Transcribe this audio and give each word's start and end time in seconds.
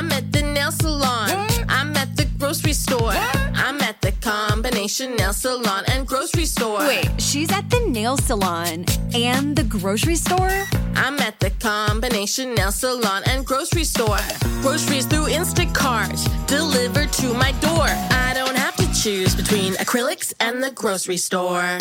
I'm 0.00 0.10
at 0.12 0.32
the 0.32 0.40
nail 0.40 0.72
salon. 0.72 1.28
I'm 1.68 1.94
at 1.94 2.16
the 2.16 2.24
grocery 2.38 2.72
store. 2.72 3.12
I'm 3.12 3.78
at 3.82 4.00
the 4.00 4.12
combination 4.22 5.14
nail 5.16 5.34
salon 5.34 5.84
and 5.88 6.06
grocery 6.06 6.46
store. 6.46 6.78
Wait, 6.78 7.20
she's 7.20 7.52
at 7.52 7.68
the 7.68 7.80
nail 7.80 8.16
salon 8.16 8.86
and 9.14 9.54
the 9.54 9.62
grocery 9.64 10.16
store? 10.16 10.64
I'm 10.96 11.18
at 11.20 11.38
the 11.38 11.50
combination 11.50 12.54
nail 12.54 12.72
salon 12.72 13.24
and 13.26 13.44
grocery 13.44 13.84
store. 13.84 14.24
Groceries 14.62 15.04
through 15.04 15.26
Instacart 15.26 16.16
delivered 16.46 17.12
to 17.20 17.34
my 17.34 17.52
door. 17.60 17.88
I 18.24 18.32
don't 18.34 18.56
have 18.56 18.76
to 18.76 18.86
choose 19.02 19.34
between 19.34 19.74
acrylics 19.74 20.32
and 20.40 20.62
the 20.62 20.70
grocery 20.70 21.18
store. 21.18 21.76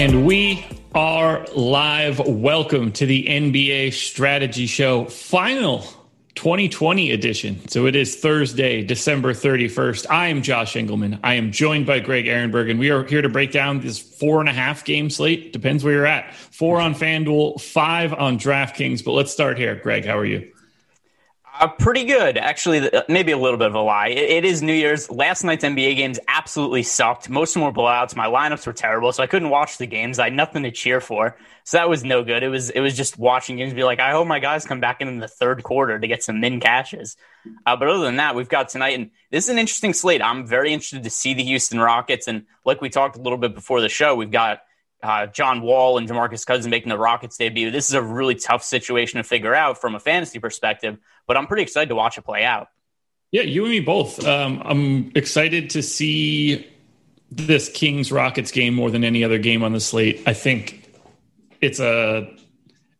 And 0.00 0.24
we 0.24 0.64
are 0.94 1.44
live. 1.54 2.20
Welcome 2.20 2.90
to 2.92 3.04
the 3.04 3.26
NBA 3.26 3.92
Strategy 3.92 4.64
Show 4.64 5.04
final 5.04 5.80
2020 6.36 7.10
edition. 7.10 7.68
So 7.68 7.84
it 7.84 7.94
is 7.94 8.16
Thursday, 8.16 8.82
December 8.82 9.34
31st. 9.34 10.06
I 10.08 10.28
am 10.28 10.40
Josh 10.40 10.72
Engleman. 10.72 11.20
I 11.22 11.34
am 11.34 11.52
joined 11.52 11.84
by 11.84 12.00
Greg 12.00 12.24
Ehrenberg, 12.24 12.70
and 12.70 12.80
we 12.80 12.88
are 12.88 13.04
here 13.04 13.20
to 13.20 13.28
break 13.28 13.52
down 13.52 13.80
this 13.80 13.98
four 13.98 14.40
and 14.40 14.48
a 14.48 14.54
half 14.54 14.86
game 14.86 15.10
slate. 15.10 15.52
Depends 15.52 15.84
where 15.84 15.92
you're 15.92 16.06
at. 16.06 16.34
Four 16.34 16.80
on 16.80 16.94
FanDuel, 16.94 17.60
five 17.60 18.14
on 18.14 18.38
DraftKings. 18.38 19.04
But 19.04 19.12
let's 19.12 19.30
start 19.30 19.58
here. 19.58 19.74
Greg, 19.74 20.06
how 20.06 20.16
are 20.16 20.24
you? 20.24 20.50
Uh, 21.60 21.68
pretty 21.68 22.06
good, 22.06 22.38
actually. 22.38 22.90
Maybe 23.06 23.32
a 23.32 23.36
little 23.36 23.58
bit 23.58 23.66
of 23.66 23.74
a 23.74 23.80
lie. 23.80 24.08
It, 24.08 24.30
it 24.30 24.44
is 24.46 24.62
New 24.62 24.72
Year's. 24.72 25.10
Last 25.10 25.44
night's 25.44 25.62
NBA 25.62 25.94
games 25.94 26.18
absolutely 26.26 26.82
sucked. 26.82 27.28
Most 27.28 27.50
of 27.54 27.60
them 27.60 27.64
were 27.64 27.72
blowouts. 27.72 28.16
My 28.16 28.28
lineups 28.28 28.66
were 28.66 28.72
terrible, 28.72 29.12
so 29.12 29.22
I 29.22 29.26
couldn't 29.26 29.50
watch 29.50 29.76
the 29.76 29.86
games. 29.86 30.18
I 30.18 30.24
had 30.24 30.32
nothing 30.32 30.62
to 30.62 30.70
cheer 30.70 31.02
for, 31.02 31.36
so 31.64 31.76
that 31.76 31.90
was 31.90 32.02
no 32.02 32.24
good. 32.24 32.42
It 32.42 32.48
was 32.48 32.70
it 32.70 32.80
was 32.80 32.96
just 32.96 33.18
watching 33.18 33.58
games. 33.58 33.74
Be 33.74 33.84
like, 33.84 34.00
I 34.00 34.12
hope 34.12 34.26
my 34.26 34.38
guys 34.38 34.64
come 34.64 34.80
back 34.80 35.02
in, 35.02 35.08
in 35.08 35.18
the 35.18 35.28
third 35.28 35.62
quarter 35.62 35.98
to 35.98 36.08
get 36.08 36.22
some 36.22 36.40
min 36.40 36.60
cashes. 36.60 37.18
Uh, 37.66 37.76
but 37.76 37.88
other 37.88 38.06
than 38.06 38.16
that, 38.16 38.34
we've 38.34 38.48
got 38.48 38.70
tonight, 38.70 38.98
and 38.98 39.10
this 39.30 39.44
is 39.44 39.50
an 39.50 39.58
interesting 39.58 39.92
slate. 39.92 40.22
I'm 40.22 40.46
very 40.46 40.72
interested 40.72 41.02
to 41.02 41.10
see 41.10 41.34
the 41.34 41.44
Houston 41.44 41.78
Rockets, 41.78 42.26
and 42.26 42.46
like 42.64 42.80
we 42.80 42.88
talked 42.88 43.18
a 43.18 43.20
little 43.20 43.38
bit 43.38 43.54
before 43.54 43.82
the 43.82 43.90
show, 43.90 44.14
we've 44.14 44.30
got 44.30 44.62
uh, 45.02 45.26
John 45.26 45.62
Wall 45.62 45.98
and 45.98 46.08
Demarcus 46.08 46.44
Cousins 46.44 46.68
making 46.68 46.88
the 46.88 46.98
Rockets 46.98 47.36
debut. 47.36 47.70
This 47.70 47.88
is 47.88 47.94
a 47.94 48.02
really 48.02 48.34
tough 48.34 48.62
situation 48.62 49.18
to 49.18 49.24
figure 49.24 49.54
out 49.54 49.80
from 49.80 49.94
a 49.94 50.00
fantasy 50.00 50.38
perspective, 50.38 50.98
but 51.26 51.36
I'm 51.36 51.46
pretty 51.46 51.62
excited 51.62 51.88
to 51.88 51.94
watch 51.94 52.18
it 52.18 52.22
play 52.22 52.44
out. 52.44 52.68
Yeah, 53.30 53.42
you 53.42 53.62
and 53.64 53.70
me 53.70 53.80
both. 53.80 54.24
Um, 54.24 54.60
I'm 54.64 55.12
excited 55.14 55.70
to 55.70 55.82
see 55.82 56.68
this 57.30 57.68
Kings 57.68 58.10
Rockets 58.10 58.50
game 58.50 58.74
more 58.74 58.90
than 58.90 59.04
any 59.04 59.22
other 59.22 59.38
game 59.38 59.62
on 59.62 59.72
the 59.72 59.80
slate. 59.80 60.22
I 60.26 60.32
think 60.32 60.92
it's 61.60 61.78
a 61.78 62.28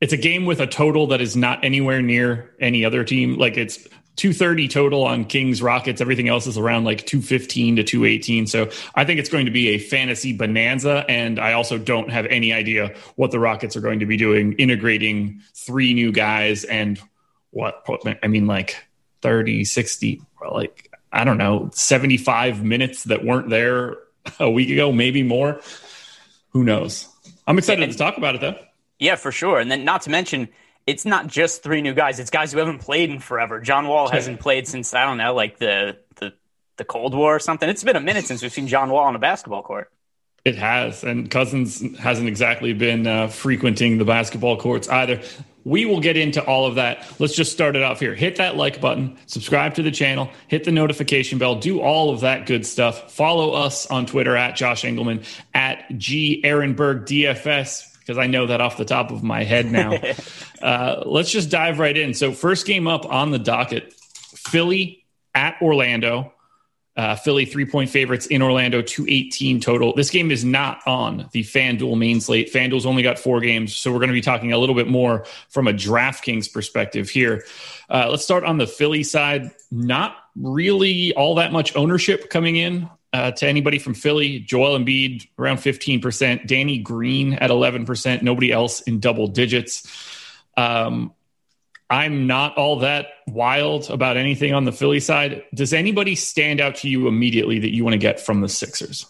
it's 0.00 0.12
a 0.12 0.17
game 0.17 0.47
with 0.47 0.61
a 0.61 0.67
total 0.67 1.09
that 1.09 1.21
is 1.21 1.37
not 1.37 1.65
anywhere 1.65 2.00
near 2.00 2.55
any 2.61 2.84
other 2.84 3.05
team. 3.05 3.38
Like 3.38 3.56
it's 3.56 3.87
230 4.20 4.69
total 4.69 5.04
on 5.04 5.25
Kings 5.25 5.62
Rockets. 5.62 6.03
Everything 6.03 6.28
else 6.28 6.47
is 6.47 6.58
around 6.58 6.84
like 6.84 7.06
215 7.06 7.76
to 7.76 7.84
218. 7.84 8.47
So 8.47 8.69
I 8.94 9.06
think 9.06 9.19
it's 9.19 9.31
going 9.31 9.47
to 9.47 9.50
be 9.50 9.69
a 9.69 9.78
fantasy 9.78 10.34
bonanza. 10.34 11.06
And 11.08 11.38
I 11.38 11.54
also 11.54 11.78
don't 11.78 12.10
have 12.10 12.26
any 12.26 12.53
idea 12.53 12.94
what 13.16 13.31
the 13.31 13.38
Rockets 13.38 13.76
are 13.76 13.81
going 13.81 14.00
to 14.00 14.06
be 14.06 14.19
doing, 14.19 14.53
integrating 14.58 15.41
three 15.54 15.94
new 15.94 16.12
guys 16.12 16.64
and 16.64 17.00
what, 17.48 17.82
I 18.22 18.26
mean, 18.26 18.47
like 18.47 18.76
30, 19.22 19.64
60, 19.64 20.20
like, 20.52 20.92
I 21.10 21.25
don't 21.25 21.38
know, 21.38 21.70
75 21.72 22.62
minutes 22.62 23.04
that 23.04 23.25
weren't 23.25 23.48
there 23.48 23.97
a 24.38 24.50
week 24.50 24.69
ago, 24.69 24.92
maybe 24.92 25.22
more. 25.22 25.62
Who 26.50 26.62
knows? 26.62 27.08
I'm 27.47 27.56
excited 27.56 27.84
and, 27.84 27.92
to 27.92 27.97
talk 27.97 28.19
about 28.19 28.34
it 28.34 28.42
though. 28.42 28.58
Yeah, 28.98 29.16
for 29.16 29.32
sure. 29.32 29.60
And 29.60 29.70
then 29.70 29.87
not 29.87 30.02
to 30.02 30.10
mention, 30.10 30.50
it's 30.86 31.04
not 31.04 31.26
just 31.26 31.62
three 31.62 31.82
new 31.82 31.94
guys. 31.94 32.18
It's 32.18 32.30
guys 32.30 32.52
who 32.52 32.58
haven't 32.58 32.78
played 32.78 33.10
in 33.10 33.20
forever. 33.20 33.60
John 33.60 33.86
Wall 33.86 34.08
hasn't 34.08 34.41
played 34.41 34.66
since 34.66 34.94
I 34.94 35.04
don't 35.04 35.18
know, 35.18 35.34
like 35.34 35.58
the 35.58 35.98
the 36.16 36.32
the 36.76 36.84
Cold 36.84 37.14
War 37.14 37.36
or 37.36 37.38
something. 37.38 37.68
It's 37.68 37.84
been 37.84 37.96
a 37.96 38.00
minute 38.00 38.26
since 38.26 38.42
we've 38.42 38.52
seen 38.52 38.66
John 38.68 38.90
Wall 38.90 39.04
on 39.04 39.14
a 39.14 39.19
basketball 39.19 39.62
court. 39.62 39.90
It 40.44 40.56
has, 40.56 41.04
and 41.04 41.30
Cousins 41.30 41.98
hasn't 41.98 42.26
exactly 42.26 42.72
been 42.72 43.06
uh, 43.06 43.28
frequenting 43.28 43.98
the 43.98 44.06
basketball 44.06 44.56
courts 44.56 44.88
either. 44.88 45.20
We 45.64 45.84
will 45.84 46.00
get 46.00 46.16
into 46.16 46.42
all 46.42 46.64
of 46.64 46.76
that. 46.76 47.06
Let's 47.19 47.36
just 47.36 47.52
start 47.52 47.76
it 47.76 47.82
off 47.82 48.00
here. 48.00 48.14
Hit 48.14 48.36
that 48.36 48.56
like 48.56 48.80
button, 48.80 49.19
subscribe 49.26 49.74
to 49.74 49.82
the 49.82 49.90
channel, 49.90 50.30
hit 50.48 50.64
the 50.64 50.72
notification 50.72 51.38
bell, 51.38 51.56
do 51.56 51.80
all 51.82 52.08
of 52.08 52.20
that 52.20 52.46
good 52.46 52.64
stuff. 52.64 53.12
Follow 53.12 53.52
us 53.52 53.86
on 53.88 54.06
Twitter 54.06 54.34
at 54.34 54.56
Josh 54.56 54.82
Engleman, 54.84 55.26
at 55.52 55.84
G 55.98 56.40
Ehrenberg 56.42 57.04
DFS, 57.04 57.89
because 58.00 58.19
I 58.19 58.27
know 58.27 58.47
that 58.47 58.61
off 58.61 58.77
the 58.77 58.84
top 58.84 59.11
of 59.11 59.22
my 59.22 59.44
head 59.44 59.71
now. 59.71 59.93
uh, 60.62 61.05
let's 61.06 61.31
just 61.31 61.50
dive 61.50 61.78
right 61.78 61.97
in. 61.97 62.15
So, 62.15 62.33
first 62.33 62.66
game 62.66 62.88
up 62.88 63.06
on 63.06 63.31
the 63.31 63.38
docket 63.38 63.93
Philly 63.93 65.05
at 65.34 65.56
Orlando. 65.62 66.33
Uh, 66.97 67.15
Philly 67.15 67.44
three 67.44 67.65
point 67.65 67.88
favorites 67.88 68.27
in 68.27 68.43
Orlando, 68.43 68.82
218 68.82 69.61
total. 69.61 69.94
This 69.94 70.11
game 70.11 70.31
is 70.31 70.44
not 70.44 70.81
on 70.87 71.29
the 71.32 71.43
FanDuel 71.43 71.97
main 71.97 72.20
slate. 72.20 72.52
FanDuel's 72.52 72.85
only 72.85 73.02
got 73.02 73.19
four 73.19 73.41
games, 73.41 73.76
so 73.76 73.93
we're 73.93 74.00
going 74.00 74.08
to 74.08 74.14
be 74.14 74.20
talking 74.20 74.53
a 74.53 74.58
little 74.58 74.75
bit 74.75 74.88
more 74.88 75.25
from 75.49 75.69
a 75.69 75.73
DraftKings 75.73 76.53
perspective 76.53 77.08
here. 77.08 77.44
Uh, 77.88 78.08
let's 78.11 78.25
start 78.25 78.44
on 78.44 78.58
the 78.58 78.67
Philly 78.67 79.05
side. 79.05 79.53
Not 79.70 80.17
really 80.35 81.14
all 81.14 81.37
that 81.37 81.53
much 81.53 81.75
ownership 81.76 82.29
coming 82.29 82.56
in 82.56 82.91
uh, 83.12 83.32
to 83.32 83.46
anybody 83.46 83.78
from 83.78 83.94
Philly. 83.94 84.40
Joel 84.40 84.78
Embiid 84.78 85.26
around 85.38 85.58
15%, 85.58 86.46
Danny 86.46 86.78
Green 86.78 87.34
at 87.34 87.50
11%, 87.50 88.22
nobody 88.22 88.52
else 88.52 88.80
in 88.82 89.00
double 89.00 89.26
digits. 89.26 89.86
Um, 90.56 91.12
I'm 91.88 92.28
not 92.28 92.56
all 92.56 92.80
that 92.80 93.08
wild 93.26 93.90
about 93.90 94.16
anything 94.16 94.54
on 94.54 94.64
the 94.64 94.72
Philly 94.72 95.00
side. 95.00 95.42
Does 95.52 95.72
anybody 95.72 96.14
stand 96.14 96.60
out 96.60 96.76
to 96.76 96.88
you 96.88 97.08
immediately 97.08 97.58
that 97.58 97.74
you 97.74 97.82
want 97.82 97.94
to 97.94 97.98
get 97.98 98.20
from 98.20 98.42
the 98.42 98.48
Sixers? 98.48 99.06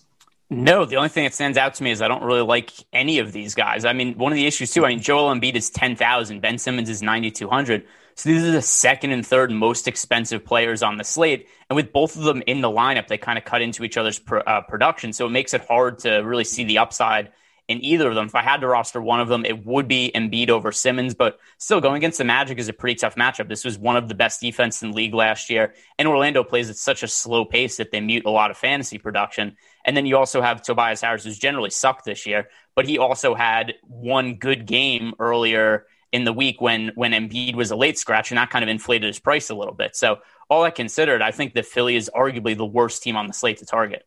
No, 0.49 0.85
the 0.85 0.97
only 0.97 1.11
thing 1.11 1.25
that 1.25 1.35
stands 1.35 1.57
out 1.57 1.75
to 1.75 1.83
me 1.85 1.93
is 1.93 2.03
I 2.03 2.09
don't 2.09 2.25
really 2.25 2.41
like 2.41 2.73
any 2.93 3.21
of 3.21 3.33
these 3.33 3.55
guys. 3.55 3.85
I 3.85 3.93
mean, 3.93 4.19
one 4.19 4.33
of 4.33 4.37
the 4.37 4.47
issues 4.47 4.73
too. 4.73 4.85
I 4.85 4.89
mean, 4.89 5.01
Joel 5.01 5.33
Embiid 5.33 5.55
is 5.55 5.71
ten 5.71 5.95
thousand, 5.95 6.41
Ben 6.41 6.59
Simmons 6.59 6.89
is 6.89 7.03
ninety 7.03 7.31
two 7.31 7.49
hundred. 7.49 7.87
So 8.21 8.29
these 8.29 8.45
are 8.45 8.53
the 8.53 8.61
second 8.61 9.13
and 9.13 9.27
third 9.27 9.51
most 9.51 9.89
expensive 9.89 10.45
players 10.45 10.83
on 10.83 10.99
the 10.99 11.05
slate, 11.05 11.49
and 11.71 11.75
with 11.75 11.91
both 11.91 12.17
of 12.17 12.25
them 12.25 12.43
in 12.47 12.61
the 12.61 12.69
lineup, 12.69 13.09
they 13.09 13.17
kind 13.17 13.39
of 13.39 13.47
cut 13.47 13.63
into 13.63 13.83
each 13.83 13.97
other's 13.97 14.19
pr- 14.19 14.41
uh, 14.47 14.61
production. 14.61 15.15
So 15.15 15.25
it 15.25 15.31
makes 15.31 15.55
it 15.55 15.65
hard 15.67 16.01
to 16.01 16.19
really 16.19 16.45
see 16.45 16.65
the 16.65 16.77
upside 16.77 17.33
in 17.67 17.83
either 17.83 18.11
of 18.11 18.15
them. 18.15 18.27
If 18.27 18.35
I 18.35 18.43
had 18.43 18.61
to 18.61 18.67
roster 18.67 19.01
one 19.01 19.21
of 19.21 19.29
them, 19.29 19.47
it 19.47 19.65
would 19.65 19.89
be 19.89 20.13
Embiid 20.15 20.51
over 20.51 20.71
Simmons, 20.71 21.15
but 21.15 21.39
still 21.57 21.81
going 21.81 21.97
against 21.97 22.19
the 22.19 22.25
Magic 22.25 22.59
is 22.59 22.69
a 22.69 22.75
pretty 22.75 22.97
tough 22.97 23.15
matchup. 23.15 23.49
This 23.49 23.65
was 23.65 23.79
one 23.79 23.97
of 23.97 24.07
the 24.07 24.15
best 24.15 24.43
defense 24.43 24.83
in 24.83 24.91
the 24.91 24.97
league 24.99 25.15
last 25.15 25.49
year, 25.49 25.73
and 25.99 26.07
Orlando 26.07 26.45
plays 26.45 26.69
at 26.69 26.77
such 26.77 27.03
a 27.03 27.09
slow 27.09 27.47
pace 27.47 27.79
that 27.79 27.91
they 27.91 28.03
mute 28.03 28.27
a 28.27 28.31
lot 28.31 28.51
of 28.51 28.59
fantasy 28.59 28.99
production. 28.99 29.57
And 29.87 29.97
then 29.97 30.05
you 30.05 30.19
also 30.19 30.43
have 30.43 30.61
Tobias 30.61 31.01
Harris, 31.01 31.25
who's 31.25 31.39
generally 31.39 31.71
sucked 31.71 32.05
this 32.05 32.27
year, 32.27 32.51
but 32.77 32.87
he 32.87 32.99
also 32.99 33.35
had 33.35 33.77
one 33.81 34.35
good 34.35 34.67
game 34.67 35.15
earlier 35.19 35.87
in 36.13 36.25
the 36.25 36.33
week 36.33 36.61
when 36.61 36.93
when 36.95 37.13
Embiid 37.13 37.55
was 37.55 37.71
a 37.71 37.77
late 37.77 37.99
scratch, 37.99 38.31
and 38.31 38.39
that 38.39 38.51
kind 38.51 38.63
of 38.63 38.69
inflated 38.69 39.07
his 39.07 39.19
price 39.19 39.51
a 39.51 39.55
little 39.55 39.75
bit. 39.75 39.97
So 39.97 40.19
all 40.49 40.63
that 40.65 40.75
considered, 40.75 41.23
I 41.23 41.31
think 41.31 41.55
that 41.55 41.67
Philly 41.67 41.97
is 41.97 42.11
arguably 42.15 42.57
the 42.57 42.67
worst 42.67 43.03
team 43.03 43.17
on 43.17 43.27
the 43.27 43.33
slate 43.33 43.59
to 43.59 43.67
target. 43.67 44.05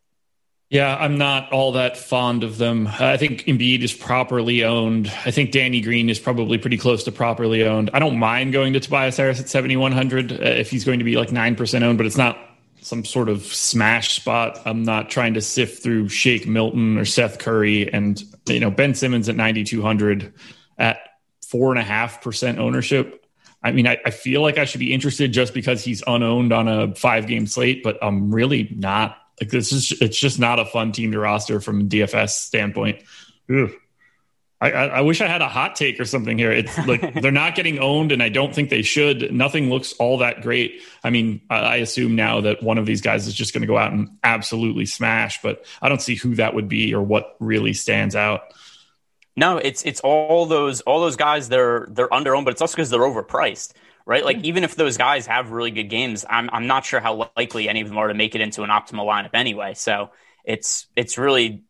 Yeah, 0.69 0.95
I'm 0.95 1.19
not 1.19 1.51
all 1.51 1.73
that 1.73 1.97
fond 1.97 2.43
of 2.43 2.57
them. 2.57 2.87
I 2.87 3.15
think 3.17 3.43
Embiid 3.43 3.83
is 3.83 3.93
properly 3.93 4.63
owned. 4.63 5.07
I 5.23 5.29
think 5.29 5.51
Danny 5.51 5.81
Green 5.81 6.09
is 6.09 6.17
probably 6.17 6.57
pretty 6.57 6.77
close 6.77 7.03
to 7.03 7.11
properly 7.11 7.63
owned. 7.63 7.91
I 7.93 7.99
don't 7.99 8.17
mind 8.17 8.53
going 8.53 8.73
to 8.73 8.79
Tobias 8.79 9.17
Harris 9.17 9.39
at 9.39 9.49
7,100 9.49 10.31
uh, 10.31 10.35
if 10.35 10.71
he's 10.71 10.83
going 10.83 10.97
to 10.97 11.05
be 11.05 11.15
like 11.15 11.29
9% 11.29 11.83
owned, 11.83 11.97
but 11.99 12.07
it's 12.07 12.17
not 12.17 12.39
some 12.81 13.05
sort 13.05 13.29
of 13.29 13.43
smash 13.43 14.15
spot. 14.15 14.59
I'm 14.65 14.81
not 14.81 15.11
trying 15.11 15.35
to 15.35 15.41
sift 15.41 15.83
through 15.83 16.09
Shake 16.09 16.47
Milton 16.47 16.97
or 16.97 17.05
Seth 17.05 17.37
Curry 17.37 17.93
and, 17.93 18.21
you 18.47 18.59
know, 18.59 18.71
Ben 18.71 18.95
Simmons 18.95 19.29
at 19.29 19.35
9,200 19.35 20.33
at 20.79 20.97
four 21.53 21.69
and 21.69 21.79
a 21.79 21.83
half 21.83 22.23
percent 22.23 22.57
ownership. 22.57 23.27
I 23.61 23.71
mean, 23.73 23.85
I, 23.85 23.99
I 24.03 24.09
feel 24.09 24.41
like 24.41 24.57
I 24.57 24.65
should 24.65 24.79
be 24.79 24.91
interested 24.91 25.31
just 25.31 25.53
because 25.53 25.83
he's 25.83 26.01
unowned 26.07 26.51
on 26.51 26.67
a 26.67 26.95
five 26.95 27.27
game 27.27 27.45
slate, 27.45 27.83
but 27.83 27.99
I'm 28.01 28.33
really 28.33 28.75
not 28.75 29.19
like 29.39 29.51
this 29.51 29.71
is 29.71 29.91
it's 30.01 30.17
just 30.17 30.39
not 30.39 30.57
a 30.57 30.65
fun 30.65 30.93
team 30.93 31.11
to 31.11 31.19
roster 31.19 31.61
from 31.61 31.81
a 31.81 31.83
DFS 31.83 32.31
standpoint. 32.31 33.03
I, 33.47 34.71
I, 34.71 34.85
I, 34.85 35.01
wish 35.01 35.21
I 35.21 35.27
had 35.27 35.41
a 35.41 35.47
hot 35.47 35.75
take 35.75 35.99
or 35.99 36.05
something 36.05 36.39
here. 36.39 36.51
It's 36.51 36.75
like 36.87 37.13
they're 37.21 37.31
not 37.31 37.53
getting 37.53 37.77
owned, 37.77 38.11
and 38.11 38.23
I 38.23 38.29
don't 38.29 38.55
think 38.55 38.71
they 38.71 38.81
should. 38.81 39.31
Nothing 39.31 39.69
looks 39.69 39.93
all 39.93 40.17
that 40.19 40.41
great. 40.41 40.81
I 41.03 41.11
mean, 41.11 41.41
I 41.51 41.77
assume 41.77 42.15
now 42.15 42.41
that 42.41 42.63
one 42.63 42.79
of 42.79 42.87
these 42.87 43.01
guys 43.01 43.27
is 43.27 43.35
just 43.35 43.53
going 43.53 43.61
to 43.61 43.67
go 43.67 43.77
out 43.77 43.91
and 43.91 44.17
absolutely 44.23 44.87
smash, 44.87 45.39
but 45.43 45.65
I 45.83 45.89
don't 45.89 46.01
see 46.01 46.15
who 46.15 46.33
that 46.35 46.55
would 46.55 46.67
be 46.67 46.95
or 46.95 47.03
what 47.03 47.35
really 47.39 47.73
stands 47.73 48.15
out. 48.15 48.41
No, 49.35 49.57
it's 49.57 49.83
it's 49.83 49.99
all 50.01 50.45
those 50.45 50.81
all 50.81 51.01
those 51.01 51.15
guys. 51.15 51.49
They're 51.49 51.87
they're 51.89 52.13
under 52.13 52.35
owned, 52.35 52.45
but 52.45 52.51
it's 52.51 52.61
also 52.61 52.75
because 52.75 52.89
they're 52.89 52.99
overpriced 52.99 53.73
right? 54.05 54.23
Like 54.23 54.43
even 54.43 54.63
if 54.63 54.75
those 54.75 54.97
guys 54.97 55.27
have 55.27 55.51
really 55.51 55.71
good 55.71 55.89
games, 55.89 56.25
I'm 56.29 56.49
I'm 56.51 56.67
not 56.67 56.85
sure 56.85 56.99
how 56.99 57.29
likely 57.37 57.69
any 57.69 57.81
of 57.81 57.87
them 57.87 57.97
are 57.97 58.07
to 58.07 58.13
make 58.13 58.35
it 58.35 58.41
into 58.41 58.63
an 58.63 58.69
optimal 58.69 59.05
lineup 59.05 59.31
anyway. 59.33 59.73
So 59.73 60.11
it's 60.43 60.87
it's 60.95 61.17
really 61.17 61.63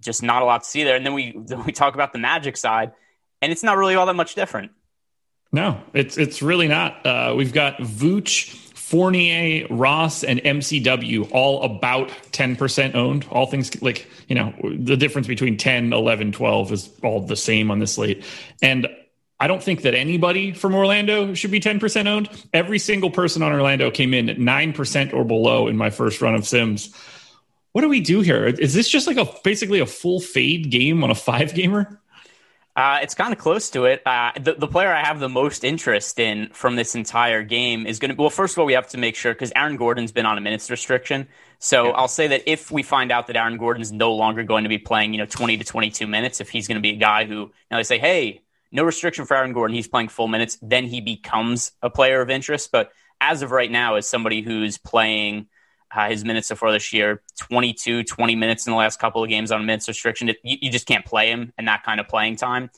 just 0.00 0.22
not 0.22 0.42
a 0.42 0.44
lot 0.44 0.62
to 0.62 0.68
see 0.68 0.84
there. 0.84 0.96
And 0.96 1.04
then 1.04 1.14
we 1.14 1.36
then 1.36 1.64
we 1.66 1.72
talk 1.72 1.94
about 1.94 2.12
the 2.12 2.18
Magic 2.18 2.56
side, 2.56 2.92
and 3.42 3.52
it's 3.52 3.62
not 3.62 3.76
really 3.76 3.94
all 3.94 4.06
that 4.06 4.14
much 4.14 4.34
different. 4.34 4.72
No, 5.52 5.80
it's 5.94 6.16
it's 6.16 6.42
really 6.42 6.68
not. 6.68 7.04
Uh, 7.04 7.34
we've 7.36 7.52
got 7.52 7.78
Vooch, 7.78 8.69
Fournier, 8.90 9.68
Ross, 9.70 10.24
and 10.24 10.40
MCW 10.40 11.30
all 11.30 11.62
about 11.62 12.08
10% 12.32 12.96
owned. 12.96 13.24
All 13.30 13.46
things 13.46 13.80
like, 13.80 14.10
you 14.26 14.34
know, 14.34 14.52
the 14.64 14.96
difference 14.96 15.28
between 15.28 15.56
10, 15.56 15.92
11, 15.92 16.32
12 16.32 16.72
is 16.72 16.90
all 17.04 17.20
the 17.20 17.36
same 17.36 17.70
on 17.70 17.78
this 17.78 17.94
slate. 17.94 18.24
And 18.60 18.88
I 19.38 19.46
don't 19.46 19.62
think 19.62 19.82
that 19.82 19.94
anybody 19.94 20.52
from 20.52 20.74
Orlando 20.74 21.34
should 21.34 21.52
be 21.52 21.60
10% 21.60 22.08
owned. 22.08 22.30
Every 22.52 22.80
single 22.80 23.12
person 23.12 23.44
on 23.44 23.52
Orlando 23.52 23.92
came 23.92 24.12
in 24.12 24.28
at 24.28 24.38
9% 24.38 25.14
or 25.14 25.22
below 25.24 25.68
in 25.68 25.76
my 25.76 25.90
first 25.90 26.20
run 26.20 26.34
of 26.34 26.44
Sims. 26.44 26.92
What 27.70 27.82
do 27.82 27.88
we 27.88 28.00
do 28.00 28.22
here? 28.22 28.44
Is 28.44 28.74
this 28.74 28.88
just 28.88 29.06
like 29.06 29.18
a 29.18 29.28
basically 29.44 29.78
a 29.78 29.86
full 29.86 30.18
fade 30.18 30.68
game 30.68 31.04
on 31.04 31.12
a 31.12 31.14
five 31.14 31.54
gamer? 31.54 32.00
Uh, 32.76 33.00
it's 33.02 33.14
kind 33.14 33.32
of 33.32 33.38
close 33.38 33.68
to 33.70 33.84
it. 33.84 34.00
Uh, 34.06 34.30
the, 34.40 34.54
the 34.54 34.68
player 34.68 34.92
I 34.92 35.04
have 35.04 35.18
the 35.18 35.28
most 35.28 35.64
interest 35.64 36.20
in 36.20 36.48
from 36.52 36.76
this 36.76 36.94
entire 36.94 37.42
game 37.42 37.86
is 37.86 37.98
going 37.98 38.14
to. 38.14 38.16
Well, 38.16 38.30
first 38.30 38.54
of 38.54 38.60
all, 38.60 38.66
we 38.66 38.74
have 38.74 38.88
to 38.88 38.98
make 38.98 39.16
sure 39.16 39.32
because 39.32 39.52
Aaron 39.56 39.76
Gordon's 39.76 40.12
been 40.12 40.24
on 40.24 40.38
a 40.38 40.40
minutes 40.40 40.70
restriction. 40.70 41.26
So 41.58 41.86
yeah. 41.86 41.92
I'll 41.92 42.08
say 42.08 42.28
that 42.28 42.42
if 42.46 42.70
we 42.70 42.82
find 42.82 43.10
out 43.10 43.26
that 43.26 43.36
Aaron 43.36 43.58
Gordon's 43.58 43.90
no 43.90 44.14
longer 44.14 44.44
going 44.44 44.62
to 44.62 44.68
be 44.68 44.78
playing, 44.78 45.12
you 45.12 45.18
know, 45.18 45.26
20 45.26 45.58
to 45.58 45.64
22 45.64 46.06
minutes, 46.06 46.40
if 46.40 46.48
he's 46.48 46.68
going 46.68 46.76
to 46.76 46.82
be 46.82 46.90
a 46.90 46.96
guy 46.96 47.24
who, 47.26 47.50
now 47.70 47.76
they 47.76 47.82
say, 47.82 47.98
hey, 47.98 48.42
no 48.72 48.84
restriction 48.84 49.24
for 49.24 49.36
Aaron 49.36 49.52
Gordon. 49.52 49.74
He's 49.74 49.88
playing 49.88 50.08
full 50.08 50.28
minutes. 50.28 50.56
Then 50.62 50.84
he 50.84 51.00
becomes 51.00 51.72
a 51.82 51.90
player 51.90 52.20
of 52.20 52.30
interest. 52.30 52.70
But 52.70 52.92
as 53.20 53.42
of 53.42 53.50
right 53.50 53.70
now, 53.70 53.96
as 53.96 54.08
somebody 54.08 54.42
who's 54.42 54.78
playing 54.78 55.48
uh, 55.94 56.08
his 56.08 56.24
minutes 56.24 56.48
so 56.48 56.54
far 56.54 56.72
this 56.72 56.92
year 56.92 57.22
22, 57.38 58.04
20 58.04 58.36
minutes 58.36 58.66
in 58.66 58.72
the 58.72 58.76
last 58.76 59.00
couple 59.00 59.22
of 59.22 59.28
games 59.28 59.50
on 59.50 59.66
minutes 59.66 59.88
restriction, 59.88 60.28
you, 60.28 60.34
you, 60.60 60.70
just 60.70 60.86
can't 60.86 61.04
play 61.04 61.30
him 61.30 61.52
in 61.58 61.64
that 61.64 61.82
kind 61.82 62.00
of 62.00 62.08
playing 62.08 62.36
time. 62.36 62.70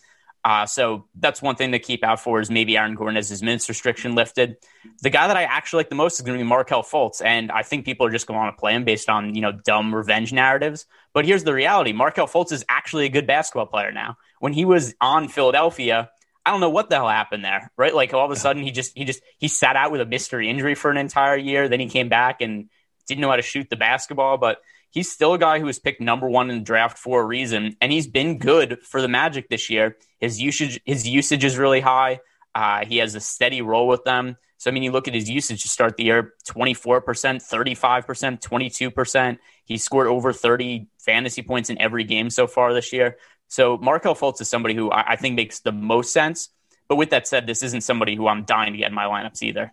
Uh, 0.45 0.67
so 0.67 1.05
that's 1.15 1.41
one 1.41 1.55
thing 1.55 1.71
to 1.71 1.79
keep 1.79 2.03
out 2.03 2.19
for 2.19 2.41
is 2.41 2.51
maybe 2.51 2.77
Aaron 2.77 2.97
Gordon 2.97 3.15
has 3.15 3.29
his 3.29 3.43
minutes 3.43 3.69
restriction 3.69 4.17
lifted. 4.17 4.57
The 5.01 5.11
guy 5.11 5.29
that 5.29 5.37
I 5.37 5.45
actually 5.45 5.81
like 5.81 5.89
the 5.89 5.95
most 5.95 6.15
is 6.15 6.23
going 6.23 6.37
to 6.37 6.43
be 6.43 6.49
Markelle 6.49 6.83
Fultz, 6.83 7.23
and 7.25 7.53
I 7.53 7.63
think 7.63 7.85
people 7.85 8.07
are 8.07 8.11
just 8.11 8.27
going 8.27 8.37
to 8.37 8.43
want 8.43 8.57
to 8.57 8.61
play 8.61 8.75
him 8.75 8.85
based 8.85 9.09
on 9.09 9.37
you 9.37 9.41
know 9.41 9.53
dumb 9.53 9.95
revenge 9.95 10.33
narratives. 10.33 10.87
But 11.13 11.27
here's 11.27 11.45
the 11.45 11.55
reality: 11.55 11.93
Markelle 11.93 12.27
Fultz 12.27 12.51
is 12.51 12.65
actually 12.69 13.07
a 13.07 13.09
good 13.09 13.27
basketball 13.27 13.67
player 13.67 13.93
now. 13.93 14.17
When 14.41 14.53
he 14.53 14.65
was 14.65 14.95
on 15.01 15.29
Philadelphia, 15.29 16.11
I 16.45 16.51
don't 16.51 16.61
know 16.61 16.71
what 16.71 16.91
the 16.91 16.97
hell 16.97 17.09
happened 17.09 17.45
there, 17.45 17.71
right? 17.77 17.95
Like 17.95 18.13
all 18.13 18.25
of 18.25 18.33
a 18.33 18.37
sudden 18.37 18.65
he 18.65 18.73
just 18.73 18.97
he 18.97 19.05
just 19.05 19.23
he 19.39 19.47
sat 19.47 19.77
out 19.77 19.93
with 19.93 20.01
a 20.01 20.07
mystery 20.07 20.51
injury 20.51 20.75
for 20.75 20.91
an 20.91 20.97
entire 20.97 21.37
year. 21.37 21.69
Then 21.69 21.79
he 21.79 21.89
came 21.89 22.09
back 22.09 22.41
and 22.41 22.69
didn't 23.07 23.21
know 23.21 23.31
how 23.31 23.37
to 23.37 23.43
shoot 23.43 23.69
the 23.71 23.77
basketball, 23.77 24.39
but 24.39 24.59
he's 24.91 25.11
still 25.11 25.35
a 25.35 25.39
guy 25.39 25.59
who 25.59 25.67
was 25.67 25.79
picked 25.79 26.01
number 26.01 26.29
one 26.29 26.51
in 26.51 26.59
the 26.59 26.65
draft 26.65 26.99
for 26.99 27.23
a 27.23 27.25
reason, 27.25 27.77
and 27.81 27.93
he's 27.93 28.07
been 28.07 28.39
good 28.39 28.81
for 28.83 29.01
the 29.01 29.09
Magic 29.09 29.49
this 29.49 29.71
year. 29.71 29.97
His 30.19 30.41
usage 30.41 30.81
his 30.85 31.07
usage 31.07 31.45
is 31.45 31.59
really 31.59 31.81
high. 31.81 32.21
Uh, 32.55 32.85
he 32.85 32.99
has 32.99 33.15
a 33.15 33.21
steady 33.21 33.63
role 33.63 33.89
with 33.89 34.05
them. 34.05 34.37
So 34.59 34.71
I 34.71 34.75
mean, 34.75 34.83
you 34.83 34.93
look 34.93 35.09
at 35.09 35.15
his 35.15 35.29
usage 35.29 35.63
to 35.63 35.69
start 35.69 35.97
the 35.97 36.05
year: 36.05 36.35
twenty 36.47 36.75
four 36.75 37.01
percent, 37.01 37.43
thirty 37.43 37.75
five 37.75 38.07
percent, 38.07 38.41
twenty 38.41 38.71
two 38.71 38.91
percent. 38.91 39.41
He 39.65 39.77
scored 39.79 40.07
over 40.07 40.33
thirty 40.33 40.89
fantasy 40.99 41.43
points 41.43 41.71
in 41.71 41.81
every 41.81 42.05
game 42.05 42.31
so 42.31 42.47
far 42.47 42.73
this 42.73 42.93
year. 42.93 43.17
So 43.49 43.77
Markelle 43.77 44.15
Fultz 44.15 44.41
is 44.41 44.49
somebody 44.49 44.75
who 44.75 44.91
I, 44.91 45.13
I 45.13 45.17
think 45.17 45.35
makes 45.35 45.61
the 45.61 45.73
most 45.73 46.13
sense. 46.13 46.51
But 46.89 46.97
with 46.97 47.11
that 47.11 47.27
said, 47.27 47.47
this 47.47 47.63
isn't 47.63 47.83
somebody 47.83 48.15
who 48.15 48.27
I'm 48.29 48.45
dying 48.45 48.73
to 48.73 48.79
get 48.79 48.89
in 48.89 48.95
my 48.95 49.05
lineups 49.05 49.43
either. 49.43 49.73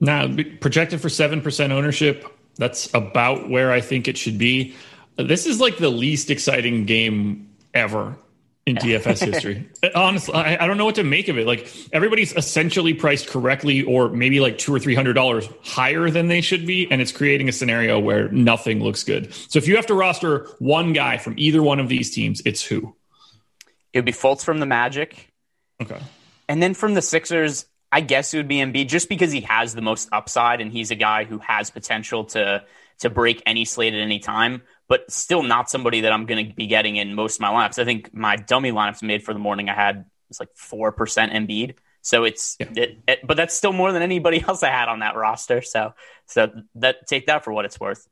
Now, 0.00 0.26
projected 0.60 1.00
for 1.00 1.08
7% 1.08 1.70
ownership, 1.70 2.26
that's 2.56 2.92
about 2.94 3.48
where 3.48 3.70
I 3.70 3.80
think 3.80 4.08
it 4.08 4.16
should 4.16 4.38
be. 4.38 4.74
This 5.16 5.46
is 5.46 5.60
like 5.60 5.78
the 5.78 5.90
least 5.90 6.30
exciting 6.30 6.84
game 6.84 7.50
ever 7.72 8.16
in 8.66 8.76
DFS 8.76 9.24
history. 9.32 9.68
Uh, 9.82 9.90
honestly, 9.94 10.34
I, 10.34 10.64
I, 10.64 10.66
don't 10.66 10.78
know 10.78 10.86
what 10.86 10.94
to 10.94 11.04
make 11.04 11.28
of 11.28 11.38
it. 11.38 11.46
Like 11.46 11.70
everybody's 11.92 12.32
essentially 12.32 12.94
priced 12.94 13.28
correctly, 13.28 13.82
or 13.82 14.08
maybe 14.08 14.40
like 14.40 14.56
two 14.56 14.74
or 14.74 14.80
three 14.80 14.94
hundred 14.94 15.12
dollars 15.12 15.48
higher 15.62 16.10
than 16.10 16.28
they 16.28 16.40
should 16.40 16.66
be, 16.66 16.90
and 16.90 17.00
it's 17.00 17.12
creating 17.12 17.48
a 17.48 17.52
scenario 17.52 18.00
where 18.00 18.28
nothing 18.30 18.82
looks 18.82 19.04
good. 19.04 19.32
So 19.34 19.58
if 19.58 19.68
you 19.68 19.76
have 19.76 19.86
to 19.86 19.94
roster 19.94 20.48
one 20.58 20.94
guy 20.94 21.18
from 21.18 21.34
either 21.36 21.62
one 21.62 21.78
of 21.78 21.88
these 21.88 22.10
teams, 22.10 22.42
it's 22.44 22.64
who? 22.64 22.96
It 23.92 23.98
would 23.98 24.06
be 24.06 24.12
Fultz 24.12 24.42
from 24.44 24.58
the 24.58 24.66
Magic. 24.66 25.30
Okay. 25.80 26.00
And 26.48 26.62
then 26.62 26.74
from 26.74 26.94
the 26.94 27.02
Sixers, 27.02 27.66
I 27.90 28.00
guess 28.00 28.34
it 28.34 28.38
would 28.38 28.48
be 28.48 28.56
Embiid 28.56 28.88
just 28.88 29.08
because 29.08 29.32
he 29.32 29.42
has 29.42 29.74
the 29.74 29.82
most 29.82 30.08
upside 30.12 30.60
and 30.60 30.72
he's 30.72 30.90
a 30.90 30.96
guy 30.96 31.24
who 31.24 31.38
has 31.38 31.70
potential 31.70 32.24
to 32.26 32.64
to 32.98 33.10
break 33.10 33.42
any 33.44 33.64
slate 33.64 33.94
at 33.94 34.00
any 34.00 34.18
time, 34.18 34.62
but 34.88 35.10
still 35.10 35.42
not 35.42 35.68
somebody 35.68 36.02
that 36.02 36.12
I'm 36.12 36.24
going 36.24 36.48
to 36.48 36.54
be 36.54 36.66
getting 36.66 36.96
in 36.96 37.14
most 37.14 37.36
of 37.36 37.40
my 37.42 37.48
lineups. 37.48 37.78
I 37.78 37.84
think 37.84 38.14
my 38.14 38.36
dummy 38.36 38.72
lineups 38.72 39.02
made 39.02 39.22
for 39.22 39.34
the 39.34 39.38
morning 39.38 39.68
I 39.68 39.74
had 39.74 40.06
was 40.28 40.40
like 40.40 40.54
4% 40.54 40.94
Embiid. 40.96 41.74
So 42.00 42.24
it's 42.24 42.56
yeah. 42.58 42.66
it, 42.76 42.98
it, 43.06 43.18
but 43.26 43.36
that's 43.36 43.54
still 43.54 43.72
more 43.72 43.92
than 43.92 44.02
anybody 44.02 44.42
else 44.48 44.62
I 44.62 44.70
had 44.70 44.88
on 44.88 45.00
that 45.00 45.16
roster. 45.16 45.60
So 45.62 45.92
so 46.26 46.50
that 46.76 47.06
take 47.06 47.26
that 47.26 47.44
for 47.44 47.52
what 47.52 47.64
it's 47.64 47.78
worth. 47.78 48.06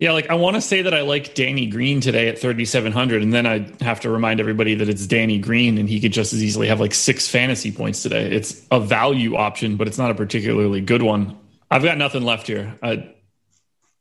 Yeah, 0.00 0.12
like 0.12 0.30
I 0.30 0.34
want 0.34 0.56
to 0.56 0.62
say 0.62 0.80
that 0.80 0.94
I 0.94 1.02
like 1.02 1.34
Danny 1.34 1.66
Green 1.66 2.00
today 2.00 2.28
at 2.28 2.38
3,700, 2.38 3.22
and 3.22 3.34
then 3.34 3.46
I 3.46 3.70
have 3.84 4.00
to 4.00 4.08
remind 4.10 4.40
everybody 4.40 4.74
that 4.76 4.88
it's 4.88 5.06
Danny 5.06 5.38
Green, 5.38 5.76
and 5.76 5.90
he 5.90 6.00
could 6.00 6.12
just 6.12 6.32
as 6.32 6.42
easily 6.42 6.68
have 6.68 6.80
like 6.80 6.94
six 6.94 7.28
fantasy 7.28 7.70
points 7.70 8.02
today. 8.02 8.30
It's 8.32 8.66
a 8.70 8.80
value 8.80 9.36
option, 9.36 9.76
but 9.76 9.86
it's 9.86 9.98
not 9.98 10.10
a 10.10 10.14
particularly 10.14 10.80
good 10.80 11.02
one. 11.02 11.38
I've 11.70 11.82
got 11.82 11.98
nothing 11.98 12.22
left 12.22 12.46
here. 12.46 12.78
I 12.82 13.10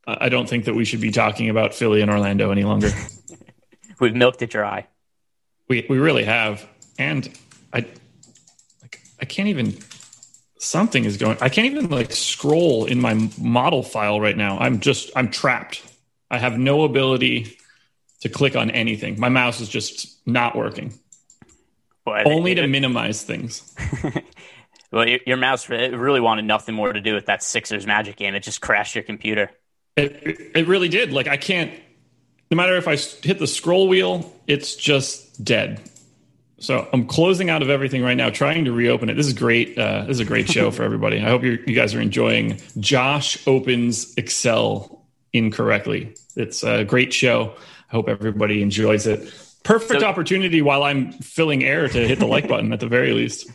I 0.07 0.29
don't 0.29 0.47
think 0.47 0.65
that 0.65 0.73
we 0.73 0.85
should 0.85 1.01
be 1.01 1.11
talking 1.11 1.49
about 1.49 1.73
Philly 1.73 1.99
and 2.01 2.09
Orlando 2.09 2.49
any 2.49 2.63
longer. 2.63 2.91
We've 3.99 4.15
milked 4.15 4.41
it 4.41 4.51
dry. 4.51 4.87
We 5.67 5.85
we 5.89 5.97
really 5.97 6.23
have, 6.23 6.65
and 6.97 7.29
I 7.73 7.85
like 8.81 9.01
I 9.19 9.25
can't 9.25 9.49
even 9.49 9.77
something 10.61 11.05
is 11.05 11.15
going 11.15 11.37
i 11.39 11.47
can't 11.47 11.67
even 11.67 11.89
like 11.89 12.11
scroll 12.11 12.83
in 12.83 12.99
my 12.99 13.13
model 13.37 13.81
file 13.81 14.19
right 14.19 14.35
now 14.35 14.57
i'm 14.59 14.81
just 14.81 15.09
i'm 15.15 15.31
trapped 15.31 15.81
I 16.31 16.37
have 16.37 16.57
no 16.57 16.83
ability 16.83 17.57
to 18.21 18.29
click 18.29 18.55
on 18.55 18.71
anything. 18.71 19.19
My 19.19 19.29
mouse 19.29 19.61
is 19.61 19.69
just 19.69 20.17
not 20.27 20.55
working. 20.55 20.93
But 22.05 22.27
Only 22.27 22.55
to 22.55 22.67
minimize 22.67 23.23
things. 23.23 23.73
well, 24.91 25.07
your, 25.07 25.19
your 25.25 25.37
mouse 25.37 25.69
it 25.69 25.93
really 25.93 26.19
wanted 26.19 26.45
nothing 26.45 26.75
more 26.75 26.91
to 26.91 27.01
do 27.01 27.13
with 27.13 27.27
that 27.27 27.43
Sixers 27.43 27.85
Magic 27.85 28.15
game. 28.15 28.35
It 28.35 28.43
just 28.43 28.61
crashed 28.61 28.95
your 28.95 29.03
computer. 29.03 29.51
It, 29.95 30.51
it 30.55 30.67
really 30.67 30.89
did. 30.89 31.11
Like 31.11 31.27
I 31.27 31.37
can't. 31.37 31.71
No 32.51 32.55
matter 32.55 32.75
if 32.77 32.87
I 32.87 32.95
hit 32.95 33.37
the 33.37 33.45
scroll 33.45 33.87
wheel, 33.87 34.33
it's 34.47 34.75
just 34.75 35.43
dead. 35.43 35.81
So 36.59 36.89
I'm 36.91 37.05
closing 37.05 37.49
out 37.49 37.61
of 37.61 37.69
everything 37.69 38.01
right 38.03 38.17
now, 38.17 38.29
trying 38.29 38.65
to 38.65 38.71
reopen 38.71 39.09
it. 39.09 39.13
This 39.13 39.27
is 39.27 39.33
great. 39.33 39.77
Uh, 39.77 40.01
this 40.05 40.15
is 40.15 40.19
a 40.19 40.25
great 40.25 40.49
show 40.49 40.71
for 40.71 40.83
everybody. 40.83 41.17
I 41.17 41.29
hope 41.29 41.43
you're, 41.43 41.59
you 41.61 41.75
guys 41.75 41.93
are 41.93 42.01
enjoying. 42.01 42.59
Josh 42.79 43.47
opens 43.47 44.13
Excel 44.17 44.98
incorrectly. 45.33 46.15
It's 46.35 46.63
a 46.63 46.83
great 46.83 47.13
show. 47.13 47.53
I 47.91 47.95
hope 47.95 48.09
everybody 48.09 48.61
enjoys 48.61 49.07
it. 49.07 49.33
Perfect 49.63 50.01
So- 50.01 50.07
opportunity 50.07 50.61
while 50.61 50.83
I'm 50.83 51.11
filling 51.11 51.63
air 51.63 51.87
to 51.87 52.07
hit 52.07 52.19
the 52.19 52.27
like 52.27 52.47
button 52.49 52.71
at 52.73 52.79
the 52.79 52.87
very 52.87 53.13
least. 53.13 53.49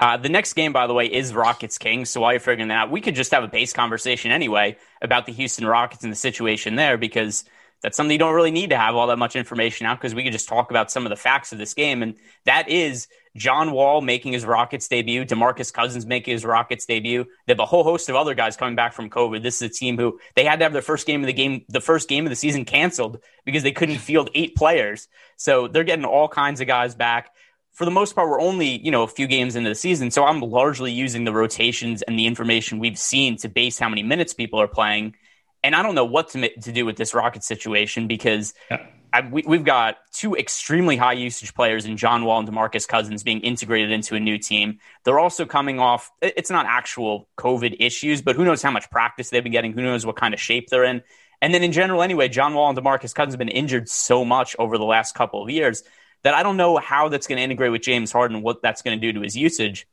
Uh, 0.00 0.16
the 0.16 0.28
next 0.28 0.52
game, 0.52 0.72
by 0.72 0.86
the 0.86 0.94
way, 0.94 1.06
is 1.06 1.34
Rockets 1.34 1.76
Kings. 1.76 2.08
So 2.10 2.20
while 2.20 2.32
you're 2.32 2.38
figuring 2.38 2.68
that 2.68 2.74
out, 2.76 2.90
we 2.92 3.00
could 3.00 3.16
just 3.16 3.32
have 3.32 3.42
a 3.42 3.48
base 3.48 3.72
conversation 3.72 4.30
anyway 4.30 4.76
about 5.02 5.26
the 5.26 5.32
Houston 5.32 5.66
Rockets 5.66 6.04
and 6.04 6.12
the 6.12 6.16
situation 6.16 6.76
there 6.76 6.96
because 6.96 7.44
that's 7.82 7.96
something 7.96 8.12
you 8.12 8.18
don't 8.18 8.34
really 8.34 8.50
need 8.50 8.70
to 8.70 8.76
have 8.76 8.94
all 8.96 9.06
that 9.06 9.18
much 9.18 9.36
information 9.36 9.86
out 9.86 9.98
because 9.98 10.14
we 10.14 10.24
could 10.24 10.32
just 10.32 10.48
talk 10.48 10.70
about 10.70 10.90
some 10.90 11.06
of 11.06 11.10
the 11.10 11.16
facts 11.16 11.52
of 11.52 11.58
this 11.58 11.74
game. 11.74 12.02
And 12.02 12.16
that 12.44 12.68
is 12.68 13.06
John 13.36 13.70
Wall 13.72 14.00
making 14.00 14.32
his 14.32 14.44
Rockets 14.44 14.88
debut, 14.88 15.24
Demarcus 15.24 15.72
Cousins 15.72 16.04
making 16.04 16.32
his 16.32 16.44
Rockets 16.44 16.86
debut. 16.86 17.24
They 17.46 17.52
have 17.52 17.60
a 17.60 17.66
whole 17.66 17.84
host 17.84 18.08
of 18.08 18.16
other 18.16 18.34
guys 18.34 18.56
coming 18.56 18.74
back 18.74 18.94
from 18.94 19.10
COVID. 19.10 19.42
This 19.42 19.62
is 19.62 19.70
a 19.70 19.72
team 19.72 19.96
who 19.96 20.18
they 20.34 20.44
had 20.44 20.58
to 20.58 20.64
have 20.64 20.72
their 20.72 20.82
first 20.82 21.06
game 21.06 21.20
of 21.20 21.26
the 21.26 21.32
game, 21.32 21.64
the 21.68 21.80
first 21.80 22.08
game 22.08 22.26
of 22.26 22.30
the 22.30 22.36
season 22.36 22.64
canceled 22.64 23.20
because 23.44 23.62
they 23.62 23.72
couldn't 23.72 23.98
field 23.98 24.30
eight 24.34 24.56
players. 24.56 25.08
So 25.36 25.68
they're 25.68 25.84
getting 25.84 26.04
all 26.04 26.28
kinds 26.28 26.60
of 26.60 26.66
guys 26.66 26.94
back 26.94 27.30
for 27.78 27.84
the 27.84 27.92
most 27.92 28.16
part, 28.16 28.28
we're 28.28 28.40
only, 28.40 28.84
you 28.84 28.90
know, 28.90 29.04
a 29.04 29.06
few 29.06 29.28
games 29.28 29.54
into 29.54 29.68
the 29.68 29.74
season. 29.76 30.10
So 30.10 30.24
I'm 30.24 30.40
largely 30.40 30.90
using 30.90 31.22
the 31.22 31.32
rotations 31.32 32.02
and 32.02 32.18
the 32.18 32.26
information 32.26 32.80
we've 32.80 32.98
seen 32.98 33.36
to 33.36 33.48
base 33.48 33.78
how 33.78 33.88
many 33.88 34.02
minutes 34.02 34.34
people 34.34 34.60
are 34.60 34.66
playing. 34.66 35.14
And 35.62 35.74
I 35.74 35.82
don't 35.82 35.94
know 35.94 36.04
what 36.04 36.30
to, 36.30 36.48
to 36.60 36.72
do 36.72 36.86
with 36.86 36.96
this 36.96 37.14
Rocket 37.14 37.42
situation 37.42 38.06
because 38.06 38.54
Yeah. 38.70 38.86
I, 39.12 39.22
we, 39.22 39.42
we've 39.46 39.64
got 39.64 39.96
two 40.12 40.36
extremely 40.36 40.96
high 40.96 41.14
usage 41.14 41.54
players 41.54 41.86
in 41.86 41.96
John 41.96 42.24
Wall 42.24 42.40
and 42.40 42.48
Demarcus 42.48 42.86
Cousins 42.86 43.22
being 43.22 43.40
integrated 43.40 43.90
into 43.90 44.14
a 44.14 44.20
new 44.20 44.36
team. 44.36 44.80
They're 45.04 45.18
also 45.18 45.46
coming 45.46 45.80
off, 45.80 46.10
it's 46.20 46.50
not 46.50 46.66
actual 46.66 47.26
COVID 47.38 47.76
issues, 47.80 48.20
but 48.20 48.36
who 48.36 48.44
knows 48.44 48.62
how 48.62 48.70
much 48.70 48.90
practice 48.90 49.30
they've 49.30 49.42
been 49.42 49.52
getting? 49.52 49.72
Who 49.72 49.82
knows 49.82 50.04
what 50.04 50.16
kind 50.16 50.34
of 50.34 50.40
shape 50.40 50.68
they're 50.68 50.84
in? 50.84 51.02
And 51.40 51.54
then 51.54 51.62
in 51.62 51.72
general, 51.72 52.02
anyway, 52.02 52.28
John 52.28 52.52
Wall 52.52 52.68
and 52.68 52.76
Demarcus 52.76 53.14
Cousins 53.14 53.32
have 53.32 53.38
been 53.38 53.48
injured 53.48 53.88
so 53.88 54.24
much 54.26 54.54
over 54.58 54.76
the 54.76 54.84
last 54.84 55.14
couple 55.14 55.42
of 55.42 55.48
years 55.48 55.84
that 56.22 56.34
I 56.34 56.42
don't 56.42 56.56
know 56.56 56.76
how 56.76 57.08
that's 57.08 57.26
going 57.26 57.38
to 57.38 57.42
integrate 57.42 57.72
with 57.72 57.82
James 57.82 58.12
Harden, 58.12 58.42
what 58.42 58.60
that's 58.60 58.82
going 58.82 59.00
to 59.00 59.00
do 59.00 59.12
to 59.14 59.22
his 59.22 59.36
usage. 59.36 59.86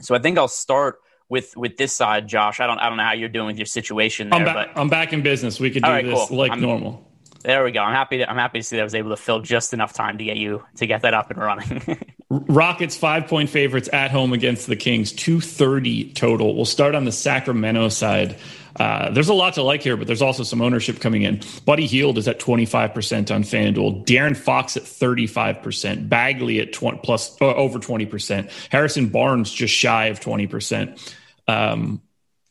So 0.00 0.14
I 0.14 0.20
think 0.20 0.38
I'll 0.38 0.48
start 0.48 1.00
with 1.28 1.56
with 1.56 1.76
this 1.76 1.92
side, 1.92 2.26
Josh. 2.28 2.60
I 2.60 2.66
don't 2.66 2.78
I 2.78 2.88
don't 2.88 2.96
know 2.96 3.04
how 3.04 3.12
you're 3.12 3.28
doing 3.28 3.46
with 3.48 3.58
your 3.58 3.66
situation 3.66 4.30
there, 4.30 4.38
I'm 4.40 4.44
back. 4.44 4.74
but 4.74 4.80
I'm 4.80 4.88
back 4.88 5.12
in 5.12 5.22
business. 5.22 5.60
We 5.60 5.70
could 5.70 5.82
do 5.82 5.88
right, 5.90 6.04
this 6.04 6.28
cool. 6.28 6.36
like 6.36 6.50
I'm- 6.50 6.60
normal. 6.60 7.04
there 7.44 7.62
we 7.64 7.70
go. 7.72 7.80
I'm 7.80 7.94
happy 7.94 8.18
to 8.18 8.28
I'm 8.30 8.36
happy 8.36 8.58
to 8.58 8.62
see 8.62 8.76
that 8.76 8.82
I 8.82 8.84
was 8.84 8.94
able 8.94 9.10
to 9.10 9.16
fill 9.16 9.40
just 9.40 9.72
enough 9.74 9.92
time 9.92 10.18
to 10.18 10.24
get 10.24 10.36
you 10.36 10.64
to 10.76 10.86
get 10.86 11.02
that 11.02 11.14
up 11.14 11.30
and 11.30 11.38
running. 11.40 11.98
Rockets 12.30 12.96
five 12.96 13.26
point 13.26 13.48
favorites 13.50 13.88
at 13.92 14.10
home 14.10 14.32
against 14.32 14.66
the 14.66 14.76
Kings, 14.76 15.12
230 15.12 16.12
total. 16.12 16.54
We'll 16.54 16.64
start 16.66 16.94
on 16.94 17.04
the 17.04 17.12
Sacramento 17.12 17.88
side. 17.88 18.36
Uh, 18.76 19.10
there's 19.10 19.28
a 19.28 19.34
lot 19.34 19.54
to 19.54 19.62
like 19.62 19.82
here, 19.82 19.96
but 19.96 20.06
there's 20.06 20.22
also 20.22 20.42
some 20.42 20.60
ownership 20.60 21.00
coming 21.00 21.22
in. 21.22 21.40
Buddy 21.64 21.86
Hield 21.86 22.18
is 22.18 22.28
at 22.28 22.38
25% 22.38 23.34
on 23.34 23.42
FanDuel. 23.42 24.04
De'Aaron 24.06 24.36
Fox 24.36 24.76
at 24.76 24.84
35%. 24.84 26.08
Bagley 26.08 26.60
at 26.60 26.72
20 26.72 27.00
plus 27.02 27.40
uh, 27.40 27.54
over 27.54 27.78
20%. 27.78 28.50
Harrison 28.70 29.08
Barnes 29.08 29.52
just 29.52 29.74
shy 29.74 30.06
of 30.06 30.20
20%. 30.20 31.14
Um, 31.46 32.02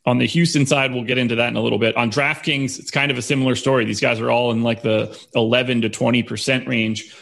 on 0.06 0.20
the 0.20 0.26
Houston 0.26 0.66
side, 0.66 0.94
we'll 0.94 1.04
get 1.04 1.18
into 1.18 1.36
that 1.36 1.50
in 1.50 1.58
a 1.58 1.62
little 1.62 1.80
bit. 1.80 1.98
On 1.98 2.10
DraftKings, 2.10 2.80
it's 2.80 2.92
kind 2.92 3.12
of 3.12 3.18
a 3.18 3.22
similar 3.22 3.56
story. 3.56 3.84
These 3.84 4.00
guys 4.00 4.22
are 4.22 4.32
all 4.32 4.52
in 4.52 4.64
like 4.64 4.82
the 4.82 5.20
11 5.36 5.82
to 5.82 5.90
20% 5.90 6.68
range. 6.68 7.14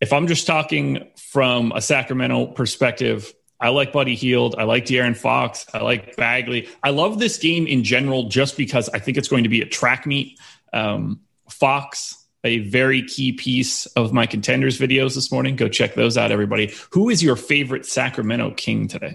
If 0.00 0.12
I'm 0.12 0.26
just 0.26 0.46
talking 0.46 1.10
from 1.16 1.72
a 1.72 1.82
Sacramento 1.82 2.46
perspective, 2.46 3.32
I 3.62 3.68
like 3.68 3.92
Buddy 3.92 4.16
Hield. 4.16 4.56
I 4.58 4.64
like 4.64 4.86
De'Aaron 4.86 5.16
Fox. 5.16 5.64
I 5.72 5.78
like 5.78 6.16
Bagley. 6.16 6.68
I 6.82 6.90
love 6.90 7.20
this 7.20 7.38
game 7.38 7.66
in 7.66 7.84
general 7.84 8.28
just 8.28 8.56
because 8.56 8.88
I 8.88 8.98
think 8.98 9.16
it's 9.16 9.28
going 9.28 9.44
to 9.44 9.48
be 9.48 9.62
a 9.62 9.66
track 9.66 10.04
meet. 10.04 10.38
Um, 10.72 11.20
Fox, 11.48 12.26
a 12.42 12.58
very 12.58 13.02
key 13.02 13.32
piece 13.32 13.86
of 13.86 14.12
my 14.12 14.26
contenders 14.26 14.78
videos 14.78 15.14
this 15.14 15.30
morning. 15.30 15.54
Go 15.54 15.68
check 15.68 15.94
those 15.94 16.18
out, 16.18 16.32
everybody. 16.32 16.74
Who 16.90 17.08
is 17.08 17.22
your 17.22 17.36
favorite 17.36 17.86
Sacramento 17.86 18.50
King 18.56 18.88
today? 18.88 19.14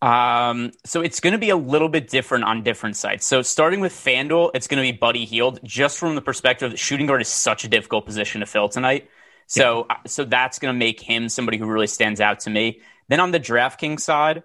Um, 0.00 0.70
so 0.84 1.00
it's 1.00 1.18
going 1.18 1.32
to 1.32 1.38
be 1.38 1.50
a 1.50 1.56
little 1.56 1.88
bit 1.88 2.08
different 2.08 2.44
on 2.44 2.62
different 2.62 2.96
sites. 2.96 3.26
So 3.26 3.42
starting 3.42 3.80
with 3.80 3.92
FanDuel, 3.92 4.52
it's 4.54 4.68
going 4.68 4.80
to 4.80 4.92
be 4.92 4.96
Buddy 4.96 5.24
Hield, 5.24 5.58
just 5.64 5.98
from 5.98 6.14
the 6.14 6.22
perspective 6.22 6.70
that 6.70 6.76
shooting 6.76 7.06
guard 7.06 7.22
is 7.22 7.28
such 7.28 7.64
a 7.64 7.68
difficult 7.68 8.06
position 8.06 8.40
to 8.40 8.46
fill 8.46 8.68
tonight. 8.68 9.10
So, 9.48 9.86
uh, 9.90 9.94
so 10.06 10.24
that's 10.24 10.58
going 10.58 10.74
to 10.74 10.78
make 10.78 11.00
him 11.00 11.28
somebody 11.28 11.56
who 11.58 11.66
really 11.66 11.86
stands 11.86 12.20
out 12.20 12.40
to 12.40 12.50
me. 12.50 12.82
Then 13.08 13.20
on 13.20 13.30
the 13.30 13.40
DraftKings 13.40 14.00
side, 14.00 14.42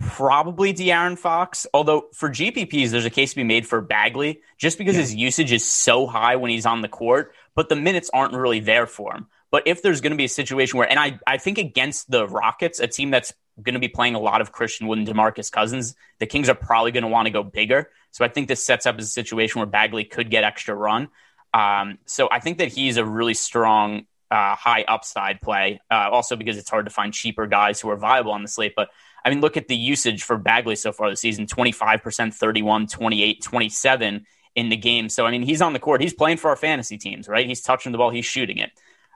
probably 0.00 0.72
De'Aaron 0.72 1.18
Fox. 1.18 1.66
Although 1.72 2.08
for 2.12 2.28
GPPs, 2.28 2.90
there's 2.90 3.04
a 3.04 3.10
case 3.10 3.30
to 3.30 3.36
be 3.36 3.44
made 3.44 3.66
for 3.66 3.80
Bagley, 3.80 4.40
just 4.58 4.78
because 4.78 4.96
his 4.96 5.14
usage 5.14 5.52
is 5.52 5.64
so 5.64 6.06
high 6.06 6.36
when 6.36 6.50
he's 6.50 6.66
on 6.66 6.80
the 6.80 6.88
court, 6.88 7.34
but 7.54 7.68
the 7.68 7.76
minutes 7.76 8.10
aren't 8.12 8.34
really 8.34 8.60
there 8.60 8.86
for 8.86 9.14
him. 9.14 9.26
But 9.50 9.64
if 9.66 9.82
there's 9.82 10.00
going 10.00 10.10
to 10.10 10.16
be 10.16 10.24
a 10.24 10.28
situation 10.28 10.78
where, 10.78 10.90
and 10.90 10.98
I, 10.98 11.20
I 11.26 11.38
think 11.38 11.58
against 11.58 12.10
the 12.10 12.26
Rockets, 12.26 12.80
a 12.80 12.88
team 12.88 13.10
that's 13.10 13.32
going 13.62 13.74
to 13.74 13.80
be 13.80 13.88
playing 13.88 14.16
a 14.16 14.20
lot 14.20 14.40
of 14.40 14.50
Christian 14.50 14.88
Wood 14.88 14.98
and 14.98 15.06
Demarcus 15.06 15.50
Cousins, 15.50 15.94
the 16.18 16.26
Kings 16.26 16.48
are 16.48 16.56
probably 16.56 16.90
going 16.90 17.02
to 17.02 17.08
want 17.08 17.26
to 17.26 17.30
go 17.30 17.44
bigger. 17.44 17.90
So 18.10 18.24
I 18.24 18.28
think 18.28 18.48
this 18.48 18.64
sets 18.64 18.84
up 18.84 18.98
as 18.98 19.04
a 19.04 19.10
situation 19.10 19.60
where 19.60 19.66
Bagley 19.66 20.04
could 20.04 20.28
get 20.30 20.42
extra 20.42 20.74
run. 20.74 21.08
Um, 21.52 21.98
so 22.04 22.28
I 22.30 22.40
think 22.40 22.58
that 22.58 22.72
he's 22.72 22.96
a 22.96 23.04
really 23.04 23.34
strong, 23.34 24.06
uh, 24.34 24.56
high 24.56 24.84
upside 24.88 25.40
play. 25.40 25.80
Uh, 25.88 26.08
also 26.10 26.34
because 26.34 26.58
it's 26.58 26.68
hard 26.68 26.86
to 26.86 26.90
find 26.90 27.14
cheaper 27.14 27.46
guys 27.46 27.80
who 27.80 27.88
are 27.88 27.96
viable 27.96 28.32
on 28.32 28.42
the 28.42 28.48
slate. 28.48 28.72
But 28.74 28.88
I 29.24 29.30
mean, 29.30 29.40
look 29.40 29.56
at 29.56 29.68
the 29.68 29.76
usage 29.76 30.24
for 30.24 30.36
Bagley 30.36 30.74
so 30.74 30.90
far 30.92 31.08
this 31.08 31.20
season 31.20 31.46
25%, 31.46 32.34
31, 32.34 32.86
28, 32.88 33.42
27 33.42 34.26
in 34.56 34.68
the 34.68 34.76
game. 34.76 35.08
So, 35.08 35.24
I 35.24 35.30
mean, 35.30 35.42
he's 35.42 35.62
on 35.62 35.72
the 35.72 35.78
court. 35.78 36.00
He's 36.00 36.12
playing 36.12 36.38
for 36.38 36.50
our 36.50 36.56
fantasy 36.56 36.98
teams, 36.98 37.28
right? 37.28 37.46
He's 37.46 37.62
touching 37.62 37.92
the 37.92 37.98
ball, 37.98 38.10
he's 38.10 38.24
shooting 38.24 38.58
it. 38.58 38.72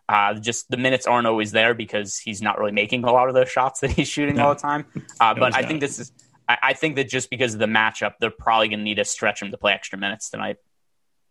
Uh, 0.08 0.34
just 0.34 0.70
the 0.70 0.76
minutes 0.76 1.06
aren't 1.06 1.26
always 1.26 1.50
there 1.50 1.74
because 1.74 2.16
he's 2.16 2.40
not 2.40 2.58
really 2.58 2.72
making 2.72 3.04
a 3.04 3.12
lot 3.12 3.28
of 3.28 3.34
those 3.34 3.50
shots 3.50 3.80
that 3.80 3.90
he's 3.90 4.08
shooting 4.08 4.38
all 4.38 4.54
the 4.54 4.60
time. 4.60 4.86
Uh, 5.20 5.34
but 5.34 5.54
I 5.56 5.62
not. 5.62 5.68
think 5.68 5.80
this 5.80 5.98
is, 5.98 6.12
I, 6.48 6.58
I 6.62 6.72
think 6.74 6.94
that 6.94 7.08
just 7.08 7.28
because 7.28 7.52
of 7.52 7.58
the 7.58 7.66
matchup, 7.66 8.14
they're 8.20 8.30
probably 8.30 8.68
going 8.68 8.78
to 8.78 8.84
need 8.84 8.94
to 8.94 9.04
stretch 9.04 9.42
him 9.42 9.50
to 9.50 9.58
play 9.58 9.72
extra 9.72 9.98
minutes 9.98 10.30
tonight. 10.30 10.58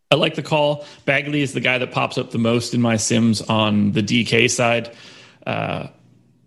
I 0.10 0.16
like 0.16 0.36
the 0.36 0.44
call. 0.44 0.86
Bagley 1.06 1.42
is 1.42 1.54
the 1.54 1.60
guy 1.60 1.78
that 1.78 1.92
pops 1.92 2.18
up 2.18 2.32
the 2.32 2.38
most 2.38 2.74
in 2.74 2.82
my 2.82 2.96
Sims 2.98 3.42
on 3.42 3.92
the 3.92 4.02
DK 4.02 4.50
side. 4.50 4.96
Uh, 5.46 5.88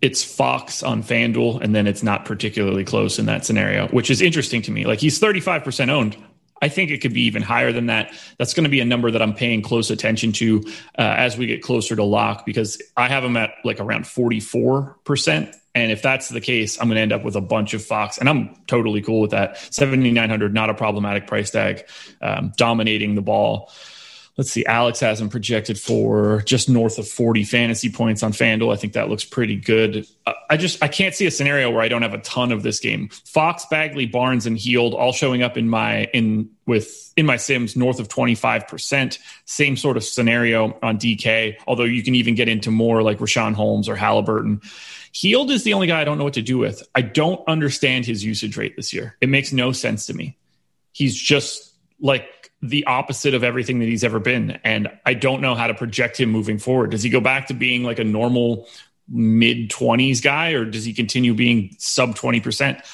it's 0.00 0.24
Fox 0.24 0.82
on 0.82 1.02
FanDuel, 1.02 1.60
and 1.60 1.74
then 1.74 1.86
it's 1.86 2.02
not 2.02 2.24
particularly 2.24 2.84
close 2.84 3.18
in 3.18 3.26
that 3.26 3.44
scenario, 3.44 3.88
which 3.88 4.10
is 4.10 4.22
interesting 4.22 4.62
to 4.62 4.70
me. 4.70 4.86
Like 4.86 4.98
he's 4.98 5.20
35% 5.20 5.90
owned. 5.90 6.16
I 6.62 6.68
think 6.68 6.90
it 6.90 6.98
could 6.98 7.14
be 7.14 7.22
even 7.22 7.42
higher 7.42 7.72
than 7.72 7.86
that. 7.86 8.12
That's 8.38 8.54
going 8.54 8.64
to 8.64 8.70
be 8.70 8.80
a 8.80 8.84
number 8.84 9.10
that 9.10 9.22
I'm 9.22 9.34
paying 9.34 9.62
close 9.62 9.90
attention 9.90 10.32
to 10.32 10.62
uh, 10.98 11.14
as 11.16 11.36
we 11.36 11.46
get 11.46 11.62
closer 11.62 11.96
to 11.96 12.04
lock 12.04 12.44
because 12.44 12.80
I 12.96 13.08
have 13.08 13.24
him 13.24 13.36
at 13.36 13.52
like 13.64 13.80
around 13.80 14.04
44%. 14.04 15.56
And 15.74 15.92
if 15.92 16.02
that's 16.02 16.28
the 16.28 16.40
case, 16.40 16.80
I'm 16.80 16.88
going 16.88 16.96
to 16.96 17.02
end 17.02 17.12
up 17.12 17.22
with 17.22 17.36
a 17.36 17.40
bunch 17.40 17.74
of 17.74 17.84
Fox, 17.84 18.18
and 18.18 18.28
I'm 18.28 18.56
totally 18.66 19.02
cool 19.02 19.20
with 19.20 19.30
that. 19.30 19.56
7,900, 19.72 20.52
not 20.52 20.68
a 20.68 20.74
problematic 20.74 21.26
price 21.26 21.50
tag, 21.50 21.88
um, 22.20 22.52
dominating 22.56 23.14
the 23.14 23.22
ball. 23.22 23.70
Let's 24.40 24.52
see. 24.52 24.64
Alex 24.64 25.00
has 25.00 25.20
him 25.20 25.28
projected 25.28 25.78
for 25.78 26.42
just 26.46 26.68
north 26.70 26.98
of 26.98 27.06
40 27.06 27.44
fantasy 27.44 27.90
points 27.90 28.22
on 28.22 28.32
FanDuel. 28.32 28.72
I 28.72 28.76
think 28.76 28.94
that 28.94 29.10
looks 29.10 29.22
pretty 29.22 29.56
good. 29.56 30.06
Uh, 30.24 30.32
I 30.48 30.56
just 30.56 30.82
I 30.82 30.88
can't 30.88 31.14
see 31.14 31.26
a 31.26 31.30
scenario 31.30 31.70
where 31.70 31.82
I 31.82 31.88
don't 31.88 32.00
have 32.00 32.14
a 32.14 32.20
ton 32.20 32.50
of 32.50 32.62
this 32.62 32.80
game. 32.80 33.10
Fox, 33.10 33.66
Bagley, 33.70 34.06
Barnes, 34.06 34.46
and 34.46 34.56
Hield 34.56 34.94
all 34.94 35.12
showing 35.12 35.42
up 35.42 35.58
in 35.58 35.68
my 35.68 36.04
in 36.14 36.48
with 36.66 37.12
in 37.18 37.26
my 37.26 37.36
Sims 37.36 37.76
north 37.76 38.00
of 38.00 38.08
25%. 38.08 39.18
Same 39.44 39.76
sort 39.76 39.98
of 39.98 40.04
scenario 40.04 40.78
on 40.82 40.96
DK, 40.98 41.56
although 41.66 41.84
you 41.84 42.02
can 42.02 42.14
even 42.14 42.34
get 42.34 42.48
into 42.48 42.70
more 42.70 43.02
like 43.02 43.18
Richaun 43.18 43.52
Holmes 43.52 43.90
or 43.90 43.96
Halliburton. 43.96 44.62
Hield 45.12 45.50
is 45.50 45.64
the 45.64 45.74
only 45.74 45.86
guy 45.86 46.00
I 46.00 46.04
don't 46.04 46.18
know 46.18 46.24
what 46.24 46.34
to 46.34 46.42
do 46.42 46.58
with. 46.58 46.86
I 46.94 47.02
don't 47.02 47.40
understand 47.48 48.06
his 48.06 48.24
usage 48.24 48.56
rate 48.56 48.76
this 48.76 48.92
year. 48.92 49.16
It 49.20 49.28
makes 49.28 49.52
no 49.52 49.72
sense 49.72 50.06
to 50.06 50.14
me. 50.14 50.36
He's 50.92 51.16
just 51.16 51.72
like 52.00 52.50
the 52.62 52.84
opposite 52.86 53.34
of 53.34 53.42
everything 53.42 53.78
that 53.80 53.86
he's 53.86 54.04
ever 54.04 54.18
been. 54.18 54.58
And 54.64 54.88
I 55.04 55.14
don't 55.14 55.40
know 55.40 55.54
how 55.54 55.66
to 55.66 55.74
project 55.74 56.18
him 56.18 56.30
moving 56.30 56.58
forward. 56.58 56.90
Does 56.90 57.02
he 57.02 57.10
go 57.10 57.20
back 57.20 57.48
to 57.48 57.54
being 57.54 57.82
like 57.82 57.98
a 57.98 58.04
normal 58.04 58.68
mid 59.08 59.70
20s 59.70 60.22
guy 60.22 60.50
or 60.52 60.64
does 60.64 60.84
he 60.84 60.92
continue 60.92 61.34
being 61.34 61.74
sub 61.78 62.14
20%? 62.14 62.84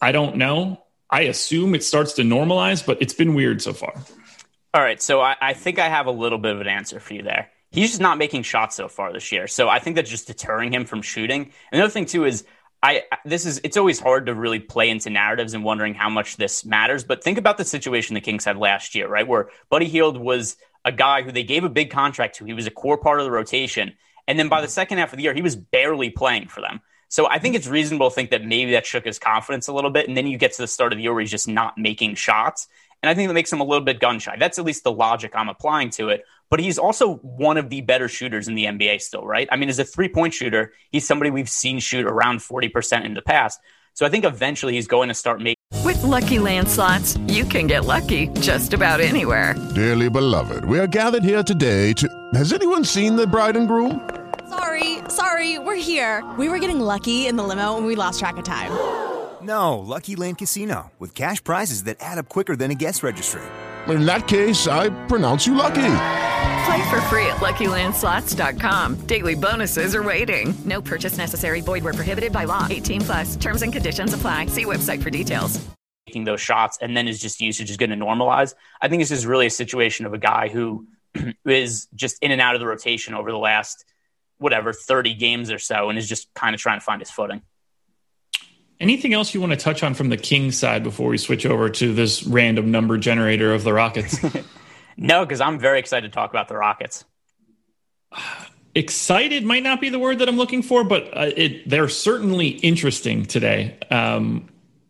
I 0.00 0.12
don't 0.12 0.36
know. 0.36 0.84
I 1.10 1.22
assume 1.22 1.74
it 1.74 1.82
starts 1.82 2.14
to 2.14 2.22
normalize, 2.22 2.84
but 2.84 3.00
it's 3.00 3.14
been 3.14 3.34
weird 3.34 3.62
so 3.62 3.72
far. 3.72 3.94
All 3.94 4.04
All 4.74 4.82
right, 4.82 5.00
so 5.00 5.20
I, 5.20 5.36
I 5.40 5.54
think 5.54 5.78
I 5.78 5.88
have 5.88 6.06
a 6.06 6.10
little 6.10 6.38
bit 6.38 6.54
of 6.54 6.60
an 6.60 6.68
answer 6.68 7.00
for 7.00 7.14
you 7.14 7.22
there. 7.22 7.50
He's 7.70 7.90
just 7.90 8.00
not 8.00 8.18
making 8.18 8.42
shots 8.42 8.76
so 8.76 8.88
far 8.88 9.12
this 9.12 9.30
year, 9.30 9.46
so 9.46 9.68
I 9.68 9.78
think 9.78 9.96
that's 9.96 10.10
just 10.10 10.26
deterring 10.26 10.72
him 10.72 10.86
from 10.86 11.02
shooting. 11.02 11.52
Another 11.70 11.90
thing 11.90 12.06
too 12.06 12.24
is 12.24 12.44
I 12.82 13.02
this 13.24 13.44
is 13.44 13.60
it's 13.64 13.76
always 13.76 13.98
hard 13.98 14.26
to 14.26 14.34
really 14.34 14.60
play 14.60 14.88
into 14.88 15.10
narratives 15.10 15.52
and 15.54 15.64
wondering 15.64 15.94
how 15.94 16.08
much 16.08 16.36
this 16.36 16.64
matters. 16.64 17.04
But 17.04 17.22
think 17.22 17.38
about 17.38 17.58
the 17.58 17.64
situation 17.64 18.14
the 18.14 18.20
Kings 18.20 18.44
had 18.44 18.56
last 18.56 18.94
year, 18.94 19.08
right? 19.08 19.26
Where 19.26 19.50
Buddy 19.68 19.86
Hield 19.86 20.16
was 20.16 20.56
a 20.84 20.92
guy 20.92 21.22
who 21.22 21.32
they 21.32 21.42
gave 21.42 21.64
a 21.64 21.68
big 21.68 21.90
contract 21.90 22.36
to. 22.36 22.44
He 22.44 22.52
was 22.52 22.66
a 22.66 22.70
core 22.70 22.98
part 22.98 23.20
of 23.20 23.24
the 23.24 23.30
rotation. 23.30 23.94
And 24.26 24.38
then 24.38 24.48
by 24.48 24.60
the 24.60 24.68
second 24.68 24.98
half 24.98 25.12
of 25.12 25.16
the 25.16 25.24
year, 25.24 25.34
he 25.34 25.42
was 25.42 25.56
barely 25.56 26.10
playing 26.10 26.48
for 26.48 26.60
them. 26.60 26.80
So 27.08 27.28
I 27.28 27.38
think 27.38 27.54
it's 27.54 27.66
reasonable 27.66 28.10
to 28.10 28.14
think 28.14 28.30
that 28.30 28.44
maybe 28.44 28.72
that 28.72 28.86
shook 28.86 29.04
his 29.04 29.18
confidence 29.18 29.66
a 29.68 29.72
little 29.72 29.90
bit. 29.90 30.08
And 30.08 30.16
then 30.16 30.26
you 30.26 30.38
get 30.38 30.52
to 30.52 30.62
the 30.62 30.68
start 30.68 30.92
of 30.92 30.98
the 30.98 31.02
year 31.02 31.12
where 31.12 31.20
he's 31.20 31.30
just 31.30 31.48
not 31.48 31.78
making 31.78 32.14
shots. 32.14 32.68
And 33.02 33.08
I 33.08 33.14
think 33.14 33.28
that 33.28 33.34
makes 33.34 33.52
him 33.52 33.60
a 33.60 33.64
little 33.64 33.84
bit 33.84 34.00
gun 34.00 34.18
shy. 34.18 34.36
That's 34.38 34.58
at 34.58 34.64
least 34.64 34.84
the 34.84 34.92
logic 34.92 35.32
I'm 35.34 35.48
applying 35.48 35.90
to 35.90 36.08
it. 36.08 36.24
But 36.50 36.60
he's 36.60 36.78
also 36.78 37.16
one 37.16 37.56
of 37.56 37.70
the 37.70 37.80
better 37.80 38.08
shooters 38.08 38.48
in 38.48 38.54
the 38.54 38.64
NBA 38.64 39.00
still, 39.00 39.26
right? 39.26 39.48
I 39.52 39.56
mean, 39.56 39.68
as 39.68 39.78
a 39.78 39.84
three 39.84 40.08
point 40.08 40.34
shooter, 40.34 40.72
he's 40.90 41.06
somebody 41.06 41.30
we've 41.30 41.48
seen 41.48 41.78
shoot 41.78 42.06
around 42.06 42.38
40% 42.38 43.04
in 43.04 43.14
the 43.14 43.22
past. 43.22 43.60
So 43.94 44.06
I 44.06 44.08
think 44.08 44.24
eventually 44.24 44.74
he's 44.74 44.86
going 44.86 45.08
to 45.08 45.14
start 45.14 45.40
making. 45.40 45.56
With 45.84 46.02
lucky 46.02 46.36
landslots, 46.38 47.18
you 47.32 47.44
can 47.44 47.66
get 47.66 47.84
lucky 47.84 48.28
just 48.40 48.72
about 48.72 49.00
anywhere. 49.00 49.54
Dearly 49.74 50.08
beloved, 50.08 50.64
we 50.64 50.78
are 50.78 50.86
gathered 50.86 51.24
here 51.24 51.42
today 51.42 51.92
to. 51.94 52.08
Has 52.34 52.52
anyone 52.52 52.84
seen 52.84 53.16
the 53.16 53.26
bride 53.26 53.56
and 53.56 53.66
groom? 53.66 54.27
Sorry, 54.48 54.98
sorry, 55.08 55.58
we're 55.58 55.76
here. 55.76 56.24
We 56.38 56.48
were 56.48 56.58
getting 56.58 56.80
lucky 56.80 57.26
in 57.26 57.36
the 57.36 57.42
limo 57.42 57.76
and 57.76 57.86
we 57.86 57.96
lost 57.96 58.18
track 58.18 58.36
of 58.36 58.44
time. 58.44 58.72
No, 59.40 59.78
Lucky 59.78 60.16
Land 60.16 60.38
Casino, 60.38 60.90
with 60.98 61.14
cash 61.14 61.42
prizes 61.42 61.84
that 61.84 61.98
add 62.00 62.18
up 62.18 62.28
quicker 62.28 62.56
than 62.56 62.72
a 62.72 62.74
guest 62.74 63.04
registry. 63.04 63.40
In 63.86 64.04
that 64.04 64.26
case, 64.26 64.66
I 64.66 64.88
pronounce 65.06 65.46
you 65.46 65.54
lucky. 65.54 65.74
Play 66.66 66.90
for 66.90 67.00
free 67.02 67.24
at 67.26 67.36
LuckyLandSlots.com. 67.36 68.96
Daily 69.06 69.36
bonuses 69.36 69.94
are 69.94 70.02
waiting. 70.02 70.52
No 70.64 70.82
purchase 70.82 71.16
necessary. 71.16 71.60
Void 71.60 71.84
where 71.84 71.92
prohibited 71.92 72.32
by 72.32 72.44
law. 72.44 72.66
18 72.68 73.00
plus. 73.02 73.36
Terms 73.36 73.62
and 73.62 73.72
conditions 73.72 74.12
apply. 74.12 74.46
See 74.46 74.64
website 74.64 75.02
for 75.02 75.08
details. 75.08 75.64
Taking 76.08 76.24
those 76.24 76.40
shots 76.40 76.76
and 76.82 76.96
then 76.96 77.06
his 77.06 77.20
just 77.20 77.40
usage 77.40 77.70
is 77.70 77.76
going 77.76 77.90
to 77.90 77.96
normalize. 77.96 78.54
I 78.82 78.88
think 78.88 79.00
this 79.00 79.12
is 79.12 79.24
really 79.24 79.46
a 79.46 79.50
situation 79.50 80.04
of 80.04 80.14
a 80.14 80.18
guy 80.18 80.48
who 80.48 80.88
is 81.46 81.86
just 81.94 82.20
in 82.22 82.32
and 82.32 82.40
out 82.40 82.56
of 82.56 82.60
the 82.60 82.66
rotation 82.66 83.14
over 83.14 83.30
the 83.30 83.38
last 83.38 83.84
whatever 84.38 84.72
30 84.72 85.14
games 85.14 85.50
or 85.50 85.58
so 85.58 85.88
and 85.90 85.98
is 85.98 86.08
just 86.08 86.32
kind 86.34 86.54
of 86.54 86.60
trying 86.60 86.78
to 86.78 86.84
find 86.84 87.00
his 87.00 87.10
footing. 87.10 87.42
Anything 88.80 89.12
else 89.12 89.34
you 89.34 89.40
want 89.40 89.52
to 89.52 89.58
touch 89.58 89.82
on 89.82 89.94
from 89.94 90.08
the 90.08 90.16
King 90.16 90.52
side 90.52 90.84
before 90.84 91.10
we 91.10 91.18
switch 91.18 91.44
over 91.44 91.68
to 91.68 91.92
this 91.92 92.24
random 92.24 92.70
number 92.70 92.96
generator 92.96 93.52
of 93.52 93.64
the 93.64 93.72
Rockets? 93.72 94.20
no, 94.96 95.24
because 95.24 95.40
I'm 95.40 95.58
very 95.58 95.80
excited 95.80 96.12
to 96.12 96.14
talk 96.14 96.30
about 96.30 96.48
the 96.48 96.56
Rockets. 96.56 97.04
Excited 98.74 99.44
might 99.44 99.64
not 99.64 99.80
be 99.80 99.88
the 99.88 99.98
word 99.98 100.20
that 100.20 100.28
I'm 100.28 100.36
looking 100.36 100.62
for, 100.62 100.84
but 100.84 101.04
uh, 101.16 101.30
it, 101.34 101.68
they're 101.68 101.88
certainly 101.88 102.48
interesting 102.48 103.24
today. 103.24 103.76
Um, 103.90 104.48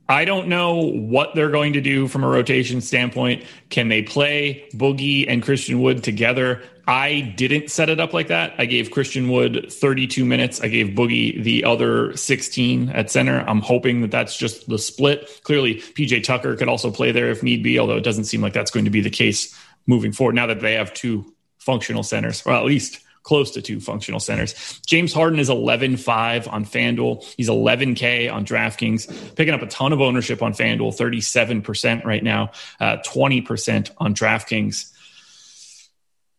I 0.08 0.24
don't 0.24 0.48
know 0.48 0.76
what 0.76 1.34
they're 1.34 1.50
going 1.50 1.74
to 1.74 1.82
do 1.82 2.08
from 2.08 2.24
a 2.24 2.28
rotation 2.28 2.80
standpoint. 2.80 3.44
Can 3.68 3.88
they 3.88 4.02
play 4.02 4.66
Boogie 4.72 5.26
and 5.28 5.42
Christian 5.42 5.80
Wood 5.82 6.02
together? 6.02 6.62
I 6.86 7.34
didn't 7.36 7.70
set 7.70 7.90
it 7.90 8.00
up 8.00 8.14
like 8.14 8.28
that. 8.28 8.54
I 8.56 8.64
gave 8.64 8.90
Christian 8.90 9.28
Wood 9.28 9.70
32 9.70 10.24
minutes. 10.24 10.62
I 10.62 10.68
gave 10.68 10.88
Boogie 10.96 11.42
the 11.44 11.64
other 11.64 12.16
16 12.16 12.88
at 12.88 13.10
center. 13.10 13.40
I'm 13.40 13.60
hoping 13.60 14.00
that 14.00 14.10
that's 14.10 14.38
just 14.38 14.66
the 14.70 14.78
split. 14.78 15.42
Clearly, 15.42 15.74
PJ 15.74 16.24
Tucker 16.24 16.56
could 16.56 16.68
also 16.68 16.90
play 16.90 17.12
there 17.12 17.30
if 17.30 17.42
need 17.42 17.62
be, 17.62 17.78
although 17.78 17.98
it 17.98 18.04
doesn't 18.04 18.24
seem 18.24 18.40
like 18.40 18.54
that's 18.54 18.70
going 18.70 18.86
to 18.86 18.90
be 18.90 19.02
the 19.02 19.10
case 19.10 19.54
moving 19.86 20.12
forward 20.12 20.34
now 20.34 20.46
that 20.46 20.60
they 20.60 20.74
have 20.74 20.94
two 20.94 21.30
functional 21.58 22.02
centers, 22.02 22.42
or 22.46 22.52
at 22.52 22.64
least 22.64 23.00
close 23.22 23.50
to 23.52 23.62
two 23.62 23.80
functional 23.80 24.20
centers. 24.20 24.80
James 24.86 25.12
Harden 25.12 25.38
is 25.38 25.50
11 25.50 25.96
5 25.96 26.48
on 26.48 26.64
FanDuel. 26.64 27.22
He's 27.36 27.48
11K 27.48 28.32
on 28.32 28.44
DraftKings, 28.44 29.34
picking 29.36 29.54
up 29.54 29.62
a 29.62 29.66
ton 29.66 29.92
of 29.92 30.00
ownership 30.00 30.42
on 30.42 30.52
FanDuel, 30.52 30.96
37% 30.96 32.04
right 32.04 32.22
now, 32.22 32.52
uh, 32.80 32.98
20% 33.06 33.90
on 33.98 34.14
DraftKings. 34.14 34.92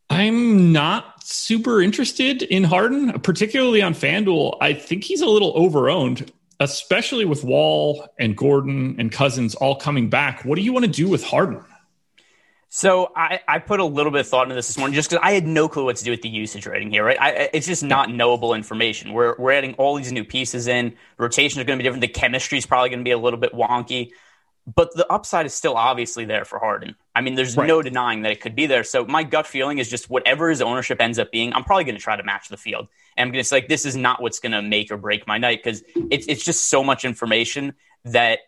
I'm 0.09 0.71
not 0.71 1.23
super 1.23 1.81
interested 1.81 2.41
in 2.41 2.63
Harden, 2.63 3.19
particularly 3.19 3.81
on 3.81 3.93
FanDuel. 3.93 4.57
I 4.59 4.73
think 4.73 5.03
he's 5.03 5.21
a 5.21 5.27
little 5.27 5.53
overowned, 5.53 6.29
especially 6.59 7.25
with 7.25 7.43
Wall 7.43 8.07
and 8.17 8.35
Gordon 8.35 8.95
and 8.97 9.11
Cousins 9.11 9.53
all 9.53 9.75
coming 9.75 10.09
back. 10.09 10.43
What 10.43 10.55
do 10.55 10.63
you 10.63 10.73
want 10.73 10.85
to 10.85 10.91
do 10.91 11.07
with 11.07 11.23
Harden? 11.23 11.63
So 12.71 13.11
I, 13.15 13.39
I 13.47 13.59
put 13.59 13.79
a 13.79 13.85
little 13.85 14.11
bit 14.11 14.21
of 14.21 14.27
thought 14.27 14.43
into 14.43 14.55
this 14.55 14.67
this 14.67 14.77
morning 14.77 14.93
just 14.93 15.09
because 15.09 15.23
I 15.23 15.31
had 15.31 15.47
no 15.47 15.67
clue 15.67 15.85
what 15.85 15.95
to 15.97 16.03
do 16.03 16.11
with 16.11 16.21
the 16.21 16.29
usage 16.29 16.67
rating 16.67 16.91
here, 16.91 17.03
right? 17.03 17.19
I, 17.19 17.49
it's 17.51 17.65
just 17.65 17.83
not 17.83 18.11
knowable 18.11 18.53
information. 18.53 19.11
We're, 19.11 19.35
we're 19.37 19.53
adding 19.53 19.73
all 19.73 19.95
these 19.95 20.11
new 20.11 20.23
pieces 20.23 20.67
in. 20.67 20.95
Rotations 21.17 21.59
are 21.59 21.63
going 21.63 21.79
to 21.79 21.81
be 21.81 21.87
different. 21.87 22.01
The 22.01 22.07
chemistry 22.07 22.59
is 22.59 22.67
probably 22.67 22.89
going 22.89 22.99
to 22.99 23.03
be 23.03 23.11
a 23.11 23.17
little 23.17 23.39
bit 23.39 23.53
wonky 23.53 24.11
but 24.75 24.93
the 24.93 25.11
upside 25.11 25.45
is 25.45 25.53
still 25.53 25.75
obviously 25.75 26.25
there 26.25 26.45
for 26.45 26.59
Harden. 26.59 26.95
I 27.15 27.21
mean, 27.21 27.35
there's 27.35 27.57
right. 27.57 27.67
no 27.67 27.81
denying 27.81 28.21
that 28.23 28.31
it 28.31 28.41
could 28.41 28.55
be 28.55 28.65
there. 28.65 28.83
So 28.83 29.05
my 29.05 29.23
gut 29.23 29.47
feeling 29.47 29.77
is 29.77 29.89
just 29.89 30.09
whatever 30.09 30.49
his 30.49 30.61
ownership 30.61 31.01
ends 31.01 31.17
up 31.17 31.31
being, 31.31 31.53
I'm 31.53 31.63
probably 31.63 31.85
going 31.85 31.95
to 31.95 32.01
try 32.01 32.15
to 32.15 32.23
match 32.23 32.49
the 32.49 32.57
field. 32.57 32.87
And 33.17 33.27
I'm 33.27 33.31
going 33.31 33.43
to 33.43 33.47
say, 33.47 33.57
like, 33.57 33.67
this 33.67 33.85
is 33.85 33.95
not 33.95 34.21
what's 34.21 34.39
going 34.39 34.51
to 34.51 34.61
make 34.61 34.91
or 34.91 34.97
break 34.97 35.27
my 35.27 35.37
night 35.37 35.61
because 35.63 35.83
it's 36.11 36.27
it's 36.27 36.43
just 36.43 36.67
so 36.67 36.83
much 36.83 37.03
information 37.03 37.73
that 38.05 38.39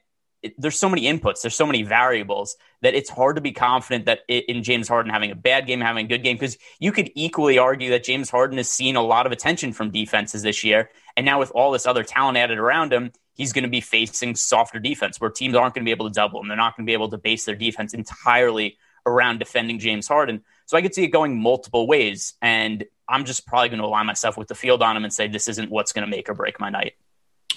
it, 0.43 0.59
there's 0.59 0.79
so 0.79 0.89
many 0.89 1.03
inputs, 1.03 1.41
there's 1.41 1.55
so 1.55 1.65
many 1.65 1.83
variables 1.83 2.57
that 2.81 2.93
it's 2.93 3.09
hard 3.09 3.35
to 3.35 3.41
be 3.41 3.51
confident 3.51 4.05
that 4.05 4.21
it, 4.27 4.45
in 4.49 4.63
James 4.63 4.87
Harden 4.87 5.11
having 5.11 5.31
a 5.31 5.35
bad 5.35 5.67
game, 5.67 5.81
having 5.81 6.05
a 6.05 6.09
good 6.09 6.23
game, 6.23 6.35
because 6.35 6.57
you 6.79 6.91
could 6.91 7.11
equally 7.15 7.57
argue 7.57 7.91
that 7.91 8.03
James 8.03 8.29
Harden 8.29 8.57
has 8.57 8.69
seen 8.69 8.95
a 8.95 9.01
lot 9.01 9.25
of 9.25 9.31
attention 9.31 9.73
from 9.73 9.91
defenses 9.91 10.41
this 10.41 10.63
year, 10.63 10.89
and 11.15 11.25
now 11.25 11.39
with 11.39 11.51
all 11.51 11.71
this 11.71 11.85
other 11.85 12.03
talent 12.03 12.37
added 12.37 12.57
around 12.57 12.91
him, 12.91 13.11
he's 13.33 13.53
going 13.53 13.63
to 13.63 13.69
be 13.69 13.81
facing 13.81 14.35
softer 14.35 14.79
defense 14.79 15.19
where 15.19 15.29
teams 15.29 15.55
aren't 15.55 15.73
going 15.73 15.83
to 15.83 15.87
be 15.87 15.91
able 15.91 16.07
to 16.07 16.13
double 16.13 16.41
him. 16.41 16.47
They're 16.47 16.57
not 16.57 16.75
going 16.75 16.85
to 16.85 16.89
be 16.89 16.93
able 16.93 17.09
to 17.09 17.17
base 17.17 17.45
their 17.45 17.55
defense 17.55 17.93
entirely 17.93 18.77
around 19.05 19.39
defending 19.39 19.79
James 19.79 20.07
Harden. 20.07 20.43
So 20.65 20.77
I 20.77 20.81
could 20.81 20.93
see 20.93 21.03
it 21.03 21.07
going 21.07 21.41
multiple 21.41 21.87
ways. 21.87 22.33
And 22.41 22.85
I'm 23.07 23.25
just 23.25 23.47
probably 23.47 23.69
going 23.69 23.79
to 23.79 23.85
align 23.85 24.05
myself 24.05 24.37
with 24.37 24.47
the 24.47 24.55
field 24.55 24.83
on 24.83 24.95
him 24.95 25.03
and 25.03 25.11
say, 25.11 25.27
this 25.27 25.47
isn't 25.47 25.71
what's 25.71 25.91
going 25.91 26.05
to 26.05 26.11
make 26.11 26.29
or 26.29 26.33
break 26.33 26.59
my 26.59 26.69
night. 26.69 26.93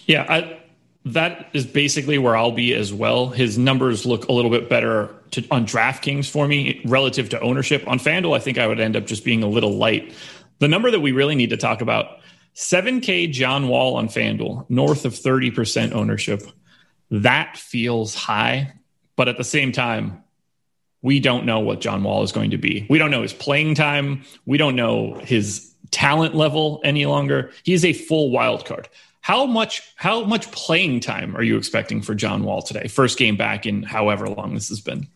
Yeah. 0.07 0.25
I, 0.29 0.63
that 1.07 1.51
is 1.53 1.67
basically 1.67 2.17
where 2.17 2.37
I'll 2.37 2.53
be 2.53 2.75
as 2.75 2.93
well. 2.93 3.29
His 3.29 3.59
numbers 3.59 4.07
look 4.07 4.29
a 4.29 4.33
little 4.33 4.51
bit 4.51 4.71
better 4.71 5.15
to, 5.33 5.47
on 5.51 5.67
DraftKings 5.67 6.31
for 6.31 6.49
me 6.49 6.81
relative 6.87 7.29
to 7.31 7.41
ownership. 7.41 7.87
On 7.87 7.99
FanDuel, 7.99 8.35
I 8.35 8.41
think 8.41 8.59
I 8.59 8.67
would 8.67 8.81
end 8.81 8.97
up 8.97 9.07
just 9.07 9.25
being 9.25 9.43
a 9.43 9.49
little 9.49 9.73
light. 9.73 10.15
The 10.61 10.69
number 10.69 10.91
that 10.91 11.01
we 11.01 11.13
really 11.13 11.35
need 11.35 11.51
to 11.51 11.57
talk 11.57 11.83
about 11.83 12.21
7K 12.55 13.31
John 13.33 13.69
Wall 13.69 13.97
on 13.97 14.09
FanDuel, 14.09 14.71
north 14.71 15.05
of 15.05 15.13
30% 15.13 15.93
ownership. 15.93 16.43
That 17.11 17.57
feels 17.57 18.15
high, 18.15 18.73
but 19.17 19.29
at 19.29 19.37
the 19.37 19.45
same 19.45 19.73
time, 19.73 20.23
we 21.03 21.21
don't 21.21 21.45
know 21.45 21.61
what 21.61 21.83
John 21.83 22.03
Wall 22.03 22.23
is 22.23 22.33
going 22.33 22.53
to 22.53 22.59
be. 22.59 22.87
We 22.89 22.99
don't 22.99 23.11
know 23.11 23.23
his 23.23 23.35
playing 23.35 23.75
time. 23.75 24.25
We 24.47 24.57
don't 24.57 24.75
know 24.75 25.15
his 25.23 25.71
talent 25.91 26.35
level 26.35 26.81
any 26.83 27.05
longer. 27.05 27.51
He's 27.63 27.85
a 27.85 27.93
full 27.93 28.31
wild 28.31 28.65
card. 28.65 28.89
How 29.25 29.47
much 29.47 29.81
how 29.97 30.23
much 30.25 30.53
playing 30.53 31.01
time 31.01 31.35
are 31.35 31.43
you 31.43 31.57
expecting 31.57 32.03
for 32.03 32.15
John 32.15 32.45
Wall 32.45 32.61
today? 32.61 32.89
First 32.89 33.17
game 33.17 33.39
back 33.39 33.65
in 33.65 33.83
however 33.83 34.29
long 34.29 34.53
this 34.53 34.69
has 34.69 34.83
been. 34.83 35.09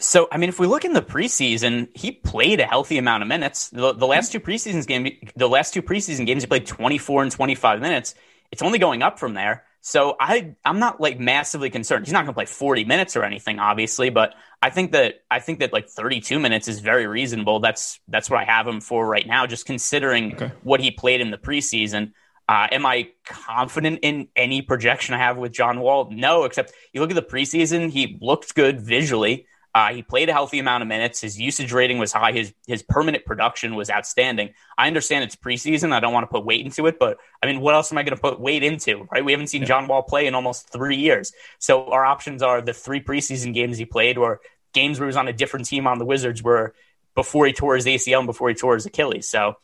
So, 0.00 0.26
I 0.32 0.38
mean, 0.38 0.48
if 0.48 0.58
we 0.58 0.66
look 0.66 0.84
in 0.84 0.92
the 0.92 1.02
preseason, 1.02 1.86
he 1.96 2.10
played 2.10 2.58
a 2.58 2.66
healthy 2.66 2.98
amount 2.98 3.22
of 3.22 3.28
minutes. 3.28 3.68
The, 3.68 3.92
the 3.92 4.08
last 4.08 4.32
two 4.32 4.40
preseason 4.40 4.84
games, 4.84 5.10
the 5.36 5.48
last 5.48 5.72
two 5.72 5.82
preseason 5.82 6.26
games, 6.26 6.42
he 6.42 6.48
played 6.48 6.66
24 6.66 7.22
and 7.22 7.30
25 7.30 7.80
minutes. 7.80 8.16
It's 8.50 8.60
only 8.60 8.80
going 8.80 9.04
up 9.04 9.20
from 9.20 9.34
there. 9.34 9.62
So 9.82 10.16
I, 10.18 10.56
I'm 10.64 10.80
not 10.80 11.00
like 11.00 11.20
massively 11.20 11.70
concerned. 11.70 12.06
He's 12.06 12.12
not 12.12 12.24
going 12.24 12.32
to 12.32 12.34
play 12.34 12.46
40 12.46 12.86
minutes 12.86 13.14
or 13.14 13.22
anything, 13.22 13.60
obviously, 13.60 14.10
but 14.10 14.34
I 14.60 14.70
think 14.70 14.90
that 14.90 15.20
I 15.30 15.38
think 15.38 15.60
that 15.60 15.72
like 15.72 15.88
32 15.88 16.40
minutes 16.40 16.66
is 16.66 16.80
very 16.80 17.06
reasonable. 17.06 17.60
That's 17.60 18.00
that's 18.08 18.28
what 18.28 18.40
I 18.40 18.44
have 18.44 18.66
him 18.66 18.80
for 18.80 19.06
right 19.06 19.28
now. 19.28 19.46
Just 19.46 19.64
considering 19.64 20.34
okay. 20.34 20.50
what 20.64 20.80
he 20.80 20.90
played 20.90 21.20
in 21.20 21.30
the 21.30 21.38
preseason. 21.38 22.14
Uh, 22.48 22.66
am 22.72 22.86
I 22.86 23.10
confident 23.26 24.00
in 24.02 24.28
any 24.34 24.62
projection 24.62 25.14
I 25.14 25.18
have 25.18 25.36
with 25.36 25.52
John 25.52 25.80
Wall? 25.80 26.08
No, 26.10 26.44
except 26.44 26.72
you 26.92 27.00
look 27.00 27.10
at 27.10 27.16
the 27.16 27.22
preseason, 27.22 27.90
he 27.90 28.18
looked 28.22 28.54
good 28.54 28.80
visually. 28.80 29.46
Uh, 29.74 29.92
he 29.92 30.02
played 30.02 30.30
a 30.30 30.32
healthy 30.32 30.58
amount 30.58 30.82
of 30.82 30.88
minutes. 30.88 31.20
His 31.20 31.38
usage 31.38 31.72
rating 31.72 31.98
was 31.98 32.10
high. 32.10 32.32
His 32.32 32.54
his 32.66 32.82
permanent 32.82 33.26
production 33.26 33.74
was 33.74 33.90
outstanding. 33.90 34.54
I 34.78 34.86
understand 34.86 35.24
it's 35.24 35.36
preseason. 35.36 35.92
I 35.92 36.00
don't 36.00 36.14
want 36.14 36.24
to 36.24 36.28
put 36.28 36.44
weight 36.44 36.64
into 36.64 36.86
it, 36.86 36.98
but 36.98 37.18
I 37.42 37.46
mean, 37.46 37.60
what 37.60 37.74
else 37.74 37.92
am 37.92 37.98
I 37.98 38.02
going 38.02 38.16
to 38.16 38.20
put 38.20 38.40
weight 38.40 38.62
into? 38.62 39.06
Right? 39.12 39.24
We 39.24 39.32
haven't 39.32 39.48
seen. 39.48 39.66
John 39.66 39.86
Wall 39.86 40.02
play 40.02 40.26
in 40.26 40.34
almost 40.34 40.72
three 40.72 40.96
years. 40.96 41.32
So 41.58 41.90
our 41.90 42.04
options 42.04 42.42
are 42.42 42.62
the 42.62 42.72
three 42.72 43.02
preseason 43.02 43.52
games 43.52 43.76
he 43.76 43.84
played, 43.84 44.16
or 44.16 44.40
games 44.72 44.98
where 44.98 45.06
he 45.06 45.10
was 45.10 45.16
on 45.16 45.28
a 45.28 45.32
different 45.34 45.66
team 45.66 45.86
on 45.86 45.98
the 45.98 46.06
Wizards, 46.06 46.42
where 46.42 46.72
before 47.14 47.46
he 47.46 47.52
tore 47.52 47.76
his 47.76 47.84
ACL 47.84 48.18
and 48.18 48.26
before 48.26 48.48
he 48.48 48.54
tore 48.54 48.74
his 48.74 48.86
Achilles. 48.86 49.28
So 49.28 49.56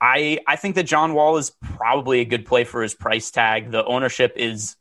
I 0.00 0.38
I 0.46 0.56
think 0.56 0.74
that 0.76 0.84
John 0.84 1.14
Wall 1.14 1.36
is 1.36 1.52
probably 1.76 2.20
a 2.20 2.24
good 2.24 2.46
play 2.46 2.64
for 2.64 2.82
his 2.82 2.94
price 2.94 3.30
tag. 3.30 3.70
The 3.70 3.84
ownership 3.84 4.34
is 4.36 4.76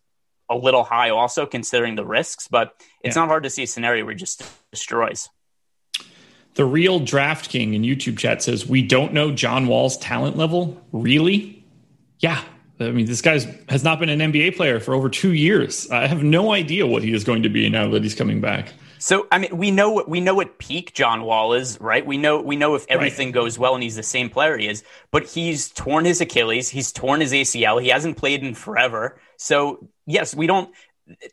a 0.49 0.55
little 0.55 0.83
high 0.83 1.09
also 1.09 1.45
considering 1.45 1.95
the 1.95 2.05
risks, 2.05 2.47
but 2.47 2.73
it's 3.03 3.15
yeah. 3.15 3.21
not 3.21 3.29
hard 3.29 3.43
to 3.43 3.49
see 3.49 3.63
a 3.63 3.67
scenario 3.67 4.03
where 4.03 4.13
he 4.13 4.17
just 4.17 4.43
destroys. 4.71 5.29
The 6.55 6.65
real 6.65 6.99
Draft 6.99 7.49
King 7.49 7.73
in 7.73 7.83
YouTube 7.83 8.17
chat 8.17 8.41
says, 8.41 8.65
We 8.65 8.81
don't 8.81 9.13
know 9.13 9.31
John 9.31 9.67
Wall's 9.67 9.97
talent 9.97 10.37
level. 10.37 10.81
Really? 10.91 11.63
Yeah. 12.19 12.41
I 12.79 12.91
mean, 12.91 13.05
this 13.05 13.21
guy 13.21 13.39
has 13.69 13.83
not 13.83 13.99
been 13.99 14.09
an 14.09 14.19
NBA 14.19 14.55
player 14.55 14.79
for 14.79 14.93
over 14.93 15.09
two 15.09 15.33
years. 15.33 15.89
I 15.91 16.07
have 16.07 16.23
no 16.23 16.53
idea 16.53 16.87
what 16.87 17.03
he 17.03 17.13
is 17.13 17.23
going 17.23 17.43
to 17.43 17.49
be 17.49 17.69
now 17.69 17.89
that 17.91 18.03
he's 18.03 18.15
coming 18.15 18.39
back. 18.41 18.73
So 18.99 19.27
I 19.31 19.39
mean, 19.39 19.57
we 19.57 19.71
know 19.71 19.89
what 19.91 20.09
we 20.09 20.19
know 20.19 20.35
what 20.35 20.59
peak 20.59 20.93
John 20.93 21.23
Wall 21.23 21.53
is, 21.53 21.79
right? 21.79 22.05
We 22.05 22.17
know 22.17 22.41
we 22.41 22.55
know 22.55 22.75
if 22.75 22.85
everything 22.89 23.29
right. 23.29 23.33
goes 23.33 23.57
well 23.57 23.73
and 23.73 23.81
he's 23.81 23.95
the 23.95 24.03
same 24.03 24.29
player 24.29 24.57
he 24.57 24.67
is, 24.67 24.83
but 25.11 25.25
he's 25.25 25.69
torn 25.69 26.05
his 26.05 26.21
Achilles, 26.21 26.69
he's 26.69 26.91
torn 26.91 27.21
his 27.21 27.31
ACL, 27.31 27.81
he 27.81 27.89
hasn't 27.89 28.17
played 28.17 28.43
in 28.43 28.53
forever. 28.53 29.19
So 29.37 29.89
yes, 30.05 30.35
we 30.35 30.47
don't. 30.47 30.73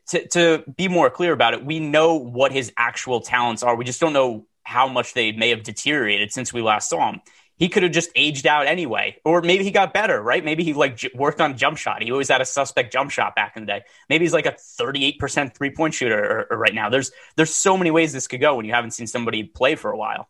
To, 0.07 0.27
to 0.29 0.63
be 0.75 0.87
more 0.87 1.11
clear 1.11 1.33
about 1.33 1.53
it, 1.53 1.63
we 1.63 1.79
know 1.79 2.15
what 2.15 2.51
his 2.51 2.73
actual 2.77 3.21
talents 3.21 3.61
are. 3.61 3.75
We 3.75 3.85
just 3.85 3.99
don't 3.99 4.13
know 4.13 4.47
how 4.63 4.87
much 4.87 5.13
they 5.13 5.33
may 5.33 5.49
have 5.51 5.61
deteriorated 5.61 6.31
since 6.31 6.51
we 6.51 6.63
last 6.63 6.89
saw 6.89 7.11
him 7.11 7.21
he 7.57 7.69
could 7.69 7.83
have 7.83 7.91
just 7.91 8.09
aged 8.15 8.45
out 8.45 8.67
anyway, 8.67 9.17
or 9.25 9.41
maybe 9.41 9.63
he 9.63 9.71
got 9.71 9.93
better, 9.93 10.21
right? 10.21 10.45
Maybe 10.45 10.63
he 10.63 10.73
like 10.73 10.97
j- 10.97 11.09
worked 11.15 11.41
on 11.41 11.57
jump 11.57 11.77
shot. 11.77 12.03
He 12.03 12.11
always 12.11 12.29
had 12.29 12.39
a 12.39 12.45
suspect 12.45 12.93
jump 12.93 13.09
shot 13.09 13.35
back 13.35 13.57
in 13.57 13.63
the 13.63 13.67
day. 13.67 13.81
Maybe 14.09 14.25
he's 14.25 14.33
like 14.33 14.45
a 14.45 14.53
38% 14.53 15.55
three 15.55 15.71
point 15.71 15.93
shooter 15.93 16.23
or, 16.23 16.47
or 16.51 16.57
right 16.57 16.73
now. 16.73 16.89
There's 16.89 17.11
there's 17.35 17.53
so 17.53 17.75
many 17.75 17.89
ways 17.89 18.13
this 18.13 18.27
could 18.27 18.41
go 18.41 18.55
when 18.55 18.65
you 18.65 18.73
haven't 18.73 18.91
seen 18.91 19.07
somebody 19.07 19.43
play 19.43 19.75
for 19.75 19.91
a 19.91 19.97
while. 19.97 20.29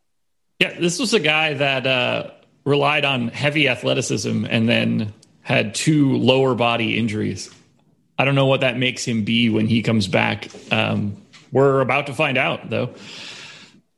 Yeah, 0.60 0.80
this 0.80 1.00
was 1.00 1.14
a 1.14 1.20
guy 1.20 1.54
that 1.54 1.86
uh, 1.86 2.32
relied 2.64 3.06
on 3.06 3.28
heavy 3.28 3.68
athleticism 3.68 4.46
and 4.46 4.68
then 4.68 5.14
had 5.42 5.76
two 5.76 6.18
lower 6.18 6.56
body 6.56 6.98
injuries. 6.98 7.54
I 8.18 8.26
don't 8.26 8.36
know 8.36 8.48
what 8.48 8.62
that 8.62 8.78
makes 8.78 9.06
him 9.06 9.24
be 9.24 9.50
when 9.50 9.68
he 9.68 9.84
comes 9.84 10.08
back. 10.08 10.50
Um, 10.72 11.22
we're 11.52 11.82
about 11.82 12.08
to 12.08 12.14
find 12.14 12.38
out, 12.38 12.70
though. 12.70 12.96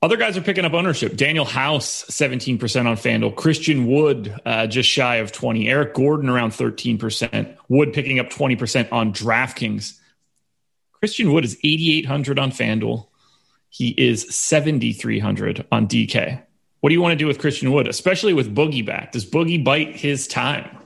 Other 0.01 0.15
guys 0.15 0.37
are 0.37 0.41
picking 0.41 0.63
up 0.63 0.73
ownership. 0.73 1.13
Danuel 1.13 1.45
House, 1.45 2.05
17% 2.05 2.85
on 2.85 2.95
FanDuel. 2.95 3.35
Christian 3.35 3.85
Wood, 3.85 4.33
uh, 4.45 4.65
just 4.65 4.89
shy 4.89 5.17
of 5.17 5.33
20. 5.33 5.67
Eric 5.67 5.93
Gordon, 5.93 6.29
around 6.29 6.51
13%. 6.51 7.57
Wood 7.67 7.91
picking 7.91 8.17
up 8.17 8.29
20% 8.29 8.93
on 8.93 9.11
DraftKings. 9.11 9.99
Christian 10.93 11.33
Wood 11.33 11.43
is 11.43 11.57
8,800 11.63 12.39
on 12.39 12.51
FanDuel. 12.51 13.07
He 13.69 13.89
is 13.89 14.33
7,300 14.33 15.65
on 15.69 15.87
DK. 15.87 16.43
What 16.79 16.89
do 16.89 16.93
you 16.93 17.01
want 17.01 17.11
to 17.11 17.17
do 17.17 17.27
with 17.27 17.39
Christian 17.39 17.71
Wood, 17.73 17.89
especially 17.89 18.33
with 18.33 18.55
Boogie 18.55 18.85
back? 18.85 19.11
Does 19.11 19.25
Boogie 19.25 19.61
bite 19.61 19.97
his 19.97 20.27
time? 20.27 20.77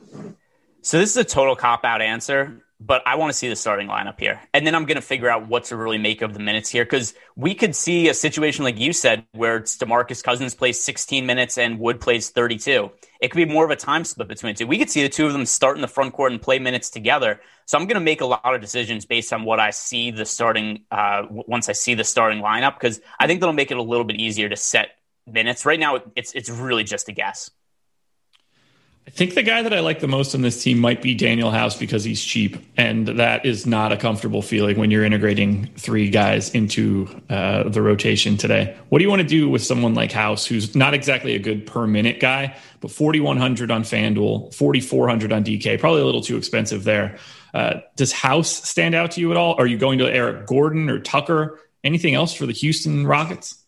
So 0.82 0.98
this 0.98 1.12
is 1.12 1.18
a 1.18 1.24
total 1.24 1.56
cop 1.56 1.86
out 1.86 2.02
answer 2.02 2.63
but 2.86 3.02
I 3.06 3.16
want 3.16 3.32
to 3.32 3.38
see 3.38 3.48
the 3.48 3.56
starting 3.56 3.88
lineup 3.88 4.20
here. 4.20 4.42
And 4.54 4.68
then 4.68 4.76
I'm 4.76 4.86
going 4.86 4.96
to 4.96 5.02
figure 5.02 5.30
out 5.30 5.48
what 5.48 5.64
to 5.66 5.78
really 5.78 5.98
make 5.98 6.22
of 6.22 6.34
the 6.34 6.40
minutes 6.40 6.70
here 6.70 6.84
because 6.84 7.14
we 7.38 7.56
could 7.56 7.76
see 7.76 8.10
a 8.10 8.14
situation 8.14 8.66
like 8.66 8.78
you 8.78 8.92
said 8.92 9.26
where 9.32 9.58
it's 9.58 9.78
DeMarcus 9.78 10.22
Cousins 10.22 10.54
plays 10.54 10.84
16 10.84 11.26
minutes 11.26 11.58
and 11.58 11.80
Wood 11.80 12.02
plays 12.02 12.30
32. 12.30 12.92
It 13.22 13.30
could 13.30 13.38
be 13.38 13.46
more 13.46 13.64
of 13.64 13.72
a 13.72 13.78
time 13.78 14.04
split 14.04 14.28
between 14.28 14.54
the 14.54 14.60
two. 14.60 14.68
We 14.68 14.78
could 14.78 14.90
see 14.90 15.02
the 15.02 15.08
two 15.08 15.26
of 15.26 15.32
them 15.32 15.46
start 15.46 15.78
in 15.78 15.82
the 15.82 15.88
front 15.88 16.14
court 16.14 16.34
and 16.34 16.42
play 16.42 16.60
minutes 16.60 16.90
together. 16.90 17.40
So 17.66 17.78
I'm 17.78 17.86
going 17.86 17.96
to 17.96 18.02
make 18.02 18.20
a 18.20 18.26
lot 18.26 18.54
of 18.54 18.60
decisions 18.60 19.06
based 19.06 19.32
on 19.32 19.46
what 19.46 19.62
I 19.62 19.70
see 19.70 20.12
the 20.12 20.26
starting 20.26 20.84
uh, 20.92 21.24
once 21.30 21.70
I 21.70 21.74
see 21.74 21.94
the 21.94 22.04
starting 22.04 22.42
lineup 22.42 22.74
because 22.74 23.00
I 23.18 23.28
think 23.28 23.40
that'll 23.40 23.54
make 23.54 23.72
it 23.72 23.78
a 23.78 23.82
little 23.82 24.04
bit 24.04 24.18
easier 24.18 24.50
to 24.50 24.58
set 24.58 24.90
minutes. 25.26 25.66
Right 25.66 25.80
now, 25.80 26.02
it's 26.18 26.34
it's 26.34 26.50
really 26.50 26.84
just 26.84 27.08
a 27.08 27.14
guess. 27.14 27.50
I 29.06 29.10
think 29.10 29.36
the 29.36 29.44
guy 29.44 29.62
that 29.62 29.74
I 29.74 29.82
like 29.82 30.00
the 30.00 30.08
most 30.08 30.34
on 30.34 30.42
this 30.42 30.64
team 30.64 30.80
might 30.80 31.02
be 31.02 31.16
Danuel 31.16 31.52
House 31.52 31.78
because 31.78 32.06
he's 32.06 32.24
cheap, 32.24 32.58
and 32.78 33.08
that 33.08 33.46
is 33.46 33.66
not 33.66 33.92
a 33.92 33.98
comfortable 33.98 34.42
feeling 34.42 34.78
when 34.80 34.92
you're 34.92 35.04
integrating 35.04 35.68
three 35.76 36.10
guys 36.10 36.50
into 36.56 37.10
uh, 37.30 37.68
the 37.68 37.82
rotation 37.82 38.38
today. 38.38 38.78
What 38.90 39.00
do 39.00 39.04
you 39.04 39.10
want 39.10 39.22
to 39.22 39.28
do 39.28 39.50
with 39.50 39.62
someone 39.62 39.94
like 39.94 40.14
House, 40.14 40.46
who's 40.46 40.74
not 40.74 40.94
exactly 40.94 41.36
a 41.36 41.40
good 41.40 41.68
per 41.68 41.86
minute 41.86 42.22
guy, 42.22 42.56
but 42.80 42.92
4,100 42.92 43.72
on 43.72 43.84
FanDuel, 43.84 44.54
4,400 44.56 45.34
on 45.34 45.44
DK, 45.44 45.80
probably 45.80 46.02
a 46.02 46.06
little 46.06 46.22
too 46.22 46.38
expensive 46.38 46.86
there. 46.86 47.18
Uh, 47.54 47.82
does 47.98 48.14
House 48.14 48.50
stand 48.68 48.96
out 48.96 49.12
to 49.12 49.22
you 49.22 49.32
at 49.32 49.38
all? 49.38 49.56
Are 49.60 49.68
you 49.68 49.78
going 49.78 50.00
to 50.00 50.10
Eric 50.10 50.48
Gordon 50.48 50.90
or 50.90 51.00
Tucker? 51.00 51.60
Anything 51.84 52.16
else 52.16 52.34
for 52.34 52.46
the 52.46 52.54
Houston 52.54 53.06
Rockets? 53.06 53.63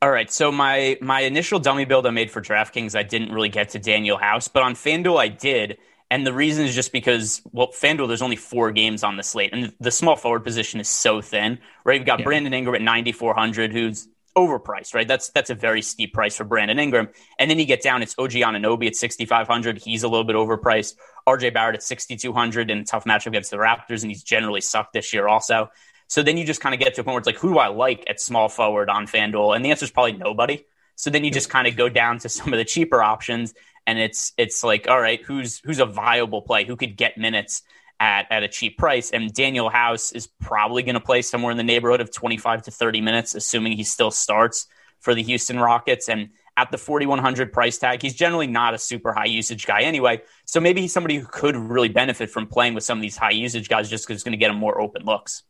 All 0.00 0.10
right, 0.10 0.30
so 0.30 0.52
my 0.52 0.96
my 1.00 1.22
initial 1.22 1.58
dummy 1.58 1.84
build 1.84 2.06
I 2.06 2.10
made 2.10 2.30
for 2.30 2.40
DraftKings, 2.40 2.96
I 2.96 3.02
didn't 3.02 3.32
really 3.32 3.48
get 3.48 3.70
to 3.70 3.80
Danuel 3.80 4.20
House, 4.20 4.46
but 4.46 4.62
on 4.62 4.74
FanDuel 4.74 5.18
I 5.18 5.26
did, 5.26 5.78
and 6.08 6.24
the 6.24 6.32
reason 6.32 6.64
is 6.64 6.74
just 6.74 6.92
because 6.92 7.42
well, 7.50 7.68
FanDuel 7.68 8.06
there's 8.06 8.22
only 8.22 8.36
four 8.36 8.70
games 8.70 9.02
on 9.02 9.16
the 9.16 9.24
slate, 9.24 9.52
and 9.52 9.72
the 9.80 9.90
small 9.90 10.14
forward 10.14 10.44
position 10.44 10.78
is 10.78 10.88
so 10.88 11.20
thin. 11.20 11.58
Right, 11.84 11.98
you've 11.98 12.06
got 12.06 12.20
yeah. 12.20 12.26
Brandon 12.26 12.54
Ingram 12.54 12.76
at 12.76 12.82
9400, 12.82 13.72
who's 13.72 14.06
overpriced. 14.36 14.94
Right, 14.94 15.08
that's 15.08 15.30
that's 15.30 15.50
a 15.50 15.56
very 15.56 15.82
steep 15.82 16.14
price 16.14 16.36
for 16.36 16.44
Brandon 16.44 16.78
Ingram, 16.78 17.08
and 17.40 17.50
then 17.50 17.58
you 17.58 17.66
get 17.66 17.82
down, 17.82 18.00
it's 18.00 18.14
OG 18.16 18.30
Anunoby 18.30 18.86
at 18.86 18.94
6500. 18.94 19.78
He's 19.78 20.04
a 20.04 20.08
little 20.08 20.22
bit 20.22 20.36
overpriced. 20.36 20.94
RJ 21.26 21.52
Barrett 21.52 21.74
at 21.74 21.82
6200 21.82 22.70
in 22.70 22.78
a 22.78 22.84
tough 22.84 23.04
matchup 23.04 23.26
against 23.26 23.50
the 23.50 23.56
Raptors, 23.56 24.02
and 24.02 24.12
he's 24.12 24.22
generally 24.22 24.60
sucked 24.60 24.92
this 24.92 25.12
year 25.12 25.26
also. 25.26 25.70
So 26.08 26.22
then 26.22 26.36
you 26.36 26.44
just 26.44 26.60
kind 26.60 26.74
of 26.74 26.80
get 26.80 26.94
to 26.94 27.02
a 27.02 27.04
point 27.04 27.14
where 27.14 27.18
it's 27.18 27.26
like, 27.26 27.38
who 27.38 27.50
do 27.50 27.58
I 27.58 27.68
like 27.68 28.04
at 28.08 28.20
small 28.20 28.48
forward 28.48 28.88
on 28.90 29.06
FanDuel? 29.06 29.54
And 29.54 29.64
the 29.64 29.70
answer 29.70 29.84
is 29.84 29.90
probably 29.90 30.12
nobody. 30.12 30.64
So 30.96 31.10
then 31.10 31.22
you 31.22 31.30
just 31.30 31.50
kind 31.50 31.68
of 31.68 31.76
go 31.76 31.88
down 31.88 32.18
to 32.20 32.28
some 32.28 32.52
of 32.52 32.58
the 32.58 32.64
cheaper 32.64 33.02
options, 33.02 33.54
and 33.86 33.98
it's 33.98 34.32
it's 34.36 34.64
like, 34.64 34.88
all 34.88 35.00
right, 35.00 35.22
who's 35.22 35.60
who's 35.60 35.78
a 35.78 35.86
viable 35.86 36.42
play? 36.42 36.64
Who 36.64 36.76
could 36.76 36.96
get 36.96 37.16
minutes 37.16 37.62
at 38.00 38.26
at 38.30 38.42
a 38.42 38.48
cheap 38.48 38.78
price? 38.78 39.10
And 39.10 39.32
Danuel 39.32 39.70
House 39.70 40.12
is 40.12 40.26
probably 40.26 40.82
going 40.82 40.94
to 40.94 41.00
play 41.00 41.22
somewhere 41.22 41.52
in 41.52 41.56
the 41.56 41.62
neighborhood 41.62 42.00
of 42.00 42.10
25 42.10 42.62
to 42.62 42.70
30 42.70 43.00
minutes, 43.00 43.34
assuming 43.34 43.72
he 43.72 43.84
still 43.84 44.10
starts 44.10 44.66
for 44.98 45.14
the 45.14 45.22
Houston 45.22 45.60
Rockets. 45.60 46.08
And 46.08 46.30
at 46.56 46.72
the 46.72 46.78
4100 46.78 47.52
price 47.52 47.78
tag, 47.78 48.02
he's 48.02 48.14
generally 48.14 48.48
not 48.48 48.74
a 48.74 48.78
super 48.78 49.12
high 49.12 49.26
usage 49.26 49.66
guy 49.66 49.82
anyway. 49.82 50.22
So 50.46 50.58
maybe 50.58 50.80
he's 50.80 50.92
somebody 50.92 51.16
who 51.16 51.26
could 51.26 51.54
really 51.54 51.88
benefit 51.88 52.30
from 52.30 52.48
playing 52.48 52.74
with 52.74 52.82
some 52.82 52.98
of 52.98 53.02
these 53.02 53.16
high 53.16 53.30
usage 53.30 53.68
guys 53.68 53.88
just 53.88 54.04
because 54.04 54.16
it's 54.16 54.24
going 54.24 54.32
to 54.32 54.38
get 54.38 54.50
him 54.50 54.56
more 54.56 54.80
open 54.80 55.04
looks. 55.04 55.44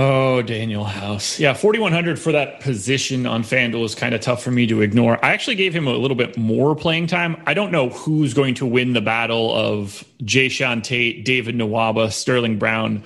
Oh, 0.00 0.44
Danuel 0.46 0.86
House. 0.86 1.40
Yeah, 1.40 1.54
4,100 1.54 2.20
for 2.20 2.30
that 2.30 2.60
position 2.60 3.26
on 3.26 3.42
FanDuel 3.42 3.84
is 3.84 3.96
kind 3.96 4.14
of 4.14 4.20
tough 4.20 4.40
for 4.40 4.52
me 4.52 4.64
to 4.68 4.80
ignore. 4.80 5.18
I 5.24 5.32
actually 5.32 5.56
gave 5.56 5.74
him 5.74 5.88
a 5.88 5.92
little 5.92 6.14
bit 6.16 6.36
more 6.36 6.76
playing 6.76 7.08
time. 7.08 7.42
I 7.46 7.54
don't 7.54 7.72
know 7.72 7.88
who's 7.88 8.32
going 8.32 8.54
to 8.54 8.66
win 8.66 8.92
the 8.92 9.00
battle 9.00 9.52
of 9.52 10.04
Jae'Sean 10.22 10.84
Tate, 10.84 11.24
David 11.24 11.56
Nwaba, 11.56 12.12
Sterling 12.12 12.60
Brown, 12.60 13.02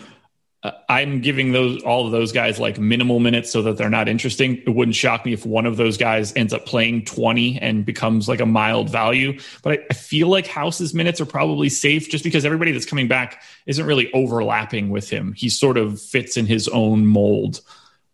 uh, 0.62 0.70
I'm 0.88 1.20
giving 1.20 1.50
those 1.52 1.82
all 1.82 2.06
of 2.06 2.12
those 2.12 2.30
guys 2.30 2.60
like 2.60 2.78
minimal 2.78 3.18
minutes 3.18 3.50
so 3.50 3.62
that 3.62 3.76
they're 3.76 3.90
not 3.90 4.08
interesting. 4.08 4.58
It 4.58 4.70
wouldn't 4.70 4.94
shock 4.94 5.24
me 5.24 5.32
if 5.32 5.44
one 5.44 5.66
of 5.66 5.76
those 5.76 5.96
guys 5.96 6.32
ends 6.36 6.52
up 6.52 6.66
playing 6.66 7.04
20 7.04 7.58
and 7.58 7.84
becomes 7.84 8.28
like 8.28 8.40
a 8.40 8.46
mild 8.46 8.88
value. 8.88 9.38
But 9.62 9.72
I, 9.72 9.78
I 9.90 9.94
feel 9.94 10.28
like 10.28 10.46
House's 10.46 10.94
minutes 10.94 11.20
are 11.20 11.26
probably 11.26 11.68
safe 11.68 12.08
just 12.08 12.22
because 12.22 12.44
everybody 12.44 12.70
that's 12.70 12.86
coming 12.86 13.08
back 13.08 13.42
isn't 13.66 13.84
really 13.84 14.12
overlapping 14.12 14.90
with 14.90 15.10
him. 15.10 15.32
He 15.32 15.48
sort 15.48 15.76
of 15.76 16.00
fits 16.00 16.36
in 16.36 16.46
his 16.46 16.68
own 16.68 17.06
mold. 17.06 17.60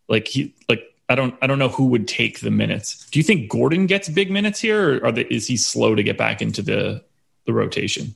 Like 0.07 0.27
he 0.27 0.55
like 0.67 0.83
I 1.07 1.13
don't 1.13 1.35
I 1.43 1.47
don't 1.47 1.59
know 1.59 1.69
who 1.69 1.85
would 1.87 2.07
take 2.07 2.39
the 2.39 2.51
minutes. 2.51 3.07
Do 3.11 3.19
you 3.19 3.23
think 3.23 3.51
Gordon 3.51 3.85
gets 3.85 4.09
big 4.09 4.31
minutes 4.31 4.59
here, 4.59 4.99
or 5.05 5.11
they, 5.11 5.25
is 5.25 5.45
he 5.45 5.55
slow 5.55 5.93
to 5.93 6.01
get 6.01 6.17
back 6.17 6.41
into 6.41 6.63
the 6.63 7.03
the 7.45 7.53
rotation? 7.53 8.15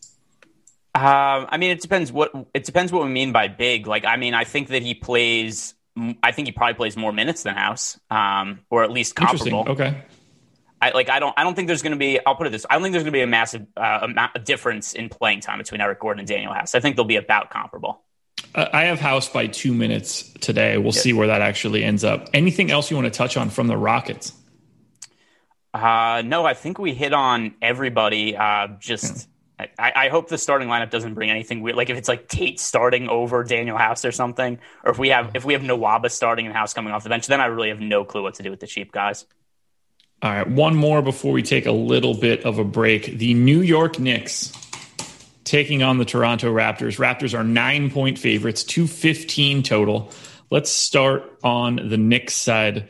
Um, 0.96 1.48
I 1.50 1.58
mean, 1.58 1.72
it 1.72 1.82
depends 1.82 2.12
what 2.12 2.32
it 2.54 2.66
depends 2.66 2.92
what 2.92 3.04
we 3.04 3.10
mean 3.10 3.32
by 3.32 3.48
big. 3.48 3.88
Like, 3.88 4.06
I 4.06 4.18
mean, 4.18 4.34
I 4.34 4.44
think 4.44 4.70
that 4.70 4.84
he 4.84 4.94
plays. 4.94 5.74
I 6.22 6.32
think 6.32 6.48
he 6.48 6.52
probably 6.52 6.76
plays 6.76 6.98
more 6.98 7.12
minutes 7.12 7.44
than 7.44 7.56
House, 7.56 8.00
um, 8.10 8.60
or 8.70 8.84
at 8.84 8.92
least 8.92 9.16
comparable. 9.16 9.66
Okay. 9.70 10.04
I 10.82 10.92
like. 10.92 11.10
I 11.10 11.20
don't. 11.20 11.34
I 11.36 11.44
don't 11.44 11.56
think 11.56 11.68
there's 11.68 11.82
going 11.82 11.94
to 11.94 11.98
be. 11.98 12.24
I'll 12.24 12.36
put 12.36 12.46
it 12.46 12.52
this. 12.52 12.66
I 12.70 12.74
don't 12.74 12.84
think 12.84 12.94
there's 12.94 13.04
going 13.04 13.14
to 13.14 13.18
be 13.18 13.22
a 13.22 13.28
massive 13.28 13.66
uh, 13.76 14.08
a, 14.16 14.30
a, 14.36 14.40
difference 14.40 14.94
in 14.94 15.10
playing 15.10 15.40
time 15.40 15.58
between 15.58 15.82
Eric 15.82 16.00
Gordon 16.00 16.20
and 16.20 16.30
Danuel 16.30 16.54
House. 16.54 16.76
I 16.76 16.80
think 16.80 16.96
they'll 16.96 17.06
be 17.06 17.16
about 17.16 17.50
comparable. 17.50 18.04
Uh, 18.54 18.68
I 18.72 18.84
have 18.86 19.00
House 19.00 19.30
by 19.30 19.48
two 19.48 19.74
minutes 19.74 20.32
today. 20.42 20.78
We'll 20.78 20.92
see 20.92 21.14
where 21.14 21.28
that 21.28 21.42
actually 21.42 21.84
ends 21.84 22.04
up. 22.04 22.30
Anything 22.34 22.70
else 22.70 22.92
you 22.92 22.98
want 22.98 23.12
to 23.12 23.18
touch 23.18 23.38
on 23.38 23.50
from 23.50 23.68
the 23.68 23.78
Rockets? 23.78 24.34
Uh, 25.74 26.22
no, 26.24 26.46
I 26.46 26.54
think 26.54 26.78
we 26.78 26.94
hit 26.94 27.14
on 27.14 27.56
everybody. 27.62 28.38
Uh, 28.38 28.68
just 28.80 29.28
I, 29.60 29.92
I, 29.96 30.10
hope 30.10 30.30
the 30.30 30.38
starting 30.38 30.68
lineup 30.68 30.90
doesn't 30.90 31.14
bring 31.14 31.30
anything 31.30 31.62
weird. 31.62 31.76
Like 31.78 31.90
if 31.90 31.98
it's 31.98 32.08
like 32.08 32.28
Tate 32.28 32.60
starting 32.60 33.08
over 33.08 33.44
Danuel 33.46 33.78
House 33.78 34.04
or 34.04 34.12
something, 34.12 34.60
or 34.84 34.92
if 34.92 34.98
we 34.98 35.10
have 35.10 35.32
if 35.36 35.46
we 35.46 35.54
have 35.54 35.62
Nwaba 35.62 36.10
starting 36.10 36.48
and 36.48 36.56
House 36.56 36.74
coming 36.74 36.92
off 36.92 37.04
the 37.04 37.10
bench, 37.10 37.28
then 37.28 37.40
I 37.40 37.46
really 37.46 37.70
have 37.70 37.80
no 37.80 38.04
clue 38.04 38.24
what 38.24 38.36
to 38.36 38.44
do 38.44 38.50
with 38.50 38.60
the 38.60 38.68
cheap 38.68 38.92
guys. 38.92 39.26
All 40.22 40.32
right, 40.32 40.48
one 40.48 40.76
more 40.76 41.02
before 41.02 41.34
we 41.34 41.44
take 41.44 41.66
a 41.66 41.72
little 41.72 42.14
bit 42.14 42.46
of 42.46 42.58
a 42.58 42.64
break. 42.64 43.18
The 43.18 43.34
New 43.36 43.62
York 43.62 44.00
Knicks 44.00 44.52
taking 45.44 45.84
on 45.84 45.98
the 45.98 46.06
Toronto 46.06 46.52
Raptors. 46.54 46.98
Raptors 46.98 47.38
are 47.38 47.44
nine 47.44 47.92
point 47.92 48.18
favorites, 48.18 48.64
two 48.64 48.88
fifteen 48.88 49.62
total. 49.62 50.12
Let's 50.50 50.72
start 50.72 51.40
on 51.44 51.90
the 51.90 51.98
Knicks 51.98 52.34
side. 52.34 52.90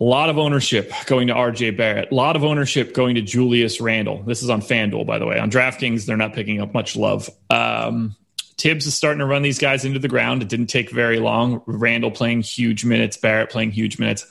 A 0.00 0.04
lot 0.04 0.30
of 0.30 0.38
ownership 0.38 0.92
going 1.06 1.26
to 1.26 1.34
RJ 1.34 1.76
Barrett. 1.76 2.12
A 2.12 2.14
lot 2.14 2.36
of 2.36 2.44
ownership 2.44 2.94
going 2.94 3.16
to 3.16 3.22
Julius 3.22 3.80
Randle. 3.80 4.22
This 4.22 4.42
is 4.42 4.50
on 4.50 4.60
FanDuel, 4.60 5.06
by 5.06 5.18
the 5.18 5.26
way. 5.26 5.38
On 5.38 5.50
DraftKings, 5.50 6.06
they're 6.06 6.16
not 6.16 6.34
picking 6.34 6.60
up 6.60 6.72
much 6.72 6.94
love. 6.94 7.28
Um, 7.50 8.14
Thibs 8.58 8.86
is 8.86 8.94
starting 8.94 9.18
to 9.20 9.26
run 9.26 9.42
these 9.42 9.58
guys 9.58 9.84
into 9.84 9.98
the 9.98 10.08
ground. 10.08 10.42
It 10.42 10.48
didn't 10.48 10.66
take 10.66 10.90
very 10.90 11.18
long. 11.18 11.62
Randle 11.66 12.10
playing 12.10 12.42
huge 12.42 12.84
minutes, 12.84 13.16
Barrett 13.16 13.50
playing 13.50 13.72
huge 13.72 13.98
minutes. 13.98 14.26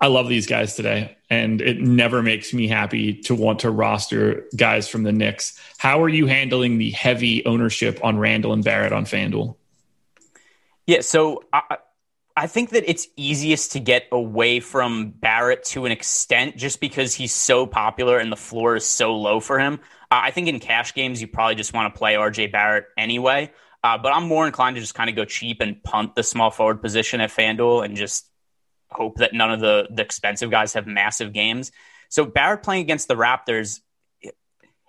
I 0.00 0.08
love 0.08 0.28
these 0.28 0.48
guys 0.48 0.74
today, 0.74 1.16
and 1.30 1.60
it 1.60 1.80
never 1.80 2.22
makes 2.22 2.52
me 2.52 2.66
happy 2.66 3.14
to 3.22 3.36
want 3.36 3.60
to 3.60 3.70
roster 3.70 4.48
guys 4.56 4.88
from 4.88 5.04
the 5.04 5.12
Knicks. 5.12 5.56
How 5.78 6.02
are 6.02 6.08
you 6.08 6.26
handling 6.26 6.78
the 6.78 6.90
heavy 6.90 7.46
ownership 7.46 8.00
on 8.02 8.18
Randle 8.18 8.52
and 8.52 8.64
Barrett 8.64 8.92
on 8.92 9.04
FanDuel? 9.04 9.54
Yeah, 10.86 11.02
so 11.02 11.44
I, 11.52 11.76
I 12.36 12.46
think 12.46 12.70
that 12.70 12.88
it's 12.88 13.08
easiest 13.16 13.72
to 13.72 13.80
get 13.80 14.06
away 14.10 14.60
from 14.60 15.10
Barrett 15.10 15.64
to 15.64 15.84
an 15.84 15.92
extent 15.92 16.56
just 16.56 16.80
because 16.80 17.14
he's 17.14 17.34
so 17.34 17.66
popular 17.66 18.18
and 18.18 18.32
the 18.32 18.36
floor 18.36 18.76
is 18.76 18.86
so 18.86 19.16
low 19.16 19.40
for 19.40 19.58
him. 19.58 19.80
Uh, 20.10 20.20
I 20.22 20.30
think 20.30 20.48
in 20.48 20.58
cash 20.60 20.94
games, 20.94 21.20
you 21.20 21.28
probably 21.28 21.56
just 21.56 21.74
want 21.74 21.92
to 21.92 21.98
play 21.98 22.14
RJ 22.14 22.52
Barrett 22.52 22.86
anyway. 22.96 23.52
Uh, 23.84 23.98
but 23.98 24.14
I'm 24.14 24.28
more 24.28 24.46
inclined 24.46 24.76
to 24.76 24.80
just 24.80 24.94
kind 24.94 25.10
of 25.10 25.16
go 25.16 25.24
cheap 25.24 25.60
and 25.60 25.82
punt 25.82 26.14
the 26.14 26.22
small 26.22 26.50
forward 26.50 26.80
position 26.80 27.20
at 27.20 27.30
FanDuel 27.30 27.84
and 27.84 27.96
just 27.96 28.26
hope 28.90 29.16
that 29.18 29.32
none 29.32 29.50
of 29.50 29.60
the 29.60 29.88
the 29.90 30.02
expensive 30.02 30.50
guys 30.50 30.74
have 30.74 30.86
massive 30.86 31.32
games. 31.32 31.72
So 32.08 32.24
Barrett 32.24 32.62
playing 32.62 32.82
against 32.82 33.08
the 33.08 33.14
Raptors, 33.14 33.80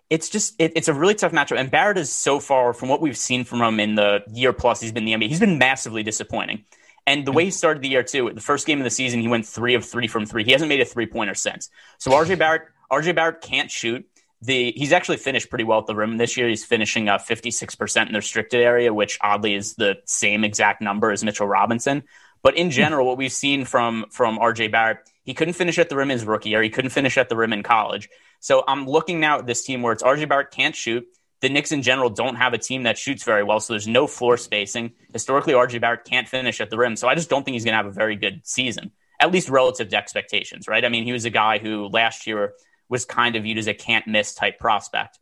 it's 0.10 0.29
just 0.29 0.53
it, 0.60 0.73
it's 0.75 0.89
a 0.89 0.93
really 0.93 1.15
tough 1.15 1.32
matchup. 1.32 1.58
And 1.58 1.71
Barrett 1.71 1.97
is 1.97 2.12
so 2.12 2.39
far 2.39 2.73
from 2.73 2.89
what 2.89 3.01
we've 3.01 3.17
seen 3.17 3.43
from 3.45 3.62
him 3.62 3.79
in 3.79 3.95
the 3.95 4.23
year 4.32 4.53
plus 4.53 4.79
he's 4.79 4.91
been 4.91 5.08
in 5.08 5.19
the 5.19 5.25
NBA. 5.25 5.29
He's 5.29 5.39
been 5.39 5.58
massively 5.58 6.03
disappointing. 6.03 6.65
And 7.06 7.26
the 7.26 7.32
way 7.32 7.46
he 7.46 7.52
started 7.52 7.84
the 7.84 7.89
year 7.89 8.04
too, 8.04 8.32
the 8.34 8.42
first 8.42 8.66
game 8.66 8.80
of 8.80 8.84
the 8.86 8.89
season, 8.89 9.20
he 9.20 9.28
went 9.28 9.46
three 9.46 9.74
of 9.76 9.86
three 9.86 10.08
from 10.08 10.26
three. 10.26 10.44
He 10.44 10.52
hasn't 10.52 10.70
made 10.70 10.80
a 10.80 10.86
three 10.86 11.06
pointer 11.06 11.36
since. 11.36 11.70
So 11.98 12.12
RJ 12.12 12.39
Barrett, 12.39 12.63
RJ 12.92 13.16
Barrett 13.16 13.42
can't 13.42 13.70
shoot. 13.70 14.06
The 14.42 14.74
he's 14.76 14.92
actually 14.92 15.18
finished 15.18 15.50
pretty 15.50 15.63
well 15.63 15.80
at 15.80 15.88
the 15.88 15.96
rim 15.96 16.18
this 16.18 16.36
year. 16.36 16.48
He's 16.50 16.66
finishing 16.66 17.08
uh, 17.10 17.18
56% 17.18 18.08
in 18.08 18.13
the 18.13 18.20
restricted 18.20 18.62
area, 18.62 18.94
which 18.94 19.18
oddly 19.22 19.54
is 19.54 19.76
the 19.76 19.98
same 20.06 20.44
exact 20.44 20.82
number 20.82 21.12
as 21.12 21.24
Mitchell 21.24 21.48
Robinson. 21.48 22.04
But 22.42 22.58
in 22.58 22.72
general, 22.72 23.08
what 23.08 23.18
we've 23.18 23.32
seen 23.32 23.63
from 23.63 24.06
from 24.12 24.38
RJ 24.38 24.72
Barrett, 24.72 25.10
he 25.24 25.34
couldn't 25.34 25.54
finish 25.54 25.80
at 25.80 25.89
the 25.89 25.96
rim 25.96 26.10
his 26.10 26.26
rookie 26.26 26.50
year. 26.50 26.62
He 26.62 26.70
couldn't 26.70 26.92
finish 26.92 27.18
at 27.18 27.30
the 27.30 27.38
rim 27.38 27.54
in 27.54 27.63
college. 27.63 28.10
So 28.42 28.63
I'm 28.68 28.86
looking 28.86 29.22
now 29.22 29.39
at 29.39 29.48
this 29.48 29.63
team 29.63 29.82
where 29.82 29.94
it's 29.94 30.04
RJ 30.04 30.28
Barrett 30.28 30.52
can't 30.52 30.76
shoot. 30.76 31.06
The 31.43 31.49
Knicks 31.49 31.73
in 31.73 31.82
general 31.82 32.10
don't 32.10 32.36
have 32.36 32.53
a 32.53 32.58
team 32.58 32.84
that 32.84 32.97
shoots 32.97 33.25
very 33.25 33.43
well, 33.43 33.60
so 33.60 33.73
there's 33.73 33.86
no 33.86 34.08
floor 34.08 34.38
spacing. 34.38 34.93
Historically, 35.12 35.51
RJ 35.51 35.82
Barrett 35.82 36.06
can't 36.06 36.25
finish 36.25 36.62
at 36.62 36.69
the 36.69 36.77
rim, 36.77 36.95
so 36.95 37.10
I 37.10 37.15
just 37.15 37.29
don't 37.29 37.43
think 37.43 37.56
he's 37.56 37.65
going 37.65 37.73
to 37.73 37.75
have 37.75 37.86
a 37.86 37.91
very 37.91 38.15
good 38.15 38.47
season, 38.47 38.93
at 39.19 39.29
least 39.29 39.49
relative 39.49 39.89
to 39.89 39.97
expectations, 39.97 40.69
right? 40.69 40.86
I 40.86 40.88
mean, 40.88 41.03
he 41.03 41.12
was 41.12 41.25
a 41.25 41.29
guy 41.29 41.58
who 41.58 41.88
last 41.88 42.27
year 42.27 42.53
was 42.88 43.03
kind 43.03 43.36
of 43.36 43.43
viewed 43.43 43.58
as 43.58 43.67
a 43.67 43.73
can't 43.73 44.08
miss 44.08 44.34
type 44.34 44.58
prospect. 44.58 45.19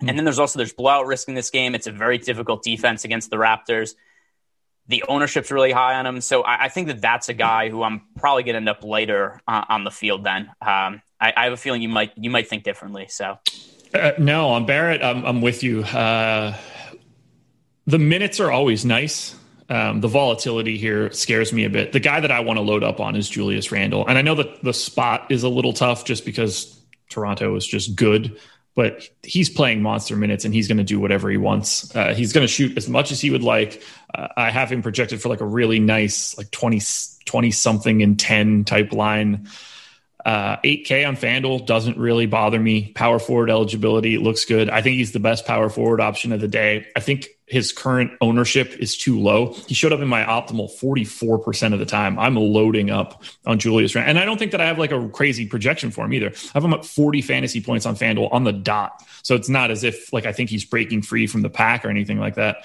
And 0.00 0.18
then 0.18 0.24
there's 0.26 0.38
also 0.38 0.58
there's 0.58 0.74
blowout 0.74 1.06
risk 1.06 1.28
in 1.28 1.34
this 1.34 1.48
game. 1.48 1.74
It's 1.74 1.86
a 1.86 1.92
very 1.92 2.18
difficult 2.18 2.62
defense 2.62 3.06
against 3.06 3.30
the 3.30 3.36
Raptors. 3.36 3.92
The 4.88 5.02
ownership's 5.08 5.50
really 5.50 5.72
high 5.72 5.94
on 5.94 6.04
him, 6.04 6.20
so 6.20 6.42
I, 6.42 6.64
I 6.64 6.68
think 6.68 6.88
that 6.88 7.00
that's 7.00 7.30
a 7.30 7.34
guy 7.34 7.70
who 7.70 7.82
I'm 7.82 8.02
probably 8.18 8.42
going 8.42 8.52
to 8.52 8.58
end 8.58 8.68
up 8.68 8.84
later 8.84 9.40
uh, 9.48 9.64
on 9.70 9.84
the 9.84 9.90
field. 9.90 10.24
Then 10.24 10.50
um, 10.60 11.00
I, 11.18 11.32
I, 11.34 11.44
have 11.44 11.54
a 11.54 11.56
feeling 11.56 11.80
you 11.80 11.88
might 11.88 12.12
you 12.18 12.28
might 12.28 12.48
think 12.48 12.64
differently. 12.64 13.06
So 13.08 13.38
uh, 13.94 14.12
no, 14.18 14.50
on 14.50 14.66
Barrett, 14.66 15.02
I'm, 15.02 15.24
I'm 15.24 15.40
with 15.40 15.62
you. 15.62 15.82
Uh, 15.82 16.56
the 17.86 17.98
minutes 17.98 18.40
are 18.40 18.50
always 18.50 18.84
nice. 18.84 19.34
Um, 19.70 20.00
the 20.00 20.08
volatility 20.08 20.78
here 20.78 21.12
scares 21.12 21.52
me 21.52 21.64
a 21.64 21.70
bit. 21.70 21.92
The 21.92 22.00
guy 22.00 22.20
that 22.20 22.30
I 22.30 22.40
want 22.40 22.58
to 22.58 22.62
load 22.62 22.82
up 22.82 23.00
on 23.00 23.16
is 23.16 23.28
Julius 23.28 23.70
Randle, 23.70 24.06
and 24.06 24.16
I 24.16 24.22
know 24.22 24.34
that 24.36 24.64
the 24.64 24.72
spot 24.72 25.30
is 25.30 25.42
a 25.42 25.48
little 25.48 25.72
tough 25.72 26.04
just 26.04 26.24
because 26.24 26.80
Toronto 27.10 27.54
is 27.56 27.66
just 27.66 27.94
good 27.94 28.38
but 28.78 29.08
he's 29.24 29.50
playing 29.50 29.82
monster 29.82 30.14
minutes 30.14 30.44
and 30.44 30.54
he's 30.54 30.68
going 30.68 30.78
to 30.78 30.84
do 30.84 31.00
whatever 31.00 31.28
he 31.28 31.36
wants. 31.36 31.92
Uh, 31.96 32.14
he's 32.14 32.32
going 32.32 32.46
to 32.46 32.48
shoot 32.52 32.78
as 32.78 32.88
much 32.88 33.10
as 33.10 33.20
he 33.20 33.28
would 33.28 33.42
like. 33.42 33.82
Uh, 34.14 34.28
I 34.36 34.50
have 34.50 34.70
him 34.70 34.82
projected 34.82 35.20
for 35.20 35.28
like 35.28 35.40
a 35.40 35.44
really 35.44 35.80
nice, 35.80 36.38
like 36.38 36.52
20, 36.52 36.80
20 37.24 37.50
something 37.50 38.02
and 38.04 38.16
10 38.16 38.62
type 38.62 38.92
line. 38.92 39.48
Uh, 40.24 40.56
8K 40.58 41.06
on 41.06 41.16
FanDuel 41.16 41.64
doesn't 41.66 41.96
really 41.96 42.26
bother 42.26 42.58
me. 42.58 42.92
Power 42.92 43.18
forward 43.18 43.50
eligibility 43.50 44.18
looks 44.18 44.44
good. 44.44 44.68
I 44.68 44.82
think 44.82 44.96
he's 44.96 45.12
the 45.12 45.20
best 45.20 45.46
power 45.46 45.70
forward 45.70 46.00
option 46.00 46.32
of 46.32 46.40
the 46.40 46.48
day. 46.48 46.86
I 46.96 47.00
think 47.00 47.28
his 47.46 47.72
current 47.72 48.12
ownership 48.20 48.76
is 48.78 48.96
too 48.96 49.18
low. 49.18 49.54
He 49.66 49.74
showed 49.74 49.92
up 49.92 50.00
in 50.00 50.08
my 50.08 50.24
optimal 50.24 50.70
44% 50.70 51.72
of 51.72 51.78
the 51.78 51.86
time. 51.86 52.18
I'm 52.18 52.36
loading 52.36 52.90
up 52.90 53.22
on 53.46 53.58
Julius 53.58 53.94
Randle. 53.94 54.10
And 54.10 54.18
I 54.18 54.24
don't 54.24 54.38
think 54.38 54.52
that 54.52 54.60
I 54.60 54.66
have 54.66 54.78
like 54.78 54.92
a 54.92 55.08
crazy 55.08 55.46
projection 55.46 55.90
for 55.90 56.04
him 56.04 56.12
either. 56.12 56.28
I 56.28 56.50
have 56.54 56.64
him 56.64 56.74
at 56.74 56.84
40 56.84 57.22
fantasy 57.22 57.62
points 57.62 57.86
on 57.86 57.96
FanDuel 57.96 58.32
on 58.32 58.44
the 58.44 58.52
dot. 58.52 59.02
So 59.22 59.34
it's 59.34 59.48
not 59.48 59.70
as 59.70 59.82
if 59.84 60.12
like 60.12 60.26
I 60.26 60.32
think 60.32 60.50
he's 60.50 60.64
breaking 60.64 61.02
free 61.02 61.26
from 61.26 61.42
the 61.42 61.50
pack 61.50 61.84
or 61.84 61.90
anything 61.90 62.18
like 62.18 62.34
that. 62.34 62.64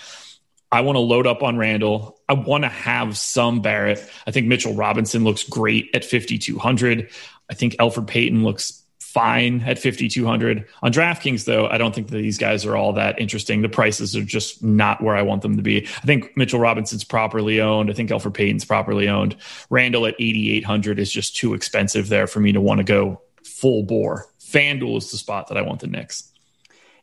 I 0.73 0.81
want 0.81 0.95
to 0.95 1.01
load 1.01 1.27
up 1.27 1.43
on 1.43 1.55
Randle. 1.55 2.19
I 2.27 2.33
want 2.33 2.63
to 2.63 2.69
have 2.69 3.15
some 3.15 3.61
Barrett. 3.61 4.03
I 4.25 4.31
think 4.31 4.47
Mitchell 4.47 4.73
Robinson 4.73 5.23
looks 5.23 5.43
great 5.43 5.91
at 5.93 6.03
5,200. 6.03 7.11
I 7.53 7.55
think 7.55 7.75
Elfrid 7.75 8.07
Payton 8.07 8.43
looks 8.43 8.81
fine 8.99 9.61
at 9.61 9.77
5200 9.77 10.65
on 10.81 10.91
draftkings 10.91 11.45
though 11.45 11.67
i 11.67 11.77
don't 11.77 11.93
think 11.93 12.07
that 12.07 12.17
these 12.17 12.39
guys 12.39 12.65
are 12.65 12.75
all 12.75 12.93
that 12.93 13.21
interesting. 13.21 13.61
The 13.61 13.69
prices 13.69 14.15
are 14.15 14.23
just 14.23 14.63
not 14.63 15.03
where 15.03 15.15
i 15.15 15.21
want 15.21 15.43
them 15.43 15.55
to 15.55 15.61
be. 15.61 15.85
I 15.85 16.05
think 16.07 16.35
mitchell 16.35 16.59
robinson's 16.59 17.03
properly 17.03 17.61
owned. 17.61 17.91
I 17.91 17.93
think 17.93 18.09
elfrid 18.09 18.33
payton's 18.33 18.65
properly 18.65 19.07
owned. 19.07 19.35
Randle 19.69 20.07
at 20.07 20.15
8800 20.17 20.97
is 20.97 21.11
just 21.11 21.35
too 21.35 21.53
expensive 21.53 22.09
there 22.09 22.25
for 22.25 22.39
me 22.39 22.53
to 22.53 22.59
want 22.61 22.79
to 22.79 22.83
go 22.83 23.21
full 23.43 23.83
bore. 23.83 24.25
Fanduel 24.39 24.97
is 24.97 25.11
the 25.11 25.17
spot 25.17 25.47
that 25.49 25.57
i 25.57 25.61
want 25.61 25.81
the 25.81 25.87
Knicks. 25.87 26.31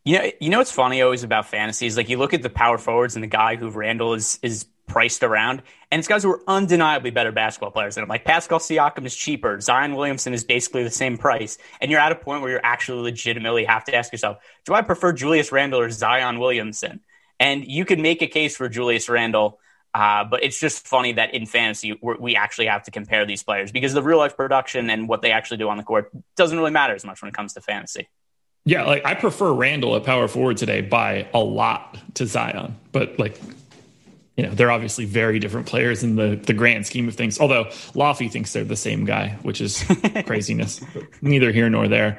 you 0.03 0.19
know 0.19 0.29
you 0.41 0.51
know 0.51 0.59
what's 0.59 0.73
funny 0.73 1.03
always 1.03 1.23
about 1.23 1.47
fantasy 1.47 1.87
is 1.87 1.97
like 1.97 2.09
you 2.09 2.19
look 2.19 2.35
at 2.35 2.43
the 2.43 2.51
power 2.51 2.77
forwards 2.77 3.15
and 3.15 3.23
the 3.23 3.29
guy 3.29 3.55
who 3.55 3.71
Randle 3.71 4.15
is 4.15 4.41
is 4.43 4.67
priced 4.91 5.23
around. 5.23 5.63
And 5.91 5.99
it's 5.99 6.09
guys 6.09 6.23
who 6.23 6.31
are 6.31 6.41
undeniably 6.47 7.11
better 7.11 7.33
basketball 7.33 7.71
players 7.71 7.95
than 7.95 8.03
him. 8.03 8.09
Like 8.09 8.25
Pascal 8.25 8.59
Siakam 8.59 9.07
is 9.07 9.15
cheaper. 9.15 9.61
Zion 9.61 9.95
Williamson 9.95 10.35
is 10.35 10.45
basically 10.45 10.83
the 10.83 10.91
same 10.91 11.17
price. 11.17 11.59
And 11.81 11.91
you're 11.91 12.01
at 12.01 12.13
a 12.13 12.17
point 12.17 12.43
where 12.43 12.51
you're 12.51 12.61
actually 12.65 13.03
legitimately 13.03 13.65
have 13.65 13.85
to 13.85 13.95
ask 13.95 14.13
yourself, 14.13 14.39
do 14.67 14.75
I 14.75 14.83
prefer 14.83 15.13
Julius 15.13 15.53
Randle 15.53 15.81
or 15.81 15.91
Zion 15.91 16.39
Williamson? 16.41 17.01
And 17.39 17.65
you 17.65 17.85
can 17.85 18.03
make 18.03 18.21
a 18.21 18.27
case 18.27 18.57
for 18.57 18.69
Julius 18.69 19.09
Randle. 19.09 19.59
Uh, 19.93 20.25
but 20.25 20.45
it's 20.45 20.61
just 20.61 20.87
funny 20.87 21.15
that 21.15 21.35
in 21.35 21.47
fantasy 21.47 21.99
we 22.01 22.37
actually 22.37 22.67
have 22.67 22.85
to 22.85 22.93
compare 22.93 23.27
these 23.27 23.43
players 23.43 23.73
because 23.73 23.93
the 23.93 24.03
real 24.03 24.19
life 24.19 24.37
production 24.37 24.89
and 24.89 25.09
what 25.09 25.21
they 25.21 25.33
actually 25.33 25.57
do 25.57 25.69
on 25.69 25.77
the 25.77 25.83
court 25.83 26.13
doesn't 26.37 26.57
really 26.57 26.71
matter 26.71 26.95
as 26.95 27.05
much 27.05 27.21
when 27.23 27.29
it 27.29 27.35
comes 27.35 27.55
to 27.55 27.61
fantasy. 27.61 28.09
Yeah, 28.65 28.85
like 28.85 29.05
I 29.05 29.15
prefer 29.15 29.53
Randle 29.53 29.97
at 29.97 30.05
power 30.05 30.29
forward 30.29 30.59
today 30.59 30.81
by 30.81 31.27
a 31.33 31.41
lot 31.41 31.99
to 32.15 32.27
Zion, 32.27 32.77
but 32.93 33.19
like 33.19 33.41
you 34.41 34.47
know, 34.47 34.55
they're 34.55 34.71
obviously 34.71 35.05
very 35.05 35.39
different 35.39 35.67
players 35.67 36.03
in 36.03 36.17
the, 36.17 36.35
the 36.35 36.55
grand 36.55 36.87
scheme 36.87 37.07
of 37.09 37.15
things. 37.15 37.39
Although 37.39 37.67
Laffy 37.93 38.33
thinks 38.33 38.55
they're 38.55 38.65
the 38.65 38.75
same 38.75 39.05
guy, 39.05 39.37
which 39.43 39.61
is 39.61 39.85
craziness. 40.25 40.81
Neither 41.21 41.53
here 41.53 41.69
nor 41.69 41.89
there. 41.89 42.19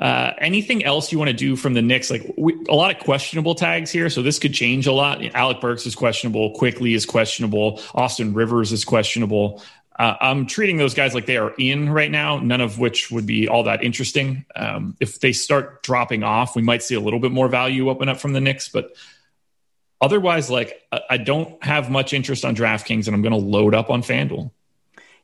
Uh, 0.00 0.32
anything 0.38 0.82
else 0.82 1.12
you 1.12 1.18
want 1.18 1.28
to 1.28 1.36
do 1.36 1.56
from 1.56 1.74
the 1.74 1.82
Knicks? 1.82 2.10
Like 2.10 2.32
we, 2.38 2.54
a 2.70 2.74
lot 2.74 2.94
of 2.96 3.02
questionable 3.02 3.54
tags 3.54 3.90
here, 3.90 4.08
so 4.08 4.22
this 4.22 4.38
could 4.38 4.54
change 4.54 4.86
a 4.86 4.92
lot. 4.92 5.22
Alec 5.34 5.60
Burks 5.60 5.84
is 5.84 5.94
questionable. 5.94 6.52
Quickley 6.52 6.94
is 6.94 7.04
questionable. 7.04 7.78
Austin 7.94 8.32
Rivers 8.32 8.72
is 8.72 8.82
questionable. 8.86 9.62
Uh, 9.98 10.16
I'm 10.22 10.46
treating 10.46 10.78
those 10.78 10.94
guys 10.94 11.14
like 11.14 11.26
they 11.26 11.36
are 11.36 11.52
in 11.58 11.90
right 11.90 12.10
now, 12.10 12.38
none 12.38 12.62
of 12.62 12.78
which 12.78 13.10
would 13.10 13.26
be 13.26 13.48
all 13.48 13.64
that 13.64 13.84
interesting. 13.84 14.46
Um, 14.56 14.96
if 14.98 15.20
they 15.20 15.34
start 15.34 15.82
dropping 15.82 16.22
off, 16.22 16.56
we 16.56 16.62
might 16.62 16.82
see 16.82 16.94
a 16.94 17.00
little 17.00 17.20
bit 17.20 17.32
more 17.32 17.48
value 17.48 17.90
open 17.90 18.08
up 18.08 18.16
from 18.16 18.32
the 18.32 18.40
Knicks, 18.40 18.70
but 18.70 18.96
otherwise, 20.00 20.50
like 20.50 20.82
I 21.08 21.16
don't 21.16 21.62
have 21.62 21.90
much 21.90 22.12
interest 22.12 22.44
on 22.44 22.54
DraftKings, 22.56 23.06
and 23.06 23.14
I'm 23.14 23.22
going 23.22 23.32
to 23.32 23.38
load 23.38 23.74
up 23.74 23.90
on 23.90 24.02
FanDuel. 24.02 24.50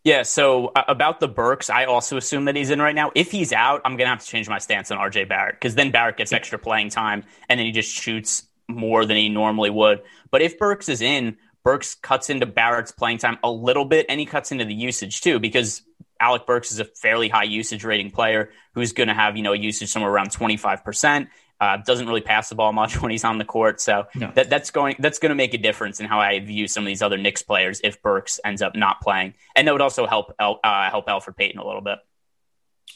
Yeah, 0.07 0.23
so 0.23 0.69
uh, 0.69 0.85
about 0.87 1.19
the 1.19 1.27
Burks, 1.27 1.69
I 1.69 1.87
also 1.87 2.17
assume 2.17 2.45
that 2.45 2.55
he's 2.55 2.71
in 2.71 2.81
right 2.81 2.95
now. 2.95 3.11
If 3.17 3.33
he's 3.33 3.53
out, 3.53 3.81
I'm 3.85 3.97
going 3.97 4.07
to 4.07 4.11
have 4.11 4.21
to 4.21 4.27
change 4.27 4.49
my 4.49 4.59
stance 4.59 4.93
on 4.93 4.99
RJ 4.99 5.29
Barrett 5.29 5.57
because 5.57 5.75
then 5.75 5.91
Barrett 5.91 6.17
gets 6.17 6.33
extra 6.33 6.61
playing 6.61 6.91
time 6.91 7.25
and 7.49 7.59
then 7.59 7.67
he 7.67 7.73
just 7.73 7.93
shoots 7.93 8.45
more 8.69 9.05
than 9.05 9.17
he 9.17 9.29
normally 9.29 9.69
would. 9.69 10.03
But 10.31 10.43
if 10.43 10.59
Burks 10.59 10.89
is 10.89 11.01
in, 11.01 11.39
Burks 11.65 11.97
cuts 11.97 12.31
into 12.31 12.47
Barrett's 12.47 12.93
playing 12.93 13.19
time 13.19 13.39
a 13.43 13.51
little 13.51 13.85
bit 13.85 14.07
and 14.09 14.21
he 14.21 14.27
cuts 14.27 14.53
into 14.53 14.65
the 14.65 14.75
usage 14.75 15.23
too 15.23 15.41
because 15.41 15.83
Alec 16.21 16.47
Burks 16.47 16.71
is 16.71 16.79
a 16.79 16.85
fairly 16.85 17.29
high 17.29 17.43
usage 17.43 17.83
rating 17.83 18.13
player 18.13 18.51
who's 18.75 18.93
going 18.93 19.09
to 19.09 19.15
have, 19.15 19.37
you 19.37 19.43
know, 19.43 19.55
usage 19.55 19.91
somewhere 19.91 20.13
around 20.13 20.31
25%. 20.31 21.27
Uh, 21.61 21.79
doesn't 21.79 22.07
really 22.07 22.21
pass 22.21 22.49
the 22.49 22.55
ball 22.55 22.73
much 22.73 23.01
when 23.03 23.11
he's 23.11 23.25
on 23.25 23.39
the 23.39 23.45
court, 23.45 23.81
so 23.81 24.07
no. 24.15 24.31
that, 24.35 24.51
that's 24.51 24.71
going 24.71 24.97
that's 24.99 25.19
going 25.19 25.31
to 25.31 25.35
make 25.35 25.55
a 25.55 25.59
difference 25.59 26.01
in 26.01 26.07
how 26.07 26.21
I 26.21 26.39
view 26.41 26.69
some 26.69 26.83
of 26.83 26.87
these 26.87 27.03
other 27.03 27.17
Knicks 27.17 27.43
players 27.43 27.81
if 27.83 28.03
Burks 28.03 28.39
ends 28.45 28.63
up 28.63 28.75
not 28.75 29.01
playing, 29.01 29.35
and 29.55 29.67
that 29.67 29.73
would 29.73 29.81
also 29.81 30.07
help 30.07 30.35
uh, 30.39 30.91
help 30.91 31.07
Elfrid 31.07 31.37
Payton 31.37 31.59
a 31.59 31.67
little 31.67 31.81
bit. 31.81 31.99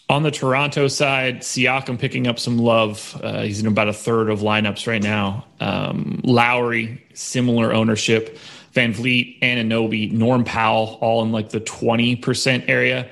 On 0.09 0.25
the 0.25 0.31
Toronto 0.31 0.89
side, 0.89 1.41
Siakam 1.41 1.99
picking 1.99 2.27
up 2.27 2.39
some 2.39 2.59
love. 2.59 3.19
Uh, 3.23 3.43
he's 3.43 3.61
in 3.61 3.67
about 3.67 3.89
a 3.89 3.93
third 3.93 4.29
of 4.29 4.41
lineups 4.41 4.87
right 4.87 5.03
now. 5.03 5.47
Um, 5.61 6.21
Lowry, 6.25 7.05
similar 7.15 7.73
ownership. 7.73 8.37
Van 8.73 8.93
VanVleet, 8.93 9.41
Anunoby, 9.41 10.13
Norm 10.13 10.45
Powell, 10.45 10.99
all 11.01 11.23
in 11.23 11.33
like 11.33 11.51
the 11.51 11.61
20% 11.61 12.69
area 12.69 13.11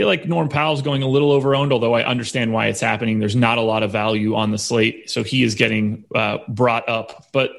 feel 0.00 0.06
like 0.06 0.24
Norm 0.24 0.48
Powell's 0.48 0.80
going 0.80 1.02
a 1.02 1.06
little 1.06 1.38
overowned, 1.38 1.72
although 1.72 1.92
I 1.92 2.02
understand 2.06 2.54
why 2.54 2.68
it's 2.68 2.80
happening. 2.80 3.18
There's 3.18 3.36
not 3.36 3.58
a 3.58 3.60
lot 3.60 3.82
of 3.82 3.92
value 3.92 4.34
on 4.34 4.50
the 4.50 4.56
slate, 4.56 5.10
so 5.10 5.22
he 5.22 5.42
is 5.42 5.54
getting 5.54 6.06
uh, 6.14 6.38
brought 6.48 6.88
up. 6.88 7.26
But 7.34 7.50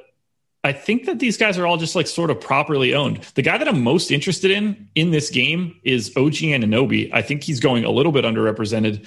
I 0.64 0.74
think 0.74 1.06
that 1.06 1.20
these 1.20 1.38
guys 1.38 1.60
are 1.60 1.68
all 1.68 1.78
just 1.78 1.96
like 1.96 2.08
sort 2.08 2.32
of 2.32 2.42
properly 2.42 2.96
owned. 2.96 3.18
The 3.36 3.44
guy 3.44 3.60
that 3.60 3.68
I'm 3.68 3.84
most 3.84 4.10
interested 4.10 4.50
in 4.50 4.90
in 4.96 5.12
this 5.12 5.30
game 5.30 5.80
is 5.84 6.18
OG 6.18 6.34
Anunoby. 6.34 7.12
I 7.14 7.22
think 7.22 7.44
he's 7.44 7.60
going 7.60 7.86
a 7.86 7.92
little 7.92 8.12
bit 8.12 8.26
underrepresented. 8.26 9.06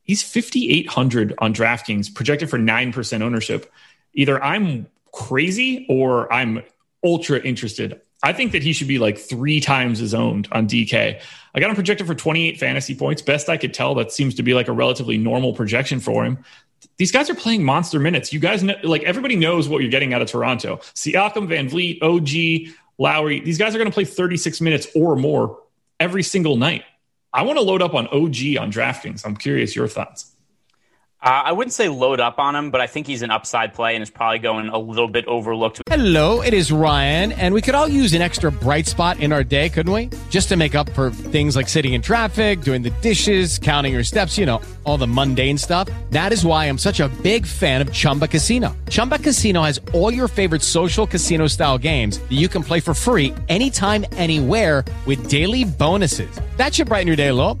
He's 0.00 0.22
5,800 0.22 1.34
on 1.36 1.52
DraftKings, 1.52 2.14
projected 2.14 2.48
for 2.48 2.58
9% 2.58 3.20
ownership. 3.20 3.70
Either 4.14 4.42
I'm 4.42 4.86
crazy 5.12 5.84
or 5.90 6.32
I'm 6.32 6.62
ultra 7.04 7.40
interested. 7.40 8.00
I 8.22 8.32
think 8.32 8.52
that 8.52 8.62
he 8.62 8.72
should 8.72 8.88
be 8.88 8.98
like 8.98 9.18
three 9.18 9.60
times 9.60 10.00
as 10.00 10.14
owned 10.14 10.48
on 10.52 10.68
DK. 10.68 11.20
I 11.54 11.60
got 11.60 11.68
him 11.68 11.74
projected 11.74 12.06
for 12.06 12.14
28 12.14 12.58
fantasy 12.58 12.94
points. 12.94 13.20
Best 13.20 13.48
I 13.48 13.56
could 13.56 13.74
tell, 13.74 13.94
that 13.96 14.12
seems 14.12 14.34
to 14.36 14.42
be 14.42 14.54
like 14.54 14.68
a 14.68 14.72
relatively 14.72 15.18
normal 15.18 15.52
projection 15.54 16.00
for 16.00 16.24
him 16.24 16.44
these 16.96 17.12
guys 17.12 17.30
are 17.30 17.34
playing 17.34 17.64
monster 17.64 17.98
minutes. 17.98 18.32
You 18.32 18.40
guys 18.40 18.62
know, 18.62 18.74
like 18.82 19.02
everybody 19.02 19.36
knows 19.36 19.68
what 19.68 19.82
you're 19.82 19.90
getting 19.90 20.14
out 20.14 20.22
of 20.22 20.28
Toronto. 20.28 20.76
Siakam, 20.94 21.48
Van 21.48 21.68
Vleet, 21.68 22.02
OG, 22.02 22.74
Lowry, 22.98 23.40
these 23.40 23.58
guys 23.58 23.74
are 23.74 23.78
going 23.78 23.90
to 23.90 23.94
play 23.94 24.04
36 24.04 24.60
minutes 24.60 24.86
or 24.94 25.16
more 25.16 25.60
every 25.98 26.22
single 26.22 26.56
night. 26.56 26.84
I 27.32 27.42
want 27.42 27.58
to 27.58 27.64
load 27.64 27.82
up 27.82 27.94
on 27.94 28.06
OG 28.08 28.58
on 28.58 28.70
DraftKings. 28.70 29.24
I'm 29.24 29.36
curious 29.36 29.74
your 29.74 29.88
thoughts. 29.88 30.31
Uh, 31.22 31.42
I 31.44 31.52
wouldn't 31.52 31.72
say 31.72 31.88
load 31.88 32.18
up 32.18 32.40
on 32.40 32.56
him, 32.56 32.72
but 32.72 32.80
I 32.80 32.88
think 32.88 33.06
he's 33.06 33.22
an 33.22 33.30
upside 33.30 33.74
play 33.74 33.94
and 33.94 34.02
is 34.02 34.10
probably 34.10 34.40
going 34.40 34.68
a 34.68 34.78
little 34.78 35.06
bit 35.06 35.24
overlooked. 35.26 35.80
Hello, 35.86 36.42
it 36.42 36.52
is 36.52 36.72
Ryan, 36.72 37.30
and 37.30 37.54
we 37.54 37.62
could 37.62 37.76
all 37.76 37.86
use 37.86 38.12
an 38.12 38.22
extra 38.22 38.50
bright 38.50 38.88
spot 38.88 39.20
in 39.20 39.32
our 39.32 39.44
day, 39.44 39.68
couldn't 39.68 39.92
we? 39.92 40.10
Just 40.30 40.48
to 40.48 40.56
make 40.56 40.74
up 40.74 40.90
for 40.90 41.12
things 41.12 41.54
like 41.54 41.68
sitting 41.68 41.92
in 41.92 42.02
traffic, 42.02 42.62
doing 42.62 42.82
the 42.82 42.90
dishes, 43.02 43.60
counting 43.60 43.92
your 43.92 44.02
steps, 44.02 44.36
you 44.36 44.46
know, 44.46 44.60
all 44.82 44.98
the 44.98 45.06
mundane 45.06 45.56
stuff. 45.56 45.88
That 46.10 46.32
is 46.32 46.44
why 46.44 46.64
I'm 46.64 46.78
such 46.78 46.98
a 46.98 47.08
big 47.22 47.46
fan 47.46 47.80
of 47.80 47.92
Chumba 47.92 48.26
Casino. 48.26 48.74
Chumba 48.90 49.20
Casino 49.20 49.62
has 49.62 49.80
all 49.92 50.12
your 50.12 50.26
favorite 50.26 50.62
social 50.62 51.06
casino 51.06 51.46
style 51.46 51.78
games 51.78 52.18
that 52.18 52.32
you 52.32 52.48
can 52.48 52.64
play 52.64 52.80
for 52.80 52.94
free 52.94 53.32
anytime, 53.48 54.04
anywhere 54.12 54.84
with 55.06 55.28
daily 55.28 55.62
bonuses. 55.62 56.34
That 56.56 56.74
should 56.74 56.88
brighten 56.88 57.06
your 57.06 57.16
day 57.16 57.28
a 57.28 57.34
little. 57.34 57.60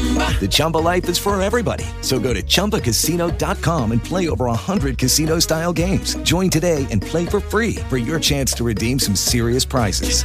The 0.00 0.48
Chumba 0.50 0.78
life 0.78 1.06
is 1.10 1.18
for 1.18 1.40
everybody. 1.42 1.84
So 2.00 2.18
go 2.18 2.32
to 2.32 2.42
ChumbaCasino.com 2.42 3.92
and 3.92 4.02
play 4.02 4.30
over 4.30 4.46
100 4.46 4.96
casino 4.96 5.38
style 5.40 5.74
games. 5.74 6.14
Join 6.22 6.48
today 6.48 6.86
and 6.90 7.02
play 7.02 7.26
for 7.26 7.40
free 7.40 7.74
for 7.90 7.98
your 7.98 8.18
chance 8.18 8.54
to 8.54 8.64
redeem 8.64 8.98
some 8.98 9.14
serious 9.14 9.66
prizes. 9.66 10.24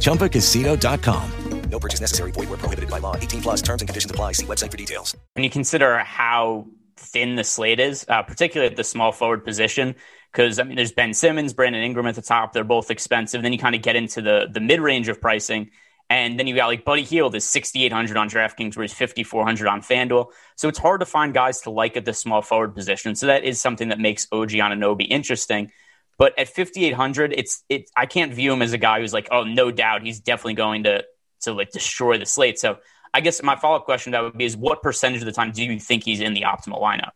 ChumbaCasino.com. 0.00 1.32
No 1.70 1.80
purchase 1.80 2.00
necessary. 2.00 2.30
Void 2.30 2.48
where 2.48 2.58
prohibited 2.58 2.90
by 2.90 2.98
law. 2.98 3.16
18 3.16 3.42
plus 3.42 3.62
terms 3.62 3.82
and 3.82 3.88
conditions 3.88 4.10
apply. 4.10 4.32
See 4.32 4.46
website 4.46 4.70
for 4.70 4.76
details. 4.76 5.16
When 5.34 5.44
you 5.44 5.50
consider 5.50 5.98
how 5.98 6.66
thin 6.96 7.36
the 7.36 7.44
slate 7.44 7.80
is, 7.80 8.04
uh, 8.08 8.22
particularly 8.22 8.70
at 8.70 8.76
the 8.76 8.84
small 8.84 9.12
forward 9.12 9.44
position, 9.44 9.94
because 10.32 10.58
I 10.58 10.64
mean, 10.64 10.76
there's 10.76 10.92
Ben 10.92 11.12
Simmons, 11.12 11.54
Brandon 11.54 11.82
Ingram 11.82 12.06
at 12.06 12.14
the 12.14 12.22
top. 12.22 12.52
They're 12.52 12.64
both 12.64 12.90
expensive. 12.90 13.42
Then 13.42 13.52
you 13.52 13.58
kind 13.58 13.74
of 13.74 13.82
get 13.82 13.96
into 13.96 14.22
the 14.22 14.48
the 14.50 14.60
mid 14.60 14.80
range 14.80 15.08
of 15.08 15.20
pricing. 15.20 15.70
And 16.08 16.38
then 16.38 16.46
you 16.46 16.54
got 16.54 16.68
like 16.68 16.84
Buddy 16.84 17.02
Hield 17.02 17.34
is 17.34 17.48
6,800 17.48 18.16
on 18.16 18.28
DraftKings, 18.28 18.76
where 18.76 18.84
he's 18.84 18.94
5,400 18.94 19.66
on 19.66 19.80
FanDuel. 19.80 20.30
So 20.54 20.68
it's 20.68 20.78
hard 20.78 21.00
to 21.00 21.06
find 21.06 21.34
guys 21.34 21.62
to 21.62 21.70
like 21.70 21.96
at 21.96 22.04
the 22.04 22.14
small 22.14 22.42
forward 22.42 22.74
position. 22.74 23.16
So 23.16 23.26
that 23.26 23.42
is 23.44 23.60
something 23.60 23.88
that 23.88 23.98
makes 23.98 24.28
OG 24.30 24.50
Anunoby 24.50 25.06
interesting. 25.08 25.72
But 26.18 26.38
at 26.38 26.48
5,800, 26.48 27.34
it's 27.36 27.64
it. 27.68 27.90
I 27.96 28.06
can't 28.06 28.32
view 28.32 28.52
him 28.52 28.62
as 28.62 28.72
a 28.72 28.78
guy 28.78 29.00
who's 29.00 29.12
like, 29.12 29.28
oh, 29.30 29.44
no 29.44 29.70
doubt, 29.70 30.02
he's 30.02 30.20
definitely 30.20 30.54
going 30.54 30.84
to 30.84 31.04
to 31.42 31.52
like 31.52 31.70
destroy 31.70 32.18
the 32.18 32.26
slate. 32.26 32.58
So 32.58 32.78
I 33.12 33.20
guess 33.20 33.42
my 33.42 33.56
follow 33.56 33.76
up 33.76 33.84
question 33.84 34.12
that 34.12 34.22
would 34.22 34.36
be 34.36 34.44
is 34.44 34.56
what 34.56 34.82
percentage 34.82 35.22
of 35.22 35.26
the 35.26 35.32
time 35.32 35.52
do 35.52 35.64
you 35.64 35.78
think 35.80 36.04
he's 36.04 36.20
in 36.20 36.34
the 36.34 36.42
optimal 36.42 36.80
lineup? 36.80 37.10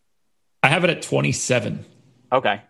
I 0.63 0.69
have 0.69 0.85
it 0.85 0.91
at 0.91 1.03
27. 1.03 1.85
Okay. 2.33 2.63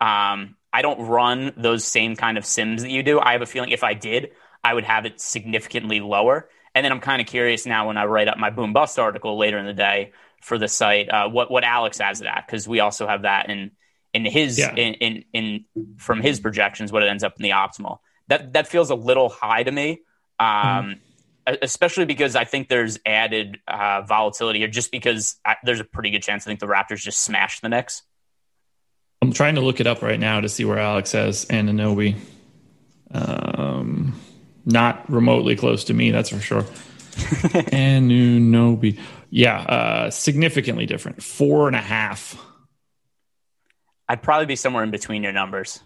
Um, 0.00 0.56
I 0.72 0.82
don't 0.82 1.00
run 1.06 1.52
those 1.56 1.84
same 1.84 2.16
kind 2.16 2.38
of 2.38 2.44
sims 2.44 2.82
that 2.82 2.90
you 2.90 3.02
do. 3.02 3.20
I 3.20 3.32
have 3.32 3.42
a 3.42 3.46
feeling 3.46 3.70
if 3.70 3.82
I 3.82 3.94
did, 3.94 4.32
I 4.62 4.74
would 4.74 4.84
have 4.84 5.06
it 5.06 5.20
significantly 5.20 6.00
lower. 6.00 6.48
And 6.74 6.84
then 6.84 6.92
I'm 6.92 7.00
kind 7.00 7.20
of 7.20 7.26
curious 7.26 7.66
now 7.66 7.88
when 7.88 7.96
I 7.96 8.04
write 8.04 8.28
up 8.28 8.38
my 8.38 8.50
boom 8.50 8.72
bust 8.72 8.98
article 8.98 9.38
later 9.38 9.58
in 9.58 9.66
the 9.66 9.72
day 9.72 10.12
for 10.40 10.58
the 10.58 10.68
site, 10.68 11.08
uh, 11.08 11.28
what 11.28 11.50
what 11.50 11.64
Alex 11.64 11.98
has 11.98 12.20
it 12.20 12.26
at 12.26 12.46
because 12.46 12.68
we 12.68 12.80
also 12.80 13.06
have 13.06 13.22
that 13.22 13.50
in 13.50 13.72
in 14.14 14.24
his 14.24 14.58
yeah. 14.58 14.74
in, 14.74 14.94
in 14.94 15.24
in 15.32 15.64
from 15.96 16.20
his 16.20 16.40
projections 16.40 16.92
what 16.92 17.02
it 17.02 17.08
ends 17.08 17.24
up 17.24 17.34
in 17.38 17.42
the 17.42 17.50
optimal. 17.50 17.98
That 18.28 18.52
that 18.52 18.68
feels 18.68 18.90
a 18.90 18.94
little 18.94 19.28
high 19.28 19.62
to 19.62 19.72
me, 19.72 20.02
um, 20.38 20.46
mm-hmm. 20.46 21.54
especially 21.62 22.04
because 22.04 22.36
I 22.36 22.44
think 22.44 22.68
there's 22.68 22.98
added 23.04 23.58
uh, 23.66 24.02
volatility 24.02 24.60
here. 24.60 24.68
Just 24.68 24.92
because 24.92 25.36
I, 25.44 25.56
there's 25.64 25.80
a 25.80 25.84
pretty 25.84 26.10
good 26.10 26.22
chance 26.22 26.46
I 26.46 26.50
think 26.50 26.60
the 26.60 26.66
Raptors 26.66 26.98
just 26.98 27.20
smash 27.20 27.60
the 27.60 27.68
Knicks. 27.68 28.02
I'm 29.20 29.32
trying 29.32 29.56
to 29.56 29.60
look 29.62 29.80
it 29.80 29.86
up 29.86 30.02
right 30.02 30.20
now 30.20 30.40
to 30.40 30.48
see 30.48 30.64
where 30.64 30.78
Alex 30.78 31.12
has 31.12 31.46
Anunoby. 31.46 32.16
Um, 33.10 34.14
not 34.68 35.10
remotely 35.10 35.56
close 35.56 35.84
to 35.84 35.94
me, 35.94 36.10
that's 36.10 36.28
for 36.28 36.40
sure. 36.40 36.62
Anunoby. 37.72 39.00
Yeah, 39.30 39.60
uh, 39.60 40.10
significantly 40.10 40.86
different. 40.86 41.22
Four 41.22 41.66
and 41.66 41.76
a 41.76 41.80
half. 41.80 42.36
I'd 44.08 44.22
probably 44.22 44.46
be 44.46 44.56
somewhere 44.56 44.84
in 44.84 44.90
between 44.90 45.22
your 45.22 45.32
numbers. 45.32 45.80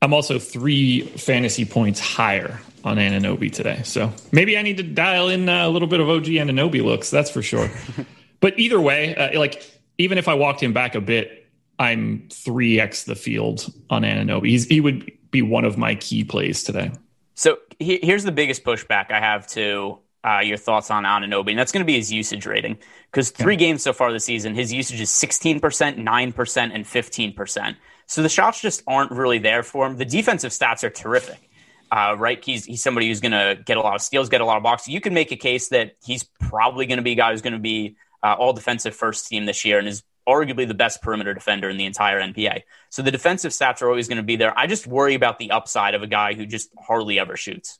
I'm 0.00 0.12
also 0.12 0.38
three 0.38 1.00
fantasy 1.00 1.64
points 1.64 1.98
higher 1.98 2.60
on 2.84 2.98
Anunoby 2.98 3.50
today. 3.50 3.80
So 3.84 4.12
maybe 4.32 4.58
I 4.58 4.62
need 4.62 4.76
to 4.76 4.82
dial 4.82 5.28
in 5.28 5.48
a 5.48 5.68
little 5.68 5.88
bit 5.88 6.00
of 6.00 6.08
OG 6.08 6.24
Anunoby 6.24 6.84
looks, 6.84 7.10
that's 7.10 7.30
for 7.30 7.42
sure. 7.42 7.70
but 8.40 8.58
either 8.58 8.80
way, 8.80 9.14
uh, 9.16 9.38
like 9.38 9.62
even 9.98 10.18
if 10.18 10.28
I 10.28 10.34
walked 10.34 10.62
him 10.62 10.72
back 10.72 10.94
a 10.94 11.00
bit, 11.00 11.48
I'm 11.78 12.28
3x 12.28 13.06
the 13.06 13.14
field 13.14 13.72
on 13.88 14.02
Anunoby. 14.02 14.48
He's, 14.48 14.66
he 14.66 14.80
would 14.80 15.10
be 15.34 15.42
one 15.42 15.64
of 15.64 15.76
my 15.76 15.94
key 15.96 16.24
plays 16.24 16.62
today. 16.62 16.92
So 17.34 17.58
he, 17.78 17.98
here's 18.02 18.24
the 18.24 18.32
biggest 18.32 18.64
pushback 18.64 19.10
I 19.10 19.20
have 19.20 19.46
to 19.48 19.98
uh, 20.24 20.40
your 20.40 20.56
thoughts 20.56 20.90
on 20.90 21.04
Anunoby, 21.04 21.50
and 21.50 21.58
that's 21.58 21.70
going 21.70 21.82
to 21.82 21.86
be 21.86 21.96
his 21.96 22.10
usage 22.10 22.46
rating. 22.46 22.78
Because 23.10 23.30
three 23.30 23.54
yeah. 23.54 23.58
games 23.58 23.82
so 23.82 23.92
far 23.92 24.10
this 24.10 24.24
season, 24.24 24.54
his 24.54 24.72
usage 24.72 25.00
is 25.00 25.10
16%, 25.10 25.60
9%, 25.60 26.70
and 26.74 26.84
15%. 26.84 27.76
So 28.06 28.22
the 28.22 28.28
shots 28.28 28.60
just 28.60 28.82
aren't 28.86 29.10
really 29.10 29.38
there 29.38 29.62
for 29.62 29.86
him. 29.86 29.96
The 29.96 30.04
defensive 30.04 30.50
stats 30.52 30.82
are 30.82 30.90
terrific. 30.90 31.50
Uh, 31.90 32.16
right? 32.18 32.42
He's 32.42 32.64
he's 32.64 32.82
somebody 32.82 33.08
who's 33.08 33.20
going 33.20 33.32
to 33.32 33.62
get 33.64 33.76
a 33.76 33.80
lot 33.80 33.94
of 33.94 34.00
steals, 34.00 34.28
get 34.28 34.40
a 34.40 34.44
lot 34.44 34.56
of 34.56 34.62
blocks. 34.62 34.88
You 34.88 35.00
can 35.00 35.14
make 35.14 35.30
a 35.30 35.36
case 35.36 35.68
that 35.68 35.92
he's 36.04 36.24
probably 36.24 36.86
going 36.86 36.96
to 36.96 37.02
be 37.02 37.12
a 37.12 37.14
guy 37.14 37.30
who's 37.30 37.42
going 37.42 37.52
to 37.52 37.58
be 37.58 37.96
uh, 38.22 38.34
all 38.38 38.52
defensive 38.52 38.96
first 38.96 39.28
team 39.28 39.44
this 39.44 39.64
year 39.64 39.78
and 39.78 39.86
is 39.86 40.02
arguably 40.28 40.66
the 40.66 40.74
best 40.74 41.02
perimeter 41.02 41.34
defender 41.34 41.68
in 41.68 41.76
the 41.76 41.84
entire 41.84 42.20
NBA. 42.20 42.62
So 42.90 43.02
the 43.02 43.10
defensive 43.10 43.52
stats 43.52 43.82
are 43.82 43.88
always 43.88 44.08
going 44.08 44.16
to 44.16 44.22
be 44.22 44.36
there. 44.36 44.56
I 44.58 44.66
just 44.66 44.86
worry 44.86 45.14
about 45.14 45.38
the 45.38 45.50
upside 45.50 45.94
of 45.94 46.02
a 46.02 46.06
guy 46.06 46.34
who 46.34 46.46
just 46.46 46.70
hardly 46.78 47.18
ever 47.18 47.36
shoots. 47.36 47.78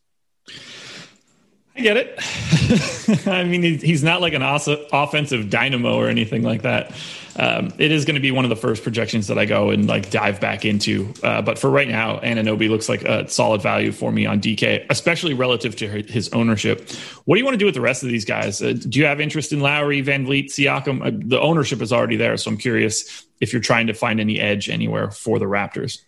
I 1.76 1.80
get 1.80 1.96
it. 1.96 3.26
I 3.26 3.44
mean, 3.44 3.62
he's 3.80 4.04
not 4.04 4.20
like 4.20 4.32
an 4.32 4.42
offensive 4.42 5.50
dynamo 5.50 5.96
or 5.96 6.08
anything 6.08 6.42
like 6.42 6.62
that. 6.62 6.92
Um, 7.37 7.72
it 7.78 7.90
is 7.90 8.04
going 8.04 8.14
to 8.14 8.20
be 8.20 8.30
one 8.30 8.44
of 8.44 8.48
the 8.48 8.56
first 8.56 8.84
projections 8.84 9.26
that 9.26 9.38
I 9.38 9.44
go 9.44 9.70
and 9.70 9.88
like 9.88 10.10
dive 10.10 10.40
back 10.40 10.64
into. 10.64 11.12
Uh, 11.22 11.42
but 11.42 11.58
for 11.58 11.68
right 11.68 11.88
now, 11.88 12.18
Anunoby 12.20 12.68
looks 12.68 12.88
like 12.88 13.02
a 13.02 13.28
solid 13.28 13.60
value 13.60 13.90
for 13.90 14.12
me 14.12 14.24
on 14.24 14.40
DK, 14.40 14.87
especially 14.88 15.34
relative 15.34 15.74
to 15.76 15.88
his 15.88 16.28
ownership. 16.28 16.88
What 17.24 17.34
do 17.34 17.40
you 17.40 17.44
want 17.44 17.54
to 17.54 17.58
do 17.58 17.64
with 17.64 17.74
the 17.74 17.80
rest 17.80 18.04
of 18.04 18.08
these 18.08 18.24
guys? 18.24 18.62
Uh, 18.62 18.74
do 18.74 19.00
you 19.00 19.06
have 19.06 19.20
interest 19.20 19.52
in 19.52 19.58
Lowry, 19.58 20.00
Van 20.00 20.26
Vleet, 20.26 20.46
Siakam? 20.46 21.04
Uh, 21.04 21.10
the 21.26 21.40
ownership 21.40 21.82
is 21.82 21.92
already 21.92 22.16
there, 22.16 22.37
so 22.37 22.52
I'm 22.52 22.56
curious 22.56 23.26
if 23.40 23.52
you're 23.52 23.62
trying 23.62 23.88
to 23.88 23.94
find 23.94 24.20
any 24.20 24.38
edge 24.38 24.68
anywhere 24.68 25.10
for 25.10 25.40
the 25.40 25.46
Raptors. 25.46 26.02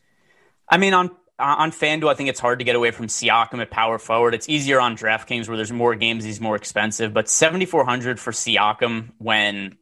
I 0.68 0.79
mean, 0.79 0.94
on 0.94 1.11
on 1.38 1.70
FanDuel, 1.70 2.11
I 2.11 2.14
think 2.14 2.29
it's 2.29 2.40
hard 2.40 2.61
to 2.61 2.64
get 2.64 2.77
away 2.77 2.90
from 2.90 3.07
Siakam 3.07 3.61
at 3.61 3.70
power 3.70 3.99
forward. 3.99 4.35
It's 4.35 4.49
easier 4.49 4.81
on 4.81 4.96
DraftKings 4.96 5.49
where 5.49 5.57
there's 5.57 5.72
more 5.72 5.94
games, 5.94 6.25
he's 6.25 6.40
more 6.40 6.57
expensive. 6.57 7.12
But 7.12 7.29
7,400 7.29 8.19
for 8.19 8.33
Siakam 8.33 9.11
when 9.19 9.77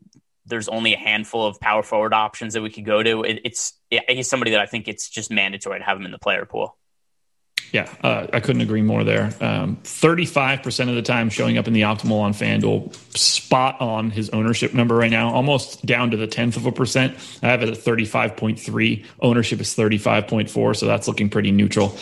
there's 0.47 0.69
only 0.69 0.95
a 0.95 0.99
handful 0.99 1.47
of 1.47 1.61
power 1.61 1.83
forward 1.83 2.13
options 2.13 2.55
that 2.55 2.63
we 2.63 2.71
could 2.71 2.85
go 2.85 3.03
to. 3.03 3.23
It, 3.23 3.41
it's 3.45 3.73
he's 4.09 4.29
somebody 4.29 4.53
that 4.53 4.61
I 4.61 4.67
think 4.67 4.89
it's 4.89 5.09
just 5.09 5.31
mandatory 5.31 5.79
to 5.79 5.85
have 5.85 5.97
him 5.97 6.05
in 6.05 6.13
the 6.13 6.19
player 6.19 6.45
pool. 6.45 6.77
Yeah, 7.75 7.93
uh, 8.05 8.29
I 8.33 8.39
couldn't 8.39 8.63
agree 8.63 8.83
more 8.83 9.03
there. 9.03 9.35
Um, 9.41 9.79
35% 9.83 10.89
of 10.89 10.95
the 10.95 11.03
time 11.03 11.29
showing 11.29 11.59
up 11.59 11.67
in 11.67 11.73
the 11.73 11.81
optimal 11.81 12.21
on 12.21 12.33
FanDuel, 12.33 12.95
spot 13.19 13.81
on 13.81 14.13
his 14.13 14.31
ownership 14.31 14.75
number 14.75 14.95
right 14.95 15.11
now, 15.11 15.35
almost 15.35 15.85
down 15.85 16.13
to 16.13 16.17
the 16.17 16.29
10th 16.29 16.57
of 16.57 16.67
a 16.67 16.73
percent. 16.73 17.17
I 17.43 17.49
have 17.49 17.65
it 17.65 17.69
at 17.69 17.77
35.3. 17.77 19.05
Ownership 19.21 19.61
is 19.61 19.75
35.4, 19.75 20.77
so 20.77 20.87
that's 20.87 21.09
looking 21.09 21.29
pretty 21.29 21.51
neutral. 21.51 21.99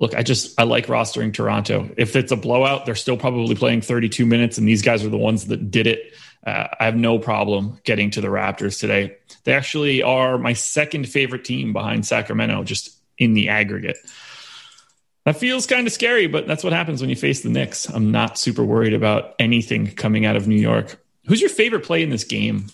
look, 0.00 0.14
I 0.14 0.22
just 0.22 0.60
I 0.60 0.64
like 0.64 0.88
rostering 0.88 1.32
Toronto. 1.32 1.88
If 1.96 2.14
it's 2.14 2.30
a 2.30 2.36
blowout, 2.36 2.84
they're 2.84 2.94
still 2.94 3.16
probably 3.16 3.54
playing 3.54 3.80
32 3.80 4.26
minutes, 4.26 4.58
and 4.58 4.68
these 4.68 4.82
guys 4.82 5.02
are 5.02 5.08
the 5.08 5.16
ones 5.16 5.46
that 5.46 5.70
did 5.70 5.86
it. 5.86 6.12
Uh, 6.46 6.68
I 6.78 6.84
have 6.84 6.96
no 6.96 7.18
problem 7.18 7.80
getting 7.84 8.10
to 8.10 8.20
the 8.20 8.28
Raptors 8.28 8.78
today. 8.78 9.16
They 9.44 9.54
actually 9.54 10.02
are 10.02 10.36
my 10.36 10.52
second 10.52 11.08
favorite 11.08 11.46
team 11.46 11.72
behind 11.72 12.04
Sacramento, 12.04 12.64
just 12.64 12.98
in 13.16 13.32
the 13.32 13.48
aggregate. 13.48 13.96
That 15.26 15.36
feels 15.36 15.66
kind 15.66 15.86
of 15.86 15.92
scary, 15.92 16.26
but 16.26 16.46
that's 16.46 16.64
what 16.64 16.72
happens 16.72 17.00
when 17.00 17.10
you 17.10 17.16
face 17.16 17.42
the 17.42 17.50
Knicks. 17.50 17.86
I'm 17.86 18.10
not 18.10 18.38
super 18.38 18.64
worried 18.64 18.94
about 18.94 19.34
anything 19.38 19.90
coming 19.94 20.24
out 20.24 20.36
of 20.36 20.48
New 20.48 20.56
York. 20.56 21.02
Who's 21.26 21.40
your 21.40 21.50
favorite 21.50 21.84
play 21.84 22.02
in 22.02 22.10
this 22.10 22.24
game? 22.24 22.66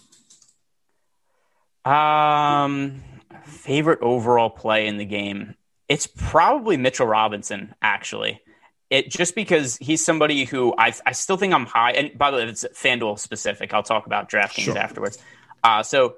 Um, 1.85 3.03
favorite 3.45 4.01
overall 4.03 4.51
play 4.51 4.87
in 4.87 4.97
the 4.97 5.05
game. 5.05 5.55
It's 5.89 6.07
probably 6.07 6.77
Mitchell 6.77 7.07
Robinson, 7.07 7.75
actually. 7.83 8.41
It 8.91 9.11
just 9.11 9.35
because 9.35 9.77
he's 9.79 10.05
somebody 10.05 10.45
who 10.45 10.73
I 10.79 10.93
I 11.05 11.13
still 11.13 11.37
think 11.37 11.53
I'm 11.53 11.67
high. 11.67 11.93
And 11.93 12.17
by 12.17 12.31
the 12.31 12.37
way, 12.37 12.45
it's 12.45 12.65
FanDuel 12.65 13.19
specific. 13.19 13.75
I'll 13.75 13.83
talk 13.83 14.07
about 14.07 14.31
DraftKings 14.31 14.63
sure. 14.63 14.79
afterwards. 14.79 15.19
Uh, 15.65 15.83
so 15.83 16.15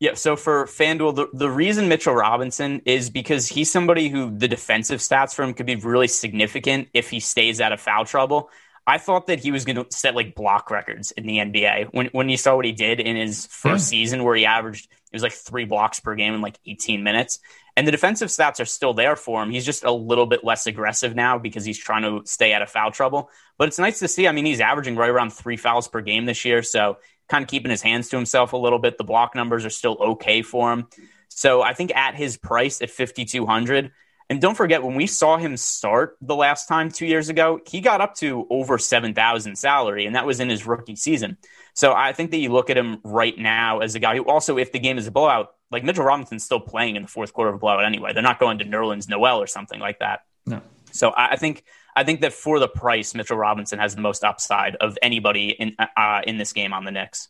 yeah, 0.00 0.14
so 0.14 0.34
for 0.34 0.64
FanDuel, 0.64 1.14
the, 1.14 1.28
the 1.34 1.50
reason 1.50 1.86
Mitchell 1.86 2.14
Robinson 2.14 2.80
is 2.86 3.10
because 3.10 3.46
he's 3.46 3.70
somebody 3.70 4.08
who 4.08 4.36
the 4.36 4.48
defensive 4.48 5.00
stats 5.00 5.34
for 5.34 5.42
him 5.42 5.52
could 5.52 5.66
be 5.66 5.76
really 5.76 6.08
significant 6.08 6.88
if 6.94 7.10
he 7.10 7.20
stays 7.20 7.60
out 7.60 7.72
of 7.72 7.82
foul 7.82 8.06
trouble. 8.06 8.48
I 8.86 8.96
thought 8.96 9.26
that 9.26 9.40
he 9.40 9.52
was 9.52 9.66
going 9.66 9.76
to 9.76 9.86
set 9.90 10.14
like 10.14 10.34
block 10.34 10.70
records 10.70 11.10
in 11.12 11.26
the 11.26 11.36
NBA 11.36 11.88
when 11.92 12.06
when 12.12 12.30
you 12.30 12.38
saw 12.38 12.56
what 12.56 12.64
he 12.64 12.72
did 12.72 12.98
in 12.98 13.14
his 13.14 13.44
first 13.46 13.92
yeah. 13.92 13.98
season, 13.98 14.24
where 14.24 14.34
he 14.34 14.46
averaged 14.46 14.86
it 14.90 15.14
was 15.14 15.22
like 15.22 15.32
three 15.32 15.66
blocks 15.66 16.00
per 16.00 16.14
game 16.14 16.32
in 16.32 16.40
like 16.40 16.58
18 16.66 17.02
minutes. 17.02 17.38
And 17.76 17.86
the 17.86 17.92
defensive 17.92 18.28
stats 18.28 18.58
are 18.58 18.64
still 18.64 18.94
there 18.94 19.16
for 19.16 19.42
him. 19.42 19.50
He's 19.50 19.66
just 19.66 19.84
a 19.84 19.92
little 19.92 20.26
bit 20.26 20.44
less 20.44 20.66
aggressive 20.66 21.14
now 21.14 21.38
because 21.38 21.64
he's 21.64 21.78
trying 21.78 22.02
to 22.02 22.22
stay 22.28 22.52
out 22.54 22.62
of 22.62 22.70
foul 22.70 22.90
trouble. 22.90 23.30
But 23.58 23.68
it's 23.68 23.78
nice 23.78 23.98
to 24.00 24.08
see. 24.08 24.26
I 24.26 24.32
mean, 24.32 24.46
he's 24.46 24.60
averaging 24.60 24.96
right 24.96 25.10
around 25.10 25.30
three 25.30 25.56
fouls 25.56 25.88
per 25.88 26.00
game 26.00 26.24
this 26.24 26.44
year. 26.44 26.62
So 26.62 26.98
kind 27.30 27.42
of 27.42 27.48
keeping 27.48 27.70
his 27.70 27.80
hands 27.80 28.08
to 28.10 28.16
himself 28.16 28.52
a 28.52 28.56
little 28.56 28.78
bit. 28.78 28.98
The 28.98 29.04
block 29.04 29.34
numbers 29.34 29.64
are 29.64 29.70
still 29.70 29.96
okay 30.00 30.42
for 30.42 30.72
him. 30.72 30.88
So 31.28 31.62
I 31.62 31.72
think 31.72 31.94
at 31.94 32.14
his 32.16 32.36
price 32.36 32.82
at 32.82 32.90
5,200, 32.90 33.92
and 34.28 34.40
don't 34.40 34.56
forget, 34.56 34.82
when 34.82 34.94
we 34.94 35.06
saw 35.06 35.38
him 35.38 35.56
start 35.56 36.16
the 36.20 36.36
last 36.36 36.66
time 36.66 36.90
two 36.90 37.06
years 37.06 37.28
ago, 37.30 37.60
he 37.66 37.80
got 37.80 38.00
up 38.00 38.14
to 38.16 38.46
over 38.50 38.78
7,000 38.78 39.56
salary, 39.56 40.06
and 40.06 40.14
that 40.14 40.26
was 40.26 40.38
in 40.38 40.48
his 40.48 40.66
rookie 40.66 40.94
season. 40.94 41.36
So 41.74 41.92
I 41.92 42.12
think 42.12 42.30
that 42.30 42.36
you 42.36 42.50
look 42.50 42.70
at 42.70 42.78
him 42.78 42.98
right 43.02 43.36
now 43.36 43.80
as 43.80 43.94
a 43.94 43.98
guy 43.98 44.16
who 44.16 44.24
also, 44.24 44.58
if 44.58 44.70
the 44.70 44.78
game 44.78 44.98
is 44.98 45.06
a 45.06 45.10
blowout, 45.10 45.54
like 45.70 45.82
Mitchell 45.82 46.04
Robinson's 46.04 46.44
still 46.44 46.60
playing 46.60 46.96
in 46.96 47.02
the 47.02 47.08
fourth 47.08 47.32
quarter 47.32 47.48
of 47.48 47.56
a 47.56 47.58
blowout 47.58 47.84
anyway. 47.84 48.12
They're 48.12 48.22
not 48.22 48.38
going 48.38 48.58
to 48.58 48.64
Nerlens 48.64 49.08
Noel 49.08 49.40
or 49.40 49.46
something 49.46 49.80
like 49.80 50.00
that. 50.00 50.20
No. 50.46 50.60
So 50.92 51.12
I 51.16 51.36
think 51.36 51.64
I 52.00 52.02
think 52.02 52.22
that 52.22 52.32
for 52.32 52.58
the 52.58 52.66
price, 52.66 53.14
Mitchell 53.14 53.36
Robinson 53.36 53.78
has 53.78 53.94
the 53.94 54.00
most 54.00 54.24
upside 54.24 54.74
of 54.76 54.96
anybody 55.02 55.50
in 55.50 55.76
uh, 55.78 56.22
in 56.26 56.38
this 56.38 56.54
game 56.54 56.72
on 56.72 56.86
the 56.86 56.90
Knicks. 56.90 57.28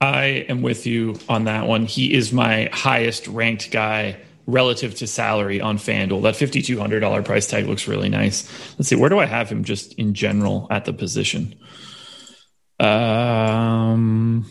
I 0.00 0.46
am 0.48 0.62
with 0.62 0.86
you 0.86 1.16
on 1.28 1.44
that 1.44 1.66
one. 1.66 1.84
He 1.84 2.14
is 2.14 2.32
my 2.32 2.70
highest 2.72 3.28
ranked 3.28 3.70
guy 3.70 4.16
relative 4.46 4.94
to 4.94 5.06
salary 5.06 5.60
on 5.60 5.76
FanDuel. 5.76 6.22
That 6.22 6.34
$5,200 6.36 7.24
price 7.26 7.46
tag 7.46 7.66
looks 7.66 7.86
really 7.86 8.08
nice. 8.08 8.48
Let's 8.78 8.88
see, 8.88 8.96
where 8.96 9.10
do 9.10 9.18
I 9.18 9.26
have 9.26 9.50
him 9.50 9.64
just 9.64 9.92
in 9.94 10.14
general 10.14 10.66
at 10.70 10.86
the 10.86 10.94
position? 10.94 11.54
Um, 12.80 14.46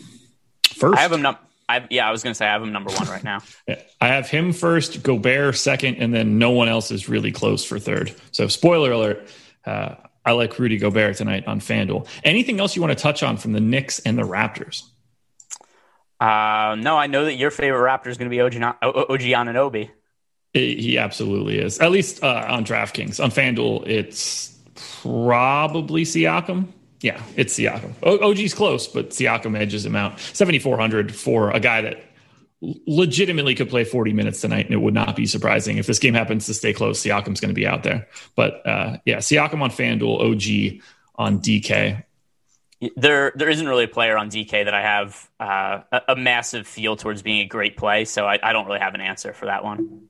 first. 0.76 0.96
I 0.96 1.00
have 1.00 1.10
him. 1.10 1.22
Num- 1.22 1.38
I, 1.68 1.86
yeah, 1.90 2.08
I 2.08 2.10
was 2.10 2.22
going 2.22 2.32
to 2.32 2.34
say 2.34 2.46
I 2.46 2.52
have 2.52 2.62
him 2.62 2.72
number 2.72 2.90
one 2.90 3.08
right 3.08 3.22
now. 3.22 3.40
yeah, 3.68 3.82
I 4.00 4.08
have 4.08 4.28
him 4.28 4.52
first, 4.52 5.02
Gobert 5.02 5.56
second, 5.56 5.96
and 5.96 6.14
then 6.14 6.38
no 6.38 6.50
one 6.50 6.68
else 6.68 6.90
is 6.90 7.08
really 7.08 7.30
close 7.30 7.64
for 7.64 7.78
third. 7.78 8.14
So, 8.32 8.48
spoiler 8.48 8.92
alert, 8.92 9.28
uh, 9.66 9.96
I 10.24 10.32
like 10.32 10.58
Rudy 10.58 10.78
Gobert 10.78 11.16
tonight 11.16 11.46
on 11.46 11.60
FanDuel. 11.60 12.06
Anything 12.24 12.60
else 12.60 12.74
you 12.74 12.82
want 12.82 12.96
to 12.96 13.02
touch 13.02 13.22
on 13.22 13.36
from 13.36 13.52
the 13.52 13.60
Knicks 13.60 13.98
and 14.00 14.18
the 14.18 14.22
Raptors? 14.22 14.82
Uh, 16.20 16.74
no, 16.78 16.96
I 16.96 17.06
know 17.06 17.26
that 17.26 17.34
your 17.34 17.50
favorite 17.50 17.80
Raptor 17.80 18.08
is 18.08 18.18
going 18.18 18.30
to 18.30 18.34
be 18.34 18.40
OG, 18.40 18.56
OG 18.82 19.20
Anunoby. 19.20 19.90
He 20.54 20.98
absolutely 20.98 21.58
is. 21.58 21.78
At 21.78 21.92
least 21.92 22.24
uh, 22.24 22.46
on 22.48 22.64
DraftKings. 22.64 23.22
On 23.22 23.30
FanDuel, 23.30 23.86
it's 23.86 24.58
probably 25.02 26.04
Siakam. 26.04 26.68
Yeah, 27.00 27.22
it's 27.36 27.56
Siakam. 27.56 27.92
OG's 28.02 28.54
close, 28.54 28.88
but 28.88 29.10
Siakam 29.10 29.56
edges 29.56 29.86
him 29.86 29.94
out. 29.94 30.18
7,400 30.18 31.14
for 31.14 31.50
a 31.50 31.60
guy 31.60 31.82
that 31.82 32.02
legitimately 32.60 33.54
could 33.54 33.68
play 33.68 33.84
40 33.84 34.12
minutes 34.12 34.40
tonight, 34.40 34.66
and 34.66 34.74
it 34.74 34.80
would 34.80 34.94
not 34.94 35.14
be 35.14 35.26
surprising. 35.26 35.78
If 35.78 35.86
this 35.86 36.00
game 36.00 36.14
happens 36.14 36.46
to 36.46 36.54
stay 36.54 36.72
close, 36.72 37.00
Siakam's 37.00 37.40
going 37.40 37.50
to 37.50 37.54
be 37.54 37.66
out 37.66 37.84
there. 37.84 38.08
But 38.34 38.66
uh, 38.66 38.96
yeah, 39.04 39.18
Siakam 39.18 39.62
on 39.62 39.70
FanDuel, 39.70 40.20
OG 40.20 40.82
on 41.14 41.40
DK 41.40 42.04
there 42.96 43.32
there 43.34 43.48
isn't 43.48 43.66
really 43.66 43.84
a 43.84 43.88
player 43.88 44.16
on 44.16 44.30
DK 44.30 44.64
that 44.64 44.74
I 44.74 44.82
have 44.82 45.28
uh, 45.40 45.80
a, 45.90 46.12
a, 46.12 46.16
massive 46.16 46.66
feel 46.66 46.96
towards 46.96 47.22
being 47.22 47.40
a 47.40 47.46
great 47.46 47.76
play, 47.76 48.04
so 48.04 48.24
I, 48.26 48.38
I, 48.40 48.52
don't 48.52 48.66
really 48.66 48.78
have 48.78 48.94
an 48.94 49.00
answer 49.00 49.32
for 49.32 49.46
that 49.46 49.64
one. 49.64 50.08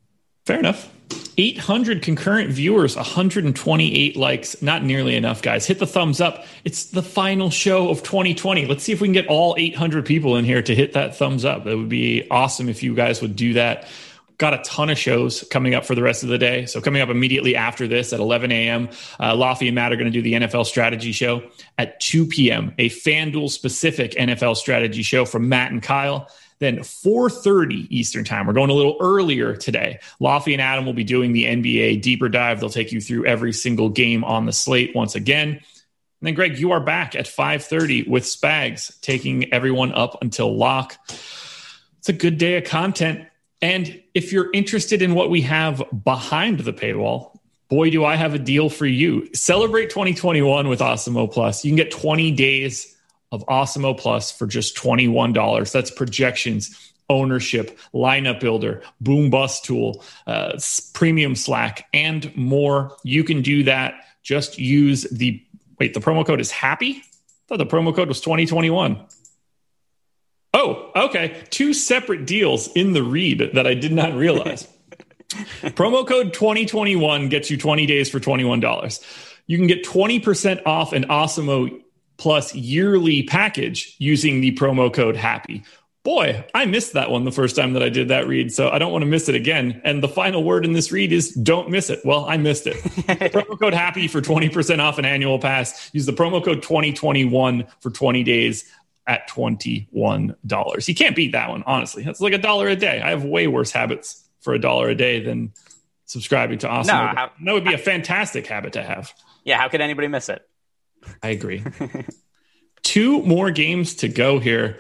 Fair 0.49 0.61
enough. 0.61 0.91
800 1.37 2.01
concurrent 2.01 2.49
viewers, 2.49 2.97
128 2.97 4.17
likes. 4.17 4.63
Not 4.63 4.83
nearly 4.83 5.15
enough, 5.15 5.43
guys. 5.43 5.67
Hit 5.67 5.79
the 5.79 5.87
thumbs 5.87 6.23
up. 6.23 6.47
It's 6.65 6.87
the 6.87 7.03
final 7.03 7.51
show 7.51 7.91
of 7.91 8.03
2020. 8.03 8.65
Let's 8.65 8.83
see 8.83 8.93
if 8.93 9.03
we 9.03 9.09
can 9.09 9.13
get 9.13 9.27
all 9.27 9.55
800 9.59 10.07
people 10.07 10.37
in 10.37 10.47
here 10.47 10.63
to 10.63 10.75
hit 10.75 10.95
that 10.95 11.15
thumbs 11.15 11.45
up. 11.45 11.65
That 11.65 11.77
would 11.77 11.91
be 11.91 12.27
awesome 12.31 12.71
if 12.71 12.83
you 12.83 12.95
guys 12.95 13.21
would 13.21 13.37
do 13.37 13.53
that. 13.53 13.89
Got 14.39 14.55
a 14.55 14.63
ton 14.63 14.89
of 14.89 14.97
shows 14.97 15.47
coming 15.51 15.75
up 15.75 15.85
for 15.85 15.95
the 15.95 16.03
rest 16.03 16.23
of 16.23 16.31
the 16.31 16.39
day. 16.39 16.65
So, 16.65 16.81
coming 16.81 17.03
up 17.03 17.11
immediately 17.11 17.55
after 17.55 17.87
this 17.87 18.15
at 18.15 18.21
11 18.21 18.51
a.m., 18.51 18.89
uh, 19.21 19.55
and 19.61 19.75
Matt 19.75 19.93
are 19.93 19.97
going 19.97 20.11
to 20.11 20.11
do 20.11 20.23
the 20.23 20.33
NFL 20.33 20.65
strategy 20.65 21.13
show 21.13 21.43
at 21.77 22.01
2 22.01 22.25
p.m., 22.25 22.73
a 22.79 22.89
FanDuel 22.89 23.51
specific 23.51 24.13
NFL 24.13 24.57
strategy 24.57 25.03
show 25.03 25.27
from 25.27 25.51
Matt 25.51 25.73
and 25.73 25.83
Kyle. 25.83 26.31
Then 26.61 26.79
4:30 26.79 27.87
Eastern 27.91 28.25
Time. 28.25 28.47
We're 28.47 28.53
going 28.53 28.71
a 28.71 28.75
little 28.75 28.97
earlier 29.01 29.55
today. 29.55 30.01
Laffy 30.21 30.53
and 30.53 30.63
Adam 30.63 30.87
will 30.87 30.93
be 30.93 31.05
doing 31.05 31.33
the 31.33 31.45
NBA 31.45 32.03
deeper 32.03 32.29
dive. 32.29 32.61
They'll 32.61 32.71
take 32.71 32.93
you 32.93 33.01
through 33.01 33.27
every 33.27 33.53
single 33.53 33.89
game 33.89 34.25
on 34.25 34.47
the 34.47 34.53
slate 34.53 34.95
once 34.95 35.15
again. 35.15 35.51
And 35.51 36.27
then 36.27 36.35
Greg, 36.35 36.59
you 36.59 36.73
are 36.73 36.81
back 36.81 37.15
at 37.15 37.27
5:30 37.27 38.09
with 38.09 38.25
Spags 38.25 39.01
taking 39.01 39.53
everyone 39.53 39.93
up 39.93 40.21
until 40.21 40.57
lock. 40.57 40.97
It's 41.99 42.09
a 42.09 42.13
good 42.13 42.39
day 42.39 42.57
of 42.57 42.65
content. 42.65 43.27
And 43.63 44.01
if 44.15 44.33
you're 44.33 44.51
interested 44.53 45.03
in 45.03 45.15
what 45.15 45.31
we 45.31 45.43
have 45.43 45.83
behind 46.05 46.61
the 46.61 46.73
paywall, 46.73 47.37
boy, 47.69 47.91
do 47.91 48.05
I 48.05 48.17
have 48.17 48.35
a 48.35 48.39
deal 48.39 48.69
for 48.69 48.87
you. 48.87 49.29
Celebrate 49.35 49.91
2021 49.91 50.69
with 50.69 50.81
Awesemo 50.81 51.31
Plus. 51.31 51.65
You 51.65 51.71
can 51.71 51.77
get 51.77 51.91
20 51.91 52.33
days 52.33 52.97
of 53.33 53.45
Awesemo 53.47 53.99
Plus 53.99 54.31
for 54.31 54.47
just 54.47 54.77
$21. 54.77 55.73
That's 55.73 55.91
projections, 55.91 56.93
ownership, 57.09 57.79
lineup 57.95 58.41
builder, 58.41 58.83
boom 59.01 59.31
bust 59.31 59.65
tool, 59.65 60.05
uh, 60.27 60.59
premium 60.93 61.35
Slack, 61.35 61.87
and 61.93 62.35
more. 62.37 62.97
You 63.05 63.25
can 63.25 63.43
do 63.43 63.65
that. 63.65 63.95
Just 64.23 64.59
use 64.59 65.03
the 65.05 65.43
wait, 65.79 65.95
the 65.95 66.01
promo 66.01 66.27
code 66.27 66.41
is 66.41 66.51
happy. 66.51 66.91
I 66.91 67.03
thought 67.49 67.59
the 67.59 67.67
promo 67.67 67.95
code 67.95 68.09
was 68.09 68.21
2021. 68.21 69.07
Oh, 70.55 70.91
okay. 70.97 71.43
Two 71.51 71.73
separate 71.75 72.27
deals 72.27 72.69
in 72.73 72.93
the 72.93 73.03
read 73.03 73.51
that 73.55 73.67
I 73.67 73.75
did 73.75 73.93
not 73.93 74.15
realize. 74.15 74.67
Promo 75.31 76.07
code 76.07 76.33
2021 76.33 77.29
gets 77.29 77.51
you 77.51 77.59
20 77.59 77.87
days 77.87 78.11
for 78.11 78.19
$21. 78.19 79.05
You 79.47 79.59
can 79.59 79.67
get 79.67 79.85
20% 79.85 80.63
off 80.67 80.93
an 80.93 81.05
Awesemo 81.05 81.83
Plus 82.19 82.55
yearly 82.55 83.23
package 83.23 83.95
using 83.99 84.41
the 84.41 84.53
promo 84.53 84.93
code 84.93 85.17
HAPPY. 85.17 85.65
Boy, 86.05 86.45
I 86.55 86.65
missed 86.65 86.95
that 86.95 87.11
one 87.11 87.25
the 87.25 87.33
first 87.33 87.55
time 87.55 87.75
that 87.75 87.83
I 87.83 87.89
did 87.89 88.09
that 88.09 88.27
read, 88.27 88.53
so 88.53 88.71
I 88.71 88.79
don't 88.79 88.93
want 88.93 89.03
to 89.03 89.07
miss 89.07 89.29
it 89.29 89.35
again. 89.35 89.81
And 89.85 90.03
the 90.03 90.09
final 90.09 90.43
word 90.43 90.65
in 90.65 90.73
this 90.73 90.91
read 90.91 91.13
is 91.13 91.33
don't 91.35 91.71
miss 91.71 91.91
it. 91.91 92.01
Well, 92.05 92.25
I 92.25 92.37
missed 92.37 92.67
it. 92.67 92.77
promo 93.33 93.59
code 93.59 93.75
HAPPY 93.75 94.09
for 94.09 94.21
20% 94.21 94.79
off 94.79 94.99
an 94.99 95.05
annual 95.05 95.39
pass. 95.39 95.91
Use 95.93 96.07
the 96.07 96.13
promo 96.13 96.43
code 96.43 96.63
2021 96.63 97.67
for 97.81 97.91
20 97.91 98.23
days 98.23 98.73
at 99.07 99.29
$21. 99.29 100.89
You 100.89 100.95
can't 100.95 101.17
beat 101.17 101.33
that 101.33 101.51
one, 101.51 101.63
honestly. 101.67 102.05
That's 102.05 102.21
like 102.21 102.35
a 102.35 102.39
dollar 102.39 102.69
a 102.69 102.77
day. 102.77 103.01
I 103.01 103.11
have 103.11 103.25
way 103.25 103.47
worse 103.47 103.73
habits 103.73 104.29
for 104.41 104.55
a 104.55 104.59
dollar 104.59 104.89
a 104.89 104.95
day 104.95 105.21
than 105.21 105.53
subscribing 106.05 106.59
to 106.61 106.69
Awesemo. 106.69 106.87
No, 106.87 106.95
how, 106.95 107.31
that 107.45 107.53
would 107.53 107.65
be 107.65 107.75
a 107.75 107.79
fantastic 107.79 108.47
habit 108.47 108.75
to 108.75 108.83
have. 108.83 109.13
Yeah, 109.45 109.59
how 109.59 109.69
could 109.69 109.81
anybody 109.81 110.09
miss 110.09 110.29
it? 110.29 110.47
I 111.23 111.31
agree. 111.31 111.65
Two 112.83 113.23
more 113.23 113.51
games 113.51 113.97
to 113.97 114.09
go 114.09 114.39
here. 114.39 114.79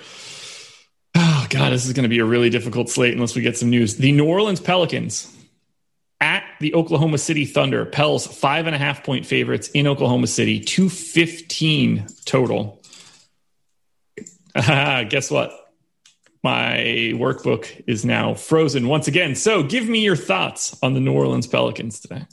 Oh, 1.14 1.47
God, 1.51 1.73
this 1.73 1.87
is 1.87 1.93
going 1.93 2.05
to 2.05 2.09
be 2.09 2.21
a 2.21 2.25
really 2.25 2.51
difficult 2.51 2.89
slate 2.89 3.14
unless 3.14 3.35
we 3.35 3.43
get 3.43 3.57
some 3.57 3.71
news. 3.71 3.97
The 3.97 4.12
New 4.12 4.27
Orleans 4.27 4.61
Pelicans 4.61 5.35
at 6.21 6.45
the 6.61 6.75
Oklahoma 6.75 7.19
City 7.19 7.45
Thunder. 7.45 7.85
Pels, 7.85 8.27
five 8.27 8.66
and 8.66 8.75
a 8.75 8.79
half 8.79 9.05
point 9.05 9.27
favorites 9.27 9.69
in 9.69 9.87
Oklahoma 9.87 10.27
City, 10.27 10.61
215 10.61 12.07
total. 12.25 12.83
Ah, 14.57 15.05
guess 15.09 15.31
what? 15.31 15.53
My 16.43 17.12
workbook 17.14 17.85
is 17.87 18.05
now 18.05 18.35
frozen 18.35 18.89
once 18.89 19.09
again. 19.09 19.35
So 19.35 19.62
give 19.62 19.89
me 19.89 20.01
your 20.01 20.16
thoughts 20.16 20.77
on 20.83 20.95
the 20.95 21.01
New 21.01 21.12
Orleans 21.12 21.47
Pelicans 21.47 22.01
today. 22.01 22.25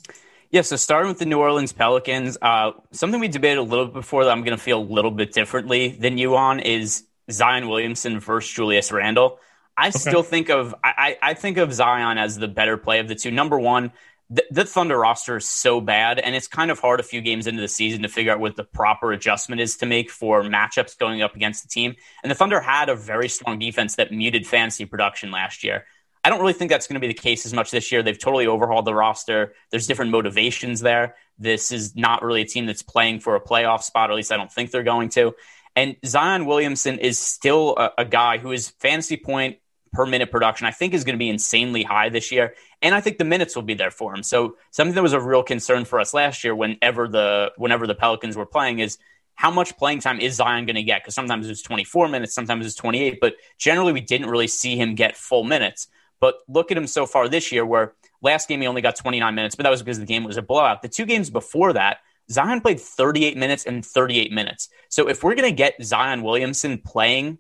Yeah, 0.55 0.61
so 0.61 0.77
starting 0.77 1.09
with 1.09 1.19
the 1.19 1.25
New 1.25 1.39
Orleans 1.39 1.73
Pelicans, 1.73 2.37
uh, 2.41 2.71
something 2.93 3.19
we 3.19 3.27
debated 3.27 3.57
a 3.57 3.61
little 3.61 3.87
bit 3.87 3.93
before 3.95 4.23
that 4.23 4.31
I'm 4.31 4.41
going 4.41 4.57
to 4.57 4.63
feel 4.63 4.79
a 4.79 4.87
little 4.89 5.11
bit 5.11 5.33
differently 5.33 5.89
than 5.89 6.17
you 6.17 6.37
on 6.37 6.61
is 6.61 7.03
Zion 7.29 7.67
Williamson 7.67 8.21
versus 8.21 8.53
Julius 8.53 8.89
Randle. 8.89 9.41
I 9.75 9.89
okay. 9.89 9.99
still 9.99 10.23
think 10.23 10.49
of 10.49 10.73
I, 10.81 11.17
I 11.21 11.33
think 11.33 11.57
of 11.57 11.73
Zion 11.73 12.17
as 12.17 12.37
the 12.37 12.47
better 12.47 12.77
play 12.77 12.99
of 12.99 13.09
the 13.09 13.15
two. 13.15 13.31
Number 13.31 13.59
one, 13.59 13.91
the, 14.29 14.45
the, 14.49 14.63
Thunder 14.63 14.97
roster 14.97 15.35
is 15.35 15.45
so 15.45 15.81
bad, 15.81 16.19
and 16.19 16.33
it's 16.33 16.47
kind 16.47 16.71
of 16.71 16.79
hard 16.79 17.01
a 17.01 17.03
few 17.03 17.19
games 17.19 17.47
into 17.47 17.59
the 17.59 17.67
season 17.67 18.03
to 18.03 18.07
figure 18.07 18.31
out 18.31 18.39
what 18.39 18.55
the 18.55 18.63
proper 18.63 19.11
adjustment 19.11 19.59
is 19.59 19.75
to 19.75 19.85
make 19.85 20.09
for 20.09 20.41
matchups 20.41 20.97
going 20.97 21.21
up 21.21 21.35
against 21.35 21.63
the 21.63 21.67
team. 21.69 21.95
And 22.23 22.31
the 22.31 22.35
Thunder 22.35 22.61
had 22.61 22.87
a 22.87 22.95
very 22.95 23.27
strong 23.27 23.59
defense 23.59 23.97
that 23.97 24.13
muted 24.13 24.47
fantasy 24.47 24.85
production 24.85 25.31
last 25.31 25.65
year. 25.65 25.83
I 26.25 26.29
don't 26.29 26.39
really 26.41 26.53
think 26.53 26.71
that's 26.71 26.87
going 26.87 26.95
to 26.95 26.99
be 26.99 27.13
the 27.13 27.13
case 27.13 27.45
as 27.45 27.53
much 27.53 27.69
this 27.69 27.91
year. 27.91 28.01
They've 28.01 28.17
totally 28.17 28.47
overhauled 28.47 28.85
the 28.85 28.95
roster. 28.95 29.53
There's 29.69 29.85
different 29.85 30.09
motivations 30.09 30.79
there. 30.81 31.17
This 31.37 31.71
is 31.71 31.95
not 31.95 32.23
really 32.23 32.41
a 32.41 32.45
team 32.45 32.65
that's 32.65 32.81
playing 32.81 33.19
for 33.19 33.35
a 33.35 33.39
playoff 33.39 33.83
spot, 33.83 34.09
or 34.09 34.13
at 34.13 34.15
least 34.15 34.31
I 34.31 34.37
don't 34.37 34.51
think 34.51 34.71
they're 34.71 34.81
going 34.81 35.09
to. 35.09 35.35
And 35.75 35.97
Zion 36.03 36.47
Williamson 36.47 36.97
is 36.97 37.19
still 37.19 37.75
a, 37.77 37.91
a 37.99 38.05
guy 38.05 38.39
who 38.39 38.51
is 38.53 38.69
fantasy 38.69 39.17
point 39.17 39.59
per 39.93 40.07
minute 40.07 40.31
production, 40.31 40.65
I 40.65 40.71
think 40.71 40.95
is 40.95 41.03
going 41.03 41.13
to 41.13 41.19
be 41.19 41.29
insanely 41.29 41.83
high 41.83 42.09
this 42.09 42.31
year. 42.31 42.55
And 42.81 42.95
I 42.95 43.01
think 43.01 43.19
the 43.19 43.23
minutes 43.23 43.55
will 43.55 43.61
be 43.61 43.75
there 43.75 43.91
for 43.91 44.11
him. 44.15 44.23
So 44.23 44.57
something 44.71 44.95
that 44.95 45.03
was 45.03 45.13
a 45.13 45.21
real 45.21 45.43
concern 45.43 45.85
for 45.85 45.99
us 45.99 46.11
last 46.11 46.43
year 46.43 46.55
whenever 46.55 47.07
the 47.07 47.51
whenever 47.57 47.85
the 47.85 47.93
Pelicans 47.93 48.35
were 48.35 48.47
playing 48.47 48.79
is 48.79 48.97
how 49.35 49.51
much 49.51 49.77
playing 49.77 49.99
time 49.99 50.19
is 50.19 50.37
Zion 50.37 50.65
going 50.65 50.75
to 50.75 50.81
get? 50.81 51.03
Because 51.03 51.13
sometimes 51.13 51.47
it's 51.47 51.61
24 51.61 52.07
minutes, 52.07 52.33
sometimes 52.33 52.65
it's 52.65 52.75
28, 52.75 53.19
but 53.21 53.35
generally 53.59 53.93
we 53.93 54.01
didn't 54.01 54.31
really 54.31 54.47
see 54.47 54.75
him 54.75 54.95
get 54.95 55.15
full 55.15 55.43
minutes. 55.43 55.87
But 56.19 56.35
look 56.47 56.71
at 56.71 56.77
him 56.77 56.87
so 56.87 57.05
far 57.05 57.27
this 57.27 57.51
year, 57.51 57.65
where 57.65 57.93
last 58.21 58.47
game 58.47 58.61
he 58.61 58.67
only 58.67 58.81
got 58.81 58.95
29 58.95 59.35
minutes, 59.35 59.55
but 59.55 59.63
that 59.63 59.69
was 59.69 59.81
because 59.81 59.99
the 59.99 60.05
game 60.05 60.23
was 60.23 60.37
a 60.37 60.41
blowout. 60.41 60.81
The 60.81 60.89
two 60.89 61.05
games 61.05 61.29
before 61.29 61.73
that, 61.73 61.97
Zion 62.31 62.61
played 62.61 62.79
38 62.79 63.37
minutes 63.37 63.65
and 63.65 63.85
38 63.85 64.31
minutes. 64.31 64.69
So 64.89 65.07
if 65.09 65.23
we're 65.23 65.35
going 65.35 65.49
to 65.49 65.55
get 65.55 65.75
Zion 65.83 66.23
Williamson 66.23 66.79
playing 66.79 67.37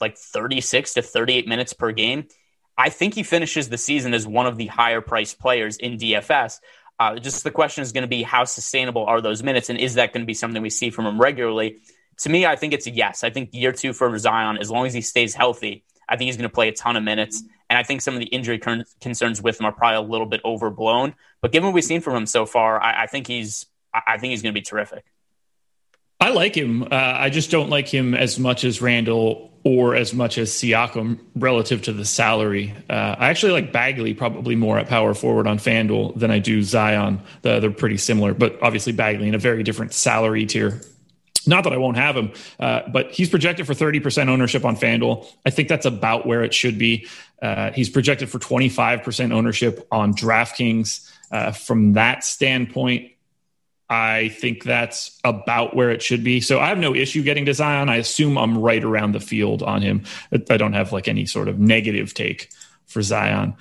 like 0.00 0.16
36 0.16 0.94
to 0.94 1.02
38 1.02 1.48
minutes 1.48 1.72
per 1.72 1.92
game. 1.92 2.26
I 2.78 2.90
think 2.90 3.14
he 3.14 3.22
finishes 3.22 3.68
the 3.68 3.78
season 3.78 4.12
as 4.14 4.26
one 4.26 4.46
of 4.46 4.56
the 4.56 4.66
higher 4.66 5.00
priced 5.00 5.38
players 5.38 5.76
in 5.78 5.96
DFS. 5.96 6.60
Uh, 6.98 7.18
just 7.18 7.44
the 7.44 7.50
question 7.50 7.82
is 7.82 7.92
going 7.92 8.02
to 8.02 8.08
be 8.08 8.22
how 8.22 8.44
sustainable 8.44 9.04
are 9.04 9.20
those 9.20 9.42
minutes, 9.42 9.70
and 9.70 9.78
is 9.78 9.94
that 9.94 10.12
going 10.12 10.22
to 10.22 10.26
be 10.26 10.34
something 10.34 10.62
we 10.62 10.70
see 10.70 10.90
from 10.90 11.06
him 11.06 11.20
regularly? 11.20 11.78
To 12.18 12.30
me, 12.30 12.46
I 12.46 12.56
think 12.56 12.72
it's 12.72 12.86
a 12.86 12.90
yes. 12.90 13.24
I 13.24 13.30
think 13.30 13.50
year 13.52 13.72
two 13.72 13.92
for 13.92 14.16
Zion, 14.18 14.58
as 14.58 14.70
long 14.70 14.86
as 14.86 14.94
he 14.94 15.02
stays 15.02 15.34
healthy, 15.34 15.84
I 16.08 16.16
think 16.16 16.26
he's 16.26 16.36
going 16.36 16.48
to 16.48 16.54
play 16.54 16.68
a 16.68 16.72
ton 16.72 16.96
of 16.96 17.02
minutes. 17.02 17.42
And 17.68 17.78
I 17.78 17.82
think 17.82 18.00
some 18.00 18.14
of 18.14 18.20
the 18.20 18.26
injury 18.26 18.58
con- 18.58 18.84
concerns 19.00 19.42
with 19.42 19.58
him 19.58 19.66
are 19.66 19.72
probably 19.72 19.96
a 19.96 20.08
little 20.08 20.26
bit 20.26 20.40
overblown. 20.44 21.14
But 21.40 21.52
given 21.52 21.66
what 21.66 21.74
we've 21.74 21.84
seen 21.84 22.00
from 22.00 22.14
him 22.14 22.26
so 22.26 22.46
far, 22.46 22.80
I, 22.80 23.04
I 23.04 23.06
think 23.06 23.26
he's 23.26 23.66
I 24.06 24.18
think 24.18 24.32
he's 24.32 24.42
going 24.42 24.54
to 24.54 24.60
be 24.60 24.64
terrific. 24.64 25.04
I 26.20 26.30
like 26.30 26.54
him. 26.54 26.82
Uh, 26.82 26.86
I 26.90 27.30
just 27.30 27.50
don't 27.50 27.70
like 27.70 27.88
him 27.88 28.14
as 28.14 28.38
much 28.38 28.64
as 28.64 28.80
Randle 28.80 29.52
or 29.64 29.94
as 29.94 30.14
much 30.14 30.38
as 30.38 30.50
Siakam 30.50 31.18
relative 31.34 31.82
to 31.82 31.92
the 31.92 32.04
salary. 32.04 32.74
Uh, 32.88 33.16
I 33.18 33.28
actually 33.28 33.52
like 33.52 33.72
Bagley 33.72 34.14
probably 34.14 34.56
more 34.56 34.78
at 34.78 34.88
power 34.88 35.12
forward 35.12 35.46
on 35.46 35.58
FanDuel 35.58 36.18
than 36.18 36.30
I 36.30 36.38
do 36.38 36.62
Zion. 36.62 37.20
The, 37.42 37.60
they're 37.60 37.70
pretty 37.70 37.98
similar, 37.98 38.32
but 38.32 38.58
obviously 38.62 38.92
Bagley 38.92 39.28
in 39.28 39.34
a 39.34 39.38
very 39.38 39.62
different 39.62 39.92
salary 39.92 40.46
tier. 40.46 40.80
Not 41.46 41.64
that 41.64 41.72
I 41.72 41.76
won't 41.76 41.96
have 41.96 42.16
him, 42.16 42.32
uh, 42.58 42.82
but 42.92 43.12
he's 43.12 43.28
projected 43.28 43.66
for 43.66 43.74
30% 43.74 44.28
ownership 44.28 44.64
on 44.64 44.76
FanDuel. 44.76 45.26
I 45.44 45.50
think 45.50 45.68
that's 45.68 45.86
about 45.86 46.26
where 46.26 46.42
it 46.42 46.52
should 46.52 46.78
be. 46.78 47.06
Uh, 47.40 47.70
he's 47.72 47.88
projected 47.88 48.30
for 48.30 48.38
25% 48.38 49.32
ownership 49.32 49.86
on 49.90 50.14
DraftKings. 50.14 51.10
Uh, 51.30 51.52
from 51.52 51.94
that 51.94 52.24
standpoint, 52.24 53.12
I 53.88 54.28
think 54.28 54.64
that's 54.64 55.18
about 55.22 55.76
where 55.76 55.90
it 55.90 56.02
should 56.02 56.24
be. 56.24 56.40
So 56.40 56.58
I 56.58 56.68
have 56.68 56.78
no 56.78 56.94
issue 56.94 57.22
getting 57.22 57.46
to 57.46 57.54
Zion. 57.54 57.88
I 57.88 57.96
assume 57.96 58.36
I'm 58.36 58.58
right 58.58 58.82
around 58.82 59.12
the 59.12 59.20
field 59.20 59.62
on 59.62 59.82
him. 59.82 60.04
I 60.32 60.56
don't 60.56 60.72
have 60.72 60.92
like 60.92 61.06
any 61.06 61.26
sort 61.26 61.48
of 61.48 61.58
negative 61.58 62.14
take 62.14 62.50
for 62.86 63.02
Zion. 63.02 63.54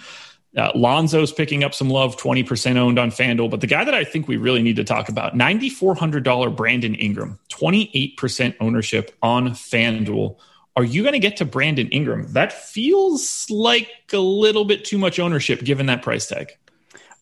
Uh, 0.56 0.72
Lonzo's 0.74 1.32
picking 1.32 1.64
up 1.64 1.74
some 1.74 1.89
love, 1.89 2.16
20% 2.18 2.78
owned 2.78 2.97
on 2.97 3.12
FanDuel. 3.12 3.49
But 3.49 3.62
the 3.62 3.68
guy 3.68 3.84
that 3.84 3.93
I 3.93 4.03
think 4.03 4.28
we 4.28 4.38
really 4.38 4.62
need 4.62 4.78
to 4.78 4.84
talk 4.84 5.10
about, 5.10 5.36
$9,400 5.36 6.56
Brandon 6.56 6.95
Ingram, 6.95 7.39
28% 7.49 8.56
ownership 8.60 9.16
on 9.22 9.49
FanDuel. 9.49 10.38
Are 10.78 10.84
you 10.84 11.03
going 11.03 11.14
to 11.14 11.20
get 11.20 11.38
to 11.38 11.45
Brandon 11.45 11.88
Ingram? 11.89 12.32
That 12.34 12.53
feels 12.53 13.49
like 13.49 13.89
a 14.14 14.18
little 14.18 14.66
bit 14.66 14.86
too 14.86 14.97
much 14.97 15.20
ownership 15.20 15.62
given 15.64 15.86
that 15.88 16.01
price 16.01 16.28
tag. 16.28 16.51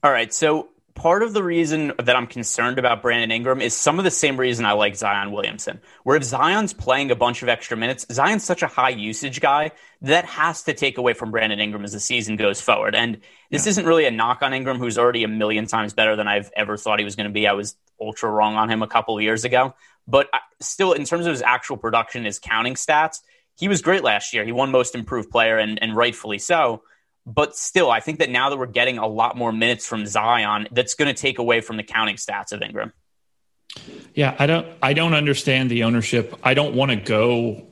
All 0.03 0.11
right. 0.11 0.33
So 0.33 0.69
part 0.95 1.23
of 1.23 1.33
the 1.33 1.43
reason 1.43 1.93
that 1.97 2.15
I'm 2.15 2.27
concerned 2.27 2.77
about 2.79 3.01
Brandon 3.01 3.31
Ingram 3.31 3.61
is 3.61 3.73
some 3.75 3.97
of 3.97 4.05
the 4.05 4.11
same 4.11 4.39
reason 4.39 4.65
I 4.65 4.73
like 4.73 4.95
Zion 4.95 5.31
Williamson. 5.31 5.81
Where 6.03 6.15
if 6.15 6.23
Zion's 6.23 6.73
playing 6.73 7.11
a 7.11 7.15
bunch 7.15 7.41
of 7.41 7.49
extra 7.49 7.75
minutes, 7.75 8.05
Zion's 8.11 8.43
such 8.43 8.61
a 8.61 8.67
high 8.67 8.89
usage 8.89 9.41
guy 9.41 9.71
that 10.01 10.25
has 10.25 10.63
to 10.63 10.73
take 10.73 10.97
away 10.97 11.13
from 11.13 11.31
Brandon 11.31 11.59
Ingram 11.59 11.83
as 11.83 11.93
the 11.93 11.99
season 11.99 12.35
goes 12.35 12.61
forward. 12.61 12.95
And 12.95 13.21
this 13.49 13.65
yeah. 13.65 13.71
isn't 13.71 13.85
really 13.85 14.05
a 14.05 14.11
knock 14.11 14.41
on 14.41 14.53
Ingram, 14.53 14.77
who's 14.77 14.97
already 14.97 15.23
a 15.23 15.27
million 15.27 15.65
times 15.65 15.93
better 15.93 16.15
than 16.15 16.27
I've 16.27 16.51
ever 16.55 16.77
thought 16.77 16.99
he 16.99 17.05
was 17.05 17.15
going 17.15 17.27
to 17.27 17.33
be. 17.33 17.47
I 17.47 17.53
was 17.53 17.75
ultra 17.99 18.29
wrong 18.29 18.55
on 18.55 18.69
him 18.69 18.81
a 18.83 18.87
couple 18.87 19.17
of 19.17 19.23
years 19.23 19.45
ago. 19.45 19.73
But 20.07 20.29
still, 20.59 20.93
in 20.93 21.05
terms 21.05 21.25
of 21.25 21.31
his 21.31 21.41
actual 21.41 21.77
production, 21.77 22.25
his 22.25 22.39
counting 22.39 22.75
stats, 22.75 23.21
he 23.55 23.67
was 23.67 23.81
great 23.81 24.03
last 24.03 24.33
year. 24.33 24.43
He 24.43 24.51
won 24.51 24.71
most 24.71 24.95
improved 24.95 25.29
player 25.29 25.57
and, 25.57 25.81
and 25.81 25.95
rightfully 25.95 26.39
so. 26.39 26.83
But 27.25 27.55
still, 27.55 27.89
I 27.89 27.99
think 28.01 28.19
that 28.19 28.29
now 28.29 28.49
that 28.49 28.57
we're 28.57 28.65
getting 28.65 28.97
a 28.97 29.07
lot 29.07 29.37
more 29.37 29.51
minutes 29.51 29.87
from 29.87 30.05
Zion, 30.05 30.67
that's 30.71 30.95
going 30.95 31.13
to 31.13 31.19
take 31.19 31.39
away 31.39 31.61
from 31.61 31.77
the 31.77 31.83
counting 31.83 32.17
stats 32.17 32.51
of 32.51 32.61
Ingram. 32.61 32.91
Yeah, 34.13 34.35
I 34.37 34.45
don't 34.45 34.67
I 34.81 34.93
don't 34.93 35.13
understand 35.13 35.71
the 35.71 35.83
ownership. 35.83 36.37
I 36.43 36.53
don't 36.53 36.75
want 36.75 36.91
to 36.91 36.97
go 36.97 37.67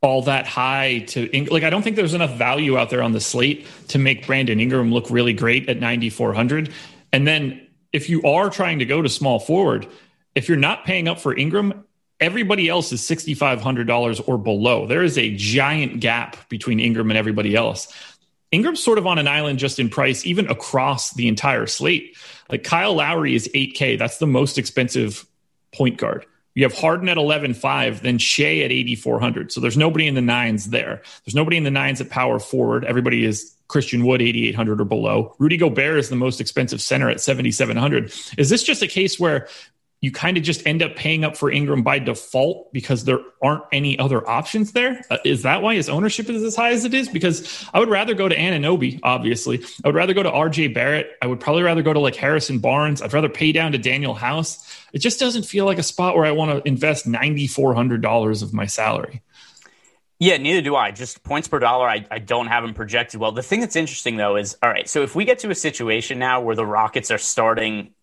all 0.00 0.22
that 0.22 0.46
high 0.46 0.98
to 1.08 1.46
like 1.50 1.62
I 1.62 1.70
don't 1.70 1.82
think 1.82 1.96
there's 1.96 2.14
enough 2.14 2.36
value 2.36 2.76
out 2.76 2.90
there 2.90 3.02
on 3.02 3.12
the 3.12 3.20
slate 3.20 3.66
to 3.88 3.98
make 3.98 4.26
Brandon 4.26 4.60
Ingram 4.60 4.92
look 4.92 5.10
really 5.10 5.32
great 5.32 5.68
at 5.68 5.80
9400. 5.80 6.72
And 7.12 7.26
then 7.26 7.66
if 7.92 8.08
you 8.08 8.22
are 8.22 8.50
trying 8.50 8.80
to 8.80 8.84
go 8.84 9.00
to 9.00 9.08
small 9.08 9.40
forward, 9.40 9.88
if 10.34 10.48
you're 10.48 10.58
not 10.58 10.84
paying 10.84 11.08
up 11.08 11.18
for 11.20 11.34
Ingram, 11.36 11.84
everybody 12.20 12.68
else 12.68 12.92
is 12.92 13.00
$6500 13.02 14.28
or 14.28 14.38
below. 14.38 14.86
There 14.86 15.02
is 15.02 15.16
a 15.16 15.34
giant 15.36 16.00
gap 16.00 16.48
between 16.48 16.80
Ingram 16.80 17.10
and 17.10 17.18
everybody 17.18 17.54
else. 17.54 17.92
Ingram's 18.54 18.82
sort 18.82 18.98
of 18.98 19.06
on 19.06 19.18
an 19.18 19.28
island 19.28 19.58
just 19.58 19.78
in 19.78 19.88
price, 19.88 20.24
even 20.24 20.48
across 20.48 21.12
the 21.14 21.28
entire 21.28 21.66
slate. 21.66 22.16
Like 22.48 22.64
Kyle 22.64 22.94
Lowry 22.94 23.34
is 23.34 23.48
8K. 23.54 23.98
That's 23.98 24.18
the 24.18 24.26
most 24.26 24.58
expensive 24.58 25.26
point 25.72 25.96
guard. 25.96 26.26
You 26.54 26.62
have 26.62 26.72
Harden 26.72 27.08
at 27.08 27.16
11.5, 27.16 28.00
then 28.00 28.18
Shai 28.18 28.60
at 28.60 28.70
8,400. 28.70 29.50
So 29.50 29.60
there's 29.60 29.76
nobody 29.76 30.06
in 30.06 30.14
the 30.14 30.22
nines 30.22 30.70
there. 30.70 31.02
There's 31.24 31.34
nobody 31.34 31.56
in 31.56 31.64
the 31.64 31.70
nines 31.70 32.00
at 32.00 32.10
power 32.10 32.38
forward. 32.38 32.84
Everybody 32.84 33.24
is 33.24 33.52
Christian 33.66 34.06
Wood 34.06 34.22
8,800 34.22 34.80
or 34.80 34.84
below. 34.84 35.34
Rudy 35.38 35.56
Gobert 35.56 35.98
is 35.98 36.08
the 36.10 36.16
most 36.16 36.40
expensive 36.40 36.80
center 36.80 37.10
at 37.10 37.20
7,700. 37.20 38.12
Is 38.38 38.50
this 38.50 38.62
just 38.62 38.82
a 38.82 38.86
case 38.86 39.18
where 39.18 39.48
you 40.04 40.12
kind 40.12 40.36
of 40.36 40.42
just 40.42 40.66
end 40.66 40.82
up 40.82 40.96
paying 40.96 41.24
up 41.24 41.34
for 41.34 41.50
Ingram 41.50 41.82
by 41.82 41.98
default 41.98 42.70
because 42.74 43.04
there 43.04 43.20
aren't 43.42 43.62
any 43.72 43.98
other 43.98 44.28
options 44.28 44.72
there. 44.72 45.00
Uh, 45.10 45.16
is 45.24 45.44
that 45.44 45.62
why 45.62 45.74
his 45.74 45.88
ownership 45.88 46.28
is 46.28 46.42
as 46.42 46.54
high 46.54 46.72
as 46.72 46.84
it 46.84 46.92
is? 46.92 47.08
Because 47.08 47.66
I 47.72 47.78
would 47.78 47.88
rather 47.88 48.12
go 48.12 48.28
to 48.28 48.36
Anunoby, 48.36 49.00
obviously. 49.02 49.64
I 49.82 49.88
would 49.88 49.94
rather 49.94 50.12
go 50.12 50.22
to 50.22 50.30
RJ 50.30 50.74
Barrett. 50.74 51.16
I 51.22 51.26
would 51.26 51.40
probably 51.40 51.62
rather 51.62 51.80
go 51.80 51.94
to 51.94 52.00
like 52.00 52.16
Harrison 52.16 52.58
Barnes. 52.58 53.00
I'd 53.00 53.14
rather 53.14 53.30
pay 53.30 53.50
down 53.50 53.72
to 53.72 53.78
Danuel 53.78 54.14
House. 54.14 54.78
It 54.92 54.98
just 54.98 55.18
doesn't 55.18 55.44
feel 55.44 55.64
like 55.64 55.78
a 55.78 55.82
spot 55.82 56.16
where 56.16 56.26
I 56.26 56.32
want 56.32 56.50
to 56.50 56.68
invest 56.68 57.06
$9,400 57.06 58.42
of 58.42 58.52
my 58.52 58.66
salary. 58.66 59.22
Yeah, 60.18 60.36
neither 60.36 60.60
do 60.60 60.76
I. 60.76 60.90
Just 60.90 61.22
points 61.22 61.48
per 61.48 61.60
dollar, 61.60 61.88
I, 61.88 62.04
I 62.10 62.18
don't 62.18 62.48
have 62.48 62.62
them 62.62 62.74
projected 62.74 63.20
well. 63.20 63.32
The 63.32 63.42
thing 63.42 63.60
that's 63.60 63.74
interesting, 63.74 64.16
though, 64.16 64.36
is 64.36 64.54
all 64.62 64.68
right, 64.68 64.86
so 64.86 65.02
if 65.02 65.14
we 65.14 65.24
get 65.24 65.38
to 65.38 65.50
a 65.50 65.54
situation 65.54 66.18
now 66.18 66.42
where 66.42 66.54
the 66.54 66.66
Rockets 66.66 67.10
are 67.10 67.18
starting 67.18 67.94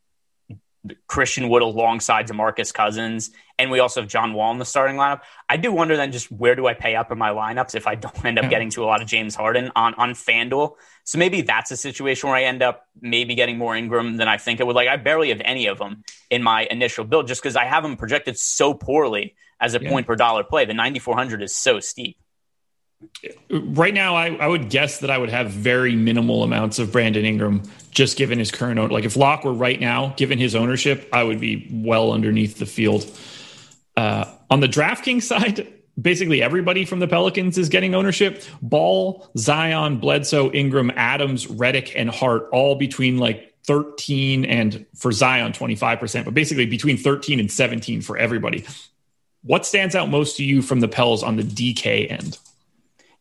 Christian 1.08 1.50
Wood 1.50 1.62
alongside 1.62 2.28
DeMarcus 2.28 2.74
Cousins, 2.74 3.32
and 3.60 3.70
we 3.70 3.80
also 3.80 4.02
have 4.02 4.10
John 4.10 4.34
Wall 4.34 4.52
in 4.52 4.58
the 4.58 4.66
starting 4.66 4.96
lineup. 4.96 5.22
I 5.48 5.58
do 5.58 5.72
wonder 5.72 5.96
then 5.96 6.12
just 6.12 6.32
where 6.32 6.56
do 6.56 6.66
I 6.66 6.74
pay 6.74 6.96
up 6.96 7.12
in 7.12 7.18
my 7.18 7.30
lineups 7.30 7.76
if 7.76 7.86
I 7.86 7.96
don't 7.96 8.26
end 8.26 8.40
up 8.40 8.46
hmm. 8.46 8.50
getting 8.50 8.70
to 8.72 8.84
a 8.84 8.88
lot 8.88 9.02
of 9.02 9.08
James 9.08 9.36
Harden 9.36 9.72
on 9.76 9.94
on 9.96 10.14
FanDuel. 10.14 10.74
So 11.04 11.18
maybe 11.18 11.42
that's 11.42 11.72
a 11.72 11.78
situation 11.78 12.30
where 12.30 12.38
I 12.38 12.44
end 12.44 12.64
up 12.64 12.88
maybe 13.00 13.36
getting 13.36 13.58
more 13.58 13.76
Ingram 13.76 14.18
than 14.18 14.28
I 14.28 14.38
think 14.38 14.60
it 14.60 14.68
would. 14.68 14.76
Like 14.76 14.88
I 14.88 14.98
barely 14.98 15.30
have 15.30 15.42
any 15.44 15.68
of 15.68 15.78
them 15.78 16.04
in 16.30 16.42
my 16.42 16.68
initial 16.70 17.04
build 17.04 17.28
just 17.28 17.42
because 17.42 17.56
I 17.56 17.66
have 17.66 17.84
them 17.84 17.98
projected 17.98 18.38
so 18.38 18.74
poorly 18.74 19.36
as 19.60 19.76
a 19.76 19.82
yeah. 19.82 19.90
point 19.90 20.08
per 20.08 20.16
dollar 20.16 20.44
play. 20.44 20.66
The 20.66 20.74
9400 20.74 21.44
is 21.44 21.56
so 21.56 21.80
steep 21.80 22.18
right 23.50 23.94
now 23.94 24.16
I, 24.16 24.36
I 24.36 24.48
would 24.48 24.70
guess 24.70 25.00
that 25.00 25.10
I 25.10 25.18
would 25.18 25.30
have 25.30 25.52
very 25.52 25.96
minimal 25.96 26.44
amounts 26.44 26.80
of 26.80 26.92
Brandon 26.92 27.26
Ingram 27.26 27.64
just 27.92 28.18
given 28.18 28.40
his 28.40 28.52
current 28.52 28.80
own 28.80 28.90
like 28.90 29.06
if 29.06 29.16
lock 29.16 29.44
were 29.44 29.54
right 29.54 29.80
now 29.80 30.14
given 30.18 30.38
his 30.38 30.56
ownership 30.56 31.08
I 31.14 31.24
would 31.24 31.40
be 31.40 31.68
well 31.72 32.12
underneath 32.12 32.58
the 32.58 32.66
field 32.66 33.06
uh, 33.98 34.26
on 34.50 34.60
the 34.60 34.68
DraftKings 34.68 35.24
side 35.24 35.72
basically 36.02 36.42
everybody 36.42 36.86
from 36.86 37.00
the 37.00 37.08
Pelicans 37.08 37.58
is 37.58 37.70
getting 37.70 37.94
ownership 37.94 38.44
Ball 38.62 39.30
Zion 39.38 39.98
Bledsoe 39.98 40.52
Ingram 40.52 40.92
Adams 40.96 41.48
Redick 41.48 41.94
and 41.96 42.10
Hart 42.10 42.50
all 42.52 42.76
between 42.76 43.18
like 43.18 43.52
13 43.66 44.46
and 44.46 44.86
for 44.96 45.12
Zion 45.12 45.52
25%, 45.52 46.26
but 46.26 46.34
basically 46.34 46.66
between 46.66 46.98
13 46.98 47.40
and 47.40 47.52
17 47.52 48.02
for 48.02 48.18
everybody. 48.18 48.66
What 49.44 49.66
stands 49.66 49.96
out 49.96 50.10
most 50.10 50.38
to 50.38 50.44
you 50.44 50.62
from 50.62 50.80
the 50.80 50.88
Pels 50.88 51.24
on 51.24 51.36
the 51.36 51.44
DK 51.44 52.12
end? 52.12 52.38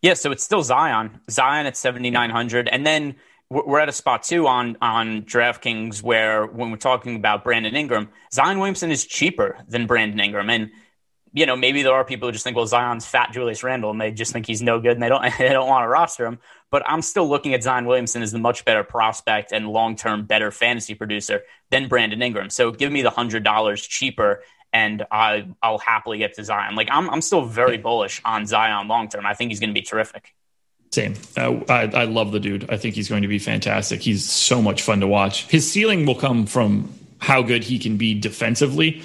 Yeah, 0.03 0.15
so 0.15 0.33
it's 0.33 0.43
still 0.43 0.63
Zion. 0.63 1.21
Zion 1.31 1.67
at 1.67 1.77
7,900. 1.77 2.69
And 2.69 2.87
then 2.87 3.17
we're 3.51 3.81
at 3.81 3.89
a 3.89 3.93
spot 3.93 4.23
too 4.23 4.47
on 4.47 4.77
on 4.81 5.23
DraftKings 5.23 6.03
where 6.03 6.47
when 6.47 6.71
we're 6.71 6.77
talking 6.77 7.17
about 7.17 7.43
Brandon 7.43 7.75
Ingram, 7.75 8.09
Zion 8.33 8.59
Williamson 8.59 8.91
is 8.93 9.05
cheaper 9.05 9.59
than 9.69 9.87
Brandon 9.87 10.21
Ingram, 10.21 10.49
and 10.49 10.71
you 11.33 11.47
know 11.47 11.57
maybe 11.57 11.83
there 11.83 11.93
are 11.93 12.05
people 12.05 12.29
who 12.29 12.33
just 12.33 12.45
think 12.45 12.57
well 12.57 12.67
Zion's 12.67 13.07
fat 13.07 13.33
Julius 13.33 13.65
Randle 13.65 13.91
and 13.91 14.01
they 14.01 14.13
just 14.13 14.33
think 14.33 14.47
he's 14.47 14.63
no 14.63 14.81
good 14.81 14.93
and 14.93 15.03
they 15.03 15.09
don't 15.09 15.23
they 15.39 15.49
don't 15.49 15.69
want 15.69 15.83
to 15.83 15.89
roster 15.89 16.25
him. 16.25 16.39
But 16.71 16.85
I'm 16.87 17.03
still 17.03 17.29
looking 17.29 17.53
at 17.53 17.65
Zion 17.65 17.87
Williamson 17.87 18.23
as 18.23 18.31
the 18.31 18.39
much 18.39 18.65
better 18.65 18.85
prospect 18.85 19.51
and 19.51 19.69
long 19.69 19.97
term 19.97 20.27
better 20.27 20.53
fantasy 20.53 20.95
producer 20.95 21.43
than 21.71 21.89
Brandon 21.89 22.23
Ingram. 22.23 22.51
So 22.51 22.71
give 22.71 22.93
me 22.93 23.03
the 23.03 23.11
hundred 23.11 23.43
dollars 23.43 23.85
cheaper 23.85 24.45
and 24.73 25.05
I 25.11 25.47
I'll 25.63 25.79
happily 25.79 26.19
get 26.19 26.35
to 26.35 26.45
Zion. 26.45 26.75
Like 26.75 26.89
I'm 26.91 27.11
I'm 27.11 27.21
still 27.21 27.45
very 27.45 27.79
bullish 27.79 28.21
on 28.25 28.47
Zion 28.47 28.89
long 28.89 29.09
term. 29.09 29.27
I 29.27 29.35
think 29.35 29.51
he's 29.51 29.61
going 29.61 29.71
to 29.71 29.75
be 29.75 29.83
terrific. 29.83 30.35
Same. 30.93 31.15
Uh, 31.37 31.61
I, 31.69 31.83
I 31.83 32.05
love 32.05 32.33
the 32.33 32.41
dude. 32.41 32.69
I 32.69 32.77
think 32.77 32.97
he's 32.97 33.09
going 33.09 33.23
to 33.23 33.29
be 33.29 33.39
fantastic. 33.39 34.01
He's 34.01 34.29
so 34.29 34.61
much 34.61 34.83
fun 34.83 35.01
to 35.01 35.07
watch. 35.07 35.47
His 35.47 35.71
ceiling 35.71 36.05
will 36.05 36.17
come 36.17 36.47
from 36.47 36.93
how 37.19 37.43
good 37.43 37.63
he 37.63 37.79
can 37.79 37.97
be 37.97 38.19
defensively. 38.19 39.03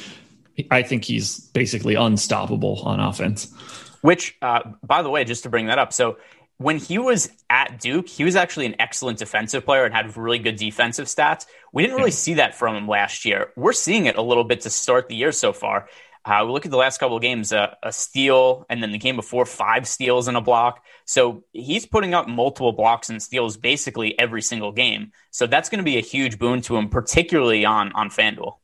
I 0.72 0.82
think 0.82 1.04
he's 1.04 1.40
basically 1.40 1.94
unstoppable 1.94 2.82
on 2.84 3.00
offense. 3.00 3.54
Which, 4.02 4.36
uh, 4.42 4.62
by 4.84 5.02
the 5.04 5.10
way, 5.10 5.26
just 5.26 5.44
to 5.44 5.50
bring 5.50 5.68
that 5.68 5.78
up, 5.78 5.94
so 5.94 6.18
when 6.58 6.78
he 6.78 6.98
was 6.98 7.30
at 7.50 7.80
Duke, 7.80 8.08
he 8.08 8.24
was 8.24 8.36
actually 8.36 8.66
an 8.66 8.76
excellent 8.80 9.20
defensive 9.20 9.66
player 9.66 9.84
and 9.84 9.94
had 9.94 10.16
really 10.16 10.40
good 10.40 10.56
defensive 10.56 11.08
stats. 11.08 11.46
We 11.74 11.84
didn't 11.84 11.98
really 11.98 12.12
see 12.12 12.36
that 12.36 12.56
from 12.56 12.76
him 12.76 12.88
last 12.88 13.26
year. 13.26 13.52
We're 13.56 13.74
seeing 13.74 14.06
it 14.06 14.16
a 14.16 14.22
little 14.22 14.46
bit 14.46 14.62
to 14.62 14.70
start 14.70 15.10
the 15.10 15.16
year 15.16 15.32
so 15.32 15.52
far. 15.52 15.90
Uh, 16.24 16.44
we 16.44 16.52
look 16.52 16.66
at 16.66 16.72
the 16.72 16.78
last 16.78 16.98
couple 16.98 17.16
of 17.16 17.22
games, 17.22 17.54
uh, 17.54 17.76
a 17.84 17.92
steal, 17.92 18.66
and 18.68 18.82
then 18.82 18.92
the 18.92 18.98
game 18.98 19.16
before, 19.16 19.46
five 19.46 19.88
steals 19.88 20.28
and 20.28 20.36
a 20.36 20.42
block. 20.42 20.84
So 21.06 21.44
he's 21.54 21.86
putting 21.86 22.16
up 22.16 22.28
multiple 22.28 22.72
blocks 22.72 23.10
and 23.12 23.22
steals 23.22 23.58
basically 23.58 24.18
every 24.18 24.42
single 24.42 24.72
game. 24.72 25.12
So 25.30 25.46
that's 25.46 25.70
going 25.70 25.80
to 25.80 25.84
be 25.84 25.98
a 25.98 26.02
huge 26.02 26.40
boon 26.40 26.62
to 26.62 26.78
him, 26.78 26.90
particularly 26.90 27.64
on 27.64 27.92
on 27.92 28.10
FanDuel. 28.10 28.56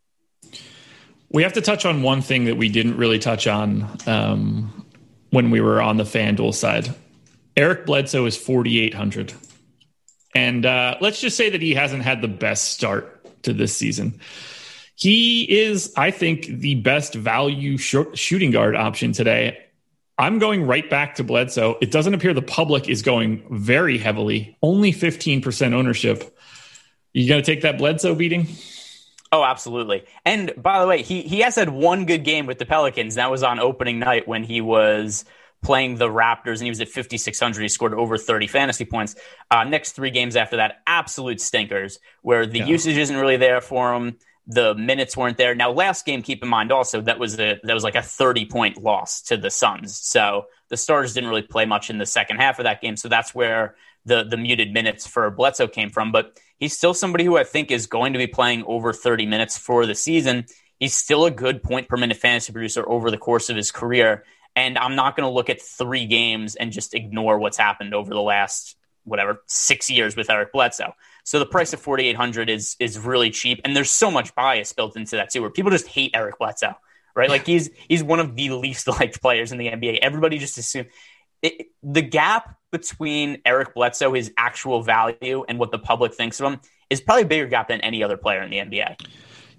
We 1.30 1.44
have 1.44 1.54
to 1.54 1.62
touch 1.62 1.86
on 1.86 2.02
one 2.02 2.22
thing 2.22 2.46
that 2.46 2.58
we 2.58 2.68
didn't 2.68 2.98
really 2.98 3.20
touch 3.20 3.46
on 3.46 3.88
um, 4.08 4.86
when 5.30 5.52
we 5.52 5.62
were 5.62 5.82
on 5.82 5.98
the 5.98 6.04
FanDuel 6.04 6.56
side. 6.56 6.94
Eric 7.56 7.86
Bledsoe 7.86 8.26
is 8.26 8.38
4,800. 8.38 9.34
And 10.34 10.66
uh, 10.66 10.96
let's 11.02 11.20
just 11.20 11.36
say 11.36 11.50
that 11.50 11.62
he 11.62 11.74
hasn't 11.74 12.04
had 12.04 12.22
the 12.22 12.28
best 12.28 12.74
start 12.74 13.44
to 13.44 13.54
this 13.54 13.76
season. 13.76 14.20
He 14.96 15.44
is, 15.44 15.94
I 15.98 16.12
think, 16.12 16.46
the 16.46 16.76
best 16.76 17.16
value 17.16 17.78
sh- 17.78 17.96
shooting 18.14 18.52
guard 18.52 18.76
option 18.76 19.12
today. 19.14 19.66
I'm 20.18 20.38
going 20.38 20.68
right 20.68 20.88
back 20.88 21.16
to 21.16 21.24
Bledsoe. 21.24 21.78
It 21.82 21.92
doesn't 21.92 22.14
appear 22.14 22.34
the 22.34 22.42
public 22.42 22.88
is 22.88 23.02
going 23.02 23.44
very 23.50 23.98
heavily, 23.98 24.56
only 24.62 24.94
15% 24.94 25.74
ownership. 25.74 26.38
You 27.14 27.28
going 27.28 27.42
to 27.42 27.46
take 27.46 27.64
that 27.64 27.78
Bledsoe 27.78 28.16
beating? 28.16 28.48
Oh, 29.32 29.44
absolutely. 29.44 30.06
And 30.26 30.54
by 30.58 30.82
the 30.82 30.88
way, 30.88 31.02
he, 31.02 31.24
he 31.24 31.40
has 31.40 31.56
had 31.56 31.70
one 31.70 32.06
good 32.06 32.24
game 32.24 32.46
with 32.46 32.60
the 32.60 32.66
Pelicans. 32.66 33.16
That 33.16 33.32
was 33.32 33.44
on 33.44 33.60
opening 33.60 33.98
night 33.98 34.28
when 34.28 34.44
he 34.44 34.62
was 34.62 35.26
playing 35.64 35.96
the 35.96 36.08
Raptors 36.08 36.58
and 36.58 36.64
he 36.64 36.70
was 36.70 36.82
at 36.82 36.90
5,600. 36.90 37.62
He 37.62 37.68
scored 37.68 37.94
over 37.94 38.18
30 38.18 38.48
fantasy 38.48 38.86
points. 38.86 39.16
Uh, 39.50 39.64
next 39.64 39.92
three 39.92 40.12
games 40.12 40.36
after 40.36 40.58
that, 40.58 40.82
absolute 40.88 41.40
stinkers 41.40 42.00
where 42.22 42.46
the 42.46 42.60
yeah. 42.60 42.66
usage 42.66 42.98
isn't 42.98 43.16
really 43.16 43.38
there 43.38 43.62
for 43.62 43.94
him 43.94 44.18
the 44.48 44.76
minutes 44.76 45.16
weren't 45.16 45.38
there. 45.38 45.56
Now, 45.56 45.72
last 45.72 46.06
game, 46.06 46.22
keep 46.22 46.44
in 46.44 46.50
mind 46.50 46.72
also 46.72 47.02
that 47.02 47.20
was 47.20 47.40
a 47.40 47.60
that 47.64 47.74
was 47.74 47.84
like 47.84 47.96
a 47.96 48.02
thirty 48.02 48.46
point 48.46 48.82
loss 48.82 49.22
to 49.24 49.38
the 49.38 49.50
Suns. 49.50 49.96
So 49.98 50.46
the 50.70 50.78
Stars 50.78 51.14
didn't 51.14 51.30
really 51.30 51.42
play 51.42 51.66
much 51.66 51.90
in 51.90 51.98
the 51.98 52.06
second 52.06 52.38
half 52.38 52.60
of 52.60 52.64
that 52.64 52.82
game. 52.82 52.98
So 52.98 53.08
that's 53.08 53.36
where 53.36 53.76
the 54.06 54.24
the 54.24 54.38
muted 54.38 54.74
minutes 54.74 55.06
for 55.08 55.30
Bledsoe 55.30 55.68
came 55.68 55.90
from. 55.90 56.12
But 56.12 56.40
he's 56.58 56.76
still 56.76 56.94
somebody 56.94 57.24
who 57.24 57.38
I 57.38 57.44
think 57.44 57.72
is 57.72 57.88
going 57.88 58.14
to 58.14 58.20
be 58.20 58.28
playing 58.28 58.64
over 58.64 58.94
thirty 58.94 59.26
minutes 59.26 59.58
for 59.58 59.86
the 59.86 59.96
season. 59.96 60.46
He's 60.80 60.96
still 60.96 61.26
a 61.26 61.32
good 61.32 61.62
point 61.62 61.88
per 61.88 61.98
minute 61.98 62.18
fantasy 62.18 62.52
producer 62.52 62.88
over 62.90 63.12
the 63.12 63.18
course 63.18 63.50
of 63.50 63.56
his 63.56 63.72
career. 63.72 64.24
And 64.56 64.78
I'm 64.78 64.96
not 64.96 65.16
going 65.16 65.28
to 65.28 65.34
look 65.34 65.50
at 65.50 65.62
three 65.62 66.06
games 66.06 66.56
and 66.56 66.72
just 66.72 66.94
ignore 66.94 67.40
what's 67.40 67.58
happened 67.58 67.94
over 67.94 68.14
the 68.14 68.22
last 68.22 68.76
whatever 69.04 69.42
six 69.48 69.90
years 69.90 70.16
with 70.16 70.30
Eric 70.30 70.52
Bledsoe. 70.52 70.94
So 71.24 71.40
the 71.40 71.46
price 71.46 71.74
of 71.74 71.80
4800 71.80 72.50
is 72.50 72.76
is 72.80 73.00
really 73.00 73.30
cheap 73.32 73.62
and 73.64 73.76
there's 73.76 73.90
so 73.90 74.12
much 74.12 74.36
bias 74.36 74.74
built 74.74 74.96
into 74.96 75.16
that 75.16 75.32
too 75.32 75.42
where 75.42 75.50
people 75.50 75.72
just 75.72 75.88
hate 75.88 76.12
Eric 76.14 76.38
Bledsoe, 76.40 76.76
right? 77.16 77.30
Like 77.30 77.46
he's 77.46 77.70
he's 77.88 78.04
one 78.04 78.20
of 78.20 78.36
the 78.36 78.52
least 78.52 78.88
liked 79.00 79.22
players 79.22 79.52
in 79.52 79.58
the 79.58 79.68
NBA. 79.68 80.00
Everybody 80.02 80.38
just 80.38 80.58
assume 80.58 80.86
it, 81.42 81.68
the 81.82 82.02
gap 82.02 82.58
between 82.72 83.42
Eric 83.46 83.74
Bledsoe 83.74 84.14
his 84.14 84.32
actual 84.38 84.84
value 84.84 85.44
and 85.48 85.60
what 85.60 85.72
the 85.72 85.80
public 85.80 86.14
thinks 86.14 86.40
of 86.40 86.52
him 86.52 86.60
is 86.90 87.02
probably 87.02 87.24
a 87.24 87.28
bigger 87.28 87.48
gap 87.48 87.68
than 87.68 87.82
any 87.82 88.04
other 88.04 88.18
player 88.18 88.42
in 88.42 88.50
the 88.50 88.58
NBA. 88.58 88.98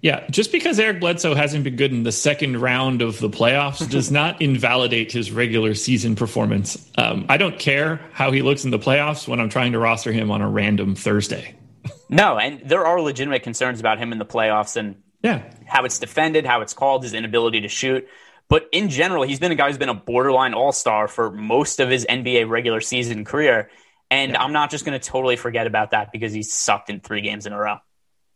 Yeah, 0.03 0.27
just 0.29 0.51
because 0.51 0.81
Eric 0.81 0.99
Bledsoe 0.99 1.33
hasn't 1.33 1.63
been 1.63 1.77
good 1.77 1.93
in 1.93 2.03
the 2.03 2.11
second 2.11 2.59
round 2.59 3.01
of 3.01 3.19
the 3.19 3.29
playoffs 3.29 3.89
does 3.89 4.11
not 4.11 4.41
invalidate 4.41 5.13
his 5.13 5.31
regular 5.31 5.73
season 5.73 6.17
performance. 6.17 6.91
Um, 6.97 7.25
I 7.29 7.37
don't 7.37 7.57
care 7.57 8.01
how 8.11 8.33
he 8.33 8.41
looks 8.41 8.65
in 8.65 8.71
the 8.71 8.77
playoffs 8.77 9.29
when 9.29 9.39
I'm 9.39 9.47
trying 9.47 9.71
to 9.71 9.79
roster 9.79 10.11
him 10.11 10.29
on 10.29 10.41
a 10.41 10.49
random 10.49 10.95
Thursday. 10.95 11.55
no, 12.09 12.37
and 12.37 12.61
there 12.65 12.85
are 12.85 12.99
legitimate 12.99 13.43
concerns 13.43 13.79
about 13.79 13.97
him 13.97 14.11
in 14.11 14.19
the 14.19 14.25
playoffs 14.25 14.75
and 14.75 15.01
yeah, 15.21 15.41
how 15.65 15.85
it's 15.85 15.99
defended, 15.99 16.45
how 16.45 16.59
it's 16.59 16.73
called, 16.73 17.03
his 17.03 17.13
inability 17.13 17.61
to 17.61 17.69
shoot. 17.69 18.05
But 18.49 18.67
in 18.73 18.89
general, 18.89 19.23
he's 19.23 19.39
been 19.39 19.53
a 19.53 19.55
guy 19.55 19.69
who's 19.69 19.77
been 19.77 19.87
a 19.87 19.93
borderline 19.93 20.53
all 20.53 20.73
star 20.73 21.07
for 21.07 21.31
most 21.31 21.79
of 21.79 21.89
his 21.89 22.05
NBA 22.05 22.49
regular 22.49 22.81
season 22.81 23.23
career. 23.23 23.69
And 24.11 24.33
yeah. 24.33 24.43
I'm 24.43 24.51
not 24.51 24.69
just 24.69 24.83
going 24.83 24.99
to 24.99 25.09
totally 25.09 25.37
forget 25.37 25.65
about 25.65 25.91
that 25.91 26.11
because 26.11 26.33
he's 26.33 26.53
sucked 26.53 26.89
in 26.89 26.99
three 26.99 27.21
games 27.21 27.45
in 27.45 27.53
a 27.53 27.57
row. 27.57 27.77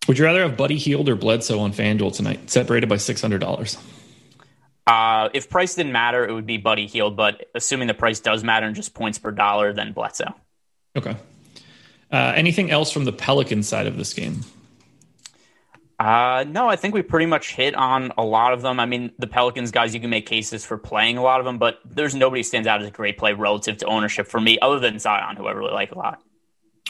Would 0.08 0.18
you 0.18 0.26
rather 0.26 0.42
have 0.42 0.56
Buddy 0.56 0.78
Hield 0.78 1.10
or 1.10 1.16
Bledsoe 1.16 1.60
on 1.60 1.74
FanDuel 1.74 2.16
tonight, 2.16 2.50
separated 2.50 2.88
by 2.88 2.98
six 2.98 3.22
hundred 3.22 3.40
dollars? 3.40 3.78
Uh, 4.86 5.28
if 5.34 5.50
price 5.50 5.76
didn't 5.76 5.92
matter, 5.92 6.26
it 6.26 6.32
would 6.32 6.46
be 6.46 6.58
Buddy 6.58 6.88
Hield. 6.88 7.18
But 7.18 7.46
assuming 7.54 7.88
the 7.88 7.94
price 7.94 8.22
does 8.22 8.44
matter 8.44 8.66
and 8.66 8.76
just 8.76 8.94
points 8.94 9.20
per 9.20 9.32
dollar, 9.32 9.74
then 9.74 9.92
Bledsoe. 9.92 10.34
Okay. 10.96 11.16
Uh, 12.10 12.34
anything 12.36 12.72
else 12.72 12.90
from 12.90 13.04
the 13.04 13.12
Pelican 13.12 13.64
side 13.64 13.86
of 13.86 13.98
this 13.98 14.14
game? 14.14 14.46
Uh, 16.00 16.46
no, 16.48 16.70
I 16.70 16.76
think 16.76 16.94
we 16.94 17.02
pretty 17.02 17.26
much 17.26 17.54
hit 17.54 17.74
on 17.74 18.14
a 18.18 18.24
lot 18.24 18.54
of 18.54 18.62
them. 18.62 18.80
I 18.80 18.86
mean, 18.86 19.12
the 19.18 19.28
Pelicans 19.28 19.72
guys, 19.72 19.94
you 19.94 20.00
can 20.00 20.12
make 20.12 20.28
cases 20.28 20.64
for 20.64 20.78
playing 20.78 21.18
a 21.18 21.24
lot 21.24 21.40
of 21.40 21.46
them, 21.46 21.58
but 21.58 21.80
there's 21.84 22.14
nobody 22.14 22.44
stands 22.44 22.68
out 22.68 22.82
as 22.82 22.88
a 22.88 22.92
great 22.92 23.18
play 23.18 23.34
relative 23.34 23.78
to 23.78 23.88
ownership 23.88 24.28
for 24.28 24.40
me, 24.40 24.60
other 24.62 24.80
than 24.80 25.00
Zion, 25.00 25.36
who 25.36 25.48
I 25.48 25.52
really 25.52 25.74
like 25.74 25.92
a 25.92 25.98
lot. 25.98 26.22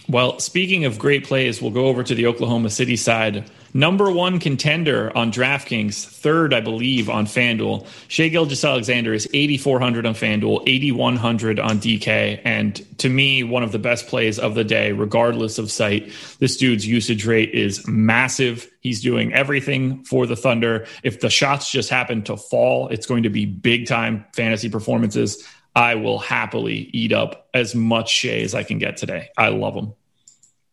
Well, 0.10 0.39
speaking 0.39 0.86
of 0.86 0.97
great 0.97 1.26
plays, 1.26 1.62
we'll 1.62 1.72
go 1.72 1.88
over 1.88 2.01
to 2.01 2.16
the 2.16 2.28
Oklahoma 2.28 2.70
City 2.70 2.95
side. 2.95 3.43
Number 3.74 4.10
one 4.10 4.39
contender 4.39 5.16
on 5.18 5.34
DraftKings, 5.34 6.05
third, 6.05 6.53
I 6.53 6.62
believe, 6.62 7.10
on 7.10 7.26
FanDuel. 7.26 7.86
Shai 8.08 8.30
Gilgeous-Alexander 8.30 9.14
is 9.14 9.28
8,400 9.34 10.05
on 10.05 10.14
FanDuel, 10.14 10.64
8,100 10.66 11.60
on 11.60 11.80
DK. 11.80 12.41
And 12.45 12.97
to 12.99 13.10
me, 13.10 13.43
one 13.43 13.64
of 13.64 13.74
the 13.74 13.80
best 13.80 14.08
plays 14.08 14.39
of 14.39 14.55
the 14.55 14.64
day, 14.64 14.93
regardless 14.93 15.60
of 15.60 15.70
site. 15.70 16.10
This 16.39 16.55
dude's 16.55 16.88
usage 16.88 17.26
rate 17.26 17.51
is 17.53 17.86
massive. 17.86 18.68
He's 18.80 19.01
doing 19.01 19.34
everything 19.34 20.05
for 20.05 20.26
the 20.26 20.38
Thunder. 20.38 20.88
If 21.03 21.20
the 21.20 21.30
shots 21.30 21.70
just 21.70 21.89
happen 21.89 22.24
to 22.24 22.38
fall, 22.38 22.88
it's 22.88 23.05
going 23.05 23.24
to 23.24 23.30
be 23.30 23.45
big 23.45 23.88
time 23.88 24.26
fantasy 24.34 24.70
performances. 24.70 25.45
I 25.78 25.93
will 25.93 26.17
happily 26.17 26.89
eat 26.91 27.13
up 27.13 27.47
as 27.53 27.75
much 27.75 28.09
Shai 28.09 28.39
as 28.39 28.55
I 28.55 28.63
can 28.63 28.80
get 28.80 28.97
today. 28.97 29.30
I 29.38 29.49
love 29.49 29.75
him. 29.75 29.93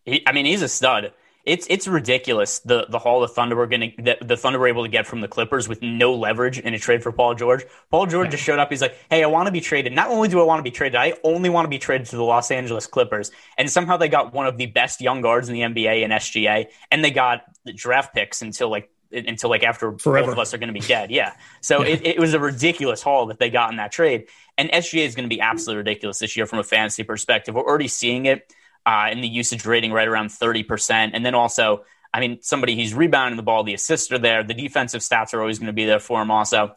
He, 0.07 0.27
I 0.27 0.33
mean, 0.33 0.47
he's 0.47 0.63
a 0.63 0.69
stud. 0.69 1.13
It's 1.45 1.67
it's 1.69 1.87
ridiculous 1.87 2.61
the 2.61 2.87
the 2.89 2.99
haul 2.99 3.21
the 3.21 3.29
Thunder 3.29 3.55
were 3.55 3.67
going 3.67 3.93
to 3.99 4.17
the 4.23 4.35
Thunder 4.35 4.59
were 4.59 4.67
able 4.67 4.83
to 4.83 4.89
get 4.89 5.07
from 5.07 5.21
the 5.21 5.29
Clippers 5.29 5.69
with 5.69 5.83
no 5.83 6.15
leverage 6.15 6.59
in 6.59 6.73
a 6.73 6.79
trade 6.79 7.03
for 7.03 7.13
Paul 7.13 7.35
George. 7.35 7.67
Paul 7.91 8.07
George 8.07 8.29
yeah. 8.29 8.31
just 8.31 8.45
showed 8.45 8.59
up. 8.59 8.71
He's 8.71 8.81
like, 8.81 8.97
"Hey, 9.11 9.23
I 9.23 9.27
want 9.27 9.45
to 9.45 9.53
be 9.53 9.61
traded. 9.61 9.93
Not 9.93 10.09
only 10.09 10.29
do 10.29 10.41
I 10.41 10.45
want 10.45 10.61
to 10.61 10.63
be 10.63 10.71
traded, 10.71 10.97
I 10.97 11.13
only 11.23 11.51
want 11.51 11.67
to 11.67 11.69
be 11.69 11.79
traded 11.79 12.07
to 12.09 12.17
the 12.17 12.25
Los 12.25 12.51
Angeles 12.51 12.87
Clippers." 12.87 13.31
And 13.59 13.71
somehow 13.71 13.99
they 13.99 14.09
got 14.09 14.33
one 14.33 14.47
of 14.47 14.57
the 14.57 14.65
best 14.65 15.03
young 15.03 15.21
guards 15.21 15.51
in 15.51 15.55
the 15.55 15.61
NBA 15.61 16.03
and 16.03 16.15
SGA, 16.15 16.69
and 16.91 17.05
they 17.05 17.11
got 17.11 17.43
the 17.67 17.75
draft 17.75 18.15
picks 18.15 18.41
until 18.41 18.71
like 18.71 18.89
until 19.15 19.51
like 19.51 19.63
after 19.63 19.97
Forever. 19.99 20.27
both 20.27 20.33
of 20.33 20.39
us 20.39 20.55
are 20.55 20.59
going 20.59 20.73
to 20.73 20.79
be 20.79 20.87
dead. 20.87 21.11
Yeah. 21.11 21.33
So 21.61 21.83
yeah. 21.83 21.95
It, 21.95 22.07
it 22.07 22.19
was 22.19 22.35
a 22.35 22.41
ridiculous 22.41 23.03
haul 23.03 23.27
that 23.27 23.39
they 23.39 23.51
got 23.51 23.71
in 23.71 23.77
that 23.77 23.93
trade. 23.93 24.27
And 24.57 24.71
SGA 24.71 25.05
is 25.05 25.15
going 25.15 25.29
to 25.29 25.35
be 25.35 25.41
absolutely 25.41 25.79
ridiculous 25.79 26.19
this 26.19 26.37
year 26.37 26.47
from 26.47 26.61
a 26.61 26.65
fantasy 26.65 27.03
perspective. 27.03 27.55
We're 27.55 27.63
already 27.63 27.89
seeing 27.89 28.27
it 28.27 28.53
uh, 28.87 29.09
in 29.11 29.21
the 29.21 29.29
usage 29.29 29.67
rating 29.67 29.93
right 29.93 30.07
around 30.07 30.29
30%. 30.29 31.11
And 31.13 31.25
then 31.25 31.35
also, 31.35 31.85
I 32.13 32.21
mean, 32.21 32.41
somebody 32.43 32.75
he's 32.77 32.95
rebounding 32.95 33.37
the 33.37 33.43
ball, 33.43 33.65
the 33.65 33.75
assists 33.75 34.13
are 34.13 34.19
there, 34.19 34.45
the 34.45 34.55
defensive 34.55 35.01
stats 35.01 35.35
are 35.35 35.41
always 35.41 35.59
going 35.59 35.67
to 35.67 35.73
be 35.73 35.85
there 35.85 36.01
for 36.01 36.23
him 36.23 36.31
also. 36.31 36.77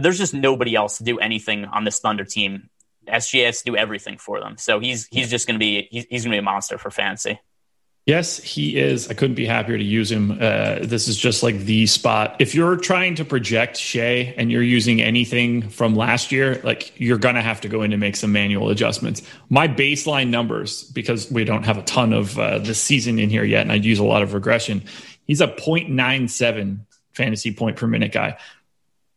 There's 0.00 0.18
just 0.18 0.32
nobody 0.32 0.74
else 0.74 0.98
to 0.98 1.04
do 1.04 1.18
anything 1.18 1.66
on 1.66 1.84
this 1.84 1.98
Thunder 1.98 2.24
team. 2.24 2.70
SGA 3.06 3.46
has 3.46 3.58
to 3.58 3.64
do 3.64 3.76
everything 3.76 4.18
for 4.18 4.40
them. 4.40 4.56
So 4.56 4.78
he's 4.78 5.08
he's 5.10 5.28
just 5.28 5.46
going 5.46 5.56
to 5.56 5.58
be 5.58 5.88
he's, 5.90 6.06
he's 6.08 6.24
going 6.24 6.30
to 6.30 6.36
be 6.36 6.38
a 6.38 6.42
monster 6.42 6.78
for 6.78 6.90
fantasy. 6.90 7.40
Yes, 8.10 8.42
he 8.42 8.76
is. 8.76 9.08
I 9.08 9.14
couldn't 9.14 9.36
be 9.36 9.46
happier 9.46 9.78
to 9.78 9.84
use 9.84 10.10
him. 10.10 10.32
Uh, 10.32 10.80
this 10.82 11.06
is 11.06 11.16
just 11.16 11.44
like 11.44 11.60
the 11.60 11.86
spot. 11.86 12.34
If 12.40 12.56
you're 12.56 12.74
trying 12.74 13.14
to 13.14 13.24
project 13.24 13.76
Shai 13.76 14.34
and 14.36 14.50
you're 14.50 14.64
using 14.64 15.00
anything 15.00 15.68
from 15.68 15.94
last 15.94 16.32
year, 16.32 16.60
like 16.64 16.92
you're 17.00 17.18
going 17.18 17.36
to 17.36 17.40
have 17.40 17.60
to 17.60 17.68
go 17.68 17.82
in 17.82 17.92
and 17.92 18.00
make 18.00 18.16
some 18.16 18.32
manual 18.32 18.68
adjustments. 18.68 19.22
My 19.48 19.68
baseline 19.68 20.28
numbers, 20.28 20.90
because 20.90 21.30
we 21.30 21.44
don't 21.44 21.62
have 21.62 21.78
a 21.78 21.82
ton 21.82 22.12
of 22.12 22.36
uh, 22.36 22.58
the 22.58 22.74
season 22.74 23.20
in 23.20 23.30
here 23.30 23.44
yet, 23.44 23.60
and 23.62 23.70
I'd 23.70 23.84
use 23.84 24.00
a 24.00 24.04
lot 24.04 24.22
of 24.22 24.34
regression, 24.34 24.82
he's 25.28 25.40
a 25.40 25.46
0.97 25.46 26.80
fantasy 27.12 27.54
point 27.54 27.76
per 27.76 27.86
minute 27.86 28.10
guy 28.10 28.36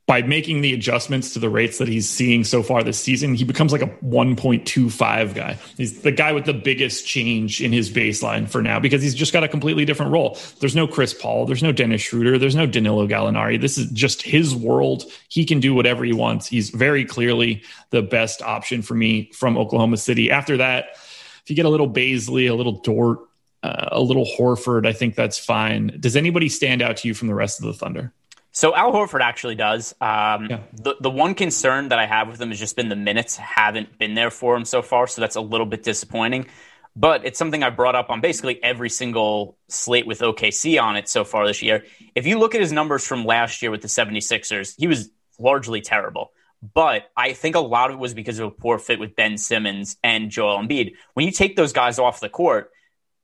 by 0.06 0.22
making 0.22 0.62
the 0.62 0.74
adjustments 0.74 1.32
to 1.34 1.40
the 1.40 1.50
rates 1.50 1.78
that 1.78 1.88
he's 1.88 2.10
seeing 2.10 2.44
so 2.44 2.62
far 2.62 2.84
this 2.84 3.00
season, 3.00 3.36
he 3.36 3.46
becomes 3.46 3.72
like 3.72 3.82
a 3.82 3.88
1.25 3.88 5.34
guy. 5.34 5.58
He's 5.78 6.02
the 6.02 6.12
guy 6.12 6.34
with 6.34 6.44
the 6.44 6.54
biggest 6.54 7.08
change 7.08 7.62
in 7.62 7.72
his 7.72 7.90
baseline 7.90 8.50
for 8.50 8.62
now 8.62 8.82
because 8.82 9.02
he's 9.02 9.16
just 9.16 9.32
got 9.32 9.46
a 9.46 9.48
completely 9.48 9.86
different 9.86 10.12
role. 10.12 10.38
There's 10.60 10.76
no 10.76 10.88
Chris 10.88 11.14
Paul, 11.14 11.46
there's 11.46 11.64
no 11.64 11.72
Dennis 11.72 12.02
Schroeder, 12.02 12.38
there's 12.38 12.56
no 12.56 12.66
Danilo 12.66 13.08
Gallinari. 13.08 13.60
This 13.60 13.78
is 13.78 13.90
just 13.92 14.22
his 14.22 14.54
world. 14.54 15.06
He 15.30 15.46
can 15.46 15.62
do 15.62 15.74
whatever 15.74 16.04
he 16.04 16.14
wants. 16.14 16.48
He's 16.48 16.70
very 16.70 17.06
clearly 17.06 17.64
the 17.92 18.02
best 18.02 18.42
option 18.42 18.82
for 18.82 18.96
me 18.96 19.32
from 19.32 19.58
Oklahoma 19.58 19.98
City. 19.98 20.30
After 20.30 20.58
that, 20.58 20.88
if 21.44 21.50
you 21.50 21.56
get 21.56 21.66
a 21.66 21.70
little 21.70 21.90
Bazley, 21.90 22.50
a 22.50 22.54
little 22.54 22.82
Dort, 22.82 23.20
uh, 23.64 23.88
a 23.94 24.02
little 24.02 24.26
Horford, 24.38 24.86
I 24.86 24.92
think 24.92 25.16
that's 25.16 25.38
fine. 25.38 25.96
Does 25.98 26.18
anybody 26.18 26.50
stand 26.50 26.82
out 26.82 26.98
to 26.98 27.08
you 27.08 27.14
from 27.14 27.30
the 27.30 27.36
rest 27.36 27.60
of 27.60 27.66
the 27.66 27.74
Thunder? 27.74 28.12
So 28.54 28.76
Al 28.76 28.94
Horford 28.94 29.22
actually 29.22 29.56
does. 29.56 29.94
Um, 30.00 30.48
yeah. 30.50 30.60
The 30.74 30.96
the 31.02 31.10
one 31.10 31.34
concern 31.34 31.90
that 31.90 31.98
I 31.98 32.06
have 32.06 32.28
with 32.28 32.40
him 32.40 32.50
has 32.50 32.60
just 32.60 32.76
been 32.76 32.88
the 32.88 32.96
minutes 32.96 33.36
haven't 33.36 33.98
been 33.98 34.14
there 34.14 34.30
for 34.30 34.56
him 34.56 34.64
so 34.64 34.84
far, 34.84 35.08
so 35.08 35.22
that's 35.22 35.36
a 35.36 35.42
little 35.42 35.66
bit 35.66 35.84
disappointing. 35.84 36.46
But 36.96 37.26
it's 37.26 37.40
something 37.40 37.64
I 37.64 37.72
brought 37.72 37.96
up 37.96 38.12
on 38.12 38.22
basically 38.22 38.64
every 38.64 38.92
single 38.92 39.58
slate 39.68 40.06
with 40.06 40.20
OKC 40.20 40.80
on 40.80 40.96
it 40.96 41.10
so 41.10 41.24
far 41.24 41.48
this 41.48 41.64
year. 41.64 41.84
If 42.14 42.28
you 42.28 42.38
look 42.38 42.54
at 42.54 42.62
his 42.62 42.72
numbers 42.72 43.06
from 43.06 43.26
last 43.26 43.64
year 43.64 43.72
with 43.72 43.82
the 43.82 43.88
76ers, 43.88 44.76
he 44.78 44.86
was 44.86 45.10
largely 45.40 45.82
terrible. 45.82 46.32
But 46.62 47.10
I 47.18 47.34
think 47.34 47.56
a 47.56 47.60
lot 47.60 47.90
of 47.90 47.96
it 47.96 48.00
was 48.00 48.14
because 48.14 48.38
of 48.38 48.48
a 48.48 48.52
poor 48.52 48.78
fit 48.78 49.00
with 49.00 49.16
Ben 49.16 49.40
Simmons 49.40 49.98
and 50.04 50.30
Joel 50.30 50.60
Embiid. 50.60 50.94
When 51.16 51.26
you 51.26 51.32
take 51.32 51.56
those 51.56 51.74
guys 51.74 51.98
off 51.98 52.20
the 52.20 52.30
court, 52.30 52.72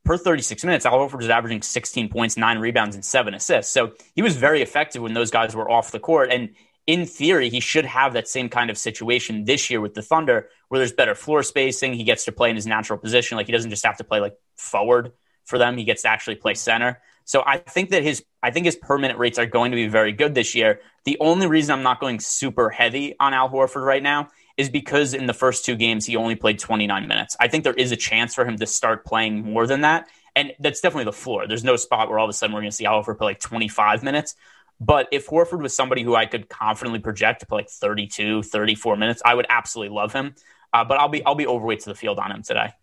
per 0.10 0.18
36 0.18 0.64
minutes, 0.64 0.88
Al 0.88 0.93
Horford 0.93 1.20
was 1.20 1.30
averaging 1.30 1.62
16 1.62 2.10
points, 2.10 2.36
nine 2.36 2.57
rebounds, 2.57 2.95
and 2.95 3.05
seven 3.05 3.36
assists. 3.36 3.72
So 3.72 3.91
he 4.16 4.24
was 4.24 4.36
very 4.36 4.64
effective 4.64 5.03
when 5.03 5.14
those 5.14 5.30
guys 5.30 5.55
were 5.55 5.70
off 5.70 5.91
the 5.91 5.99
court. 5.99 6.32
And 6.32 6.49
in 6.88 7.05
theory, 7.05 7.51
he 7.51 7.60
should 7.60 7.86
have 7.86 8.14
that 8.14 8.28
same 8.28 8.49
kind 8.49 8.72
of 8.72 8.78
situation 8.80 9.45
this 9.45 9.70
year 9.70 9.80
with 9.80 9.93
the 9.93 10.01
Thunder, 10.01 10.49
where 10.68 10.80
there's 10.80 10.93
better 10.93 11.14
floor 11.14 11.43
spacing. 11.43 11.93
He 11.93 12.03
gets 12.03 12.26
to 12.26 12.32
play 12.32 12.49
in 12.49 12.55
his 12.55 12.66
natural 12.66 12.97
position. 12.97 13.38
Like 13.38 13.45
he 13.45 13.51
doesn't 13.51 13.70
just 13.70 13.86
have 13.86 13.97
to 13.97 14.03
play 14.03 14.20
like 14.20 14.34
forward 14.55 15.12
for 15.45 15.60
them. 15.60 15.78
He 15.78 15.84
gets 15.84 16.01
to 16.01 16.07
actually 16.07 16.38
play 16.38 16.55
center. 16.55 16.99
So 17.26 17.43
I 17.45 17.57
think 17.57 17.91
that 17.91 18.01
his 18.01 18.26
I 18.41 18.49
think 18.49 18.66
his 18.66 18.78
permanent 18.78 19.20
rates 19.20 19.38
are 19.38 19.45
going 19.45 19.70
to 19.70 19.76
be 19.76 19.88
very 19.89 20.12
good 20.12 20.34
this 20.34 20.55
year. 20.55 20.82
The 21.05 21.18
only 21.20 21.45
reason 21.45 21.74
I'm 21.74 21.84
not 21.84 21.99
going 21.99 22.20
super 22.20 22.72
heavy 22.72 23.16
on 23.20 23.36
Al 23.36 23.47
Horford 23.47 23.86
right 23.86 24.01
now 24.01 24.30
is 24.60 24.70
because 24.70 25.14
in 25.14 25.26
the 25.26 25.34
first 25.34 25.64
two 25.64 25.78
games 25.78 26.05
he 26.05 26.18
only 26.18 26.36
played 26.36 26.60
29 26.60 27.07
minutes. 27.07 27.38
I 27.39 27.47
think 27.47 27.64
there 27.64 27.74
is 27.74 27.93
a 27.93 27.95
chance 27.95 28.36
for 28.36 28.43
him 28.43 28.57
to 28.57 28.66
start 28.66 29.05
playing 29.05 29.53
more 29.53 29.66
than 29.66 29.82
that. 29.82 30.07
And 30.36 30.51
that's 30.60 30.82
definitely 30.82 31.05
the 31.05 31.14
floor. 31.14 31.47
There's 31.47 31.64
no 31.64 31.78
spot 31.78 32.10
where 32.10 32.20
all 32.20 32.26
of 32.26 32.30
a 32.30 32.34
sudden 32.34 32.53
we're 32.53 32.60
going 32.60 32.72
to 32.72 32.76
see 32.76 32.84
Horford 32.84 33.18
play 33.18 33.28
like 33.28 33.39
25 33.39 34.03
minutes. 34.03 34.36
But 34.82 35.07
if 35.14 35.28
Horford 35.28 35.62
was 35.62 35.74
somebody 35.74 36.03
who 36.03 36.14
I 36.14 36.26
could 36.26 36.49
confidently 36.49 36.99
project 36.99 37.39
to 37.39 37.45
play 37.45 37.60
like 37.60 37.70
32, 37.70 38.43
34 38.43 38.97
minutes, 38.97 39.22
I 39.24 39.34
would 39.34 39.45
absolutely 39.49 39.95
love 39.95 40.12
him. 40.12 40.36
Uh, 40.74 40.84
but 40.84 40.99
I'll 40.99 41.10
be 41.10 41.26
I'll 41.26 41.36
be 41.36 41.47
overweight 41.47 41.80
to 41.82 41.89
the 41.89 41.95
field 41.95 42.20
on 42.20 42.30
him 42.30 42.43
today. 42.43 42.74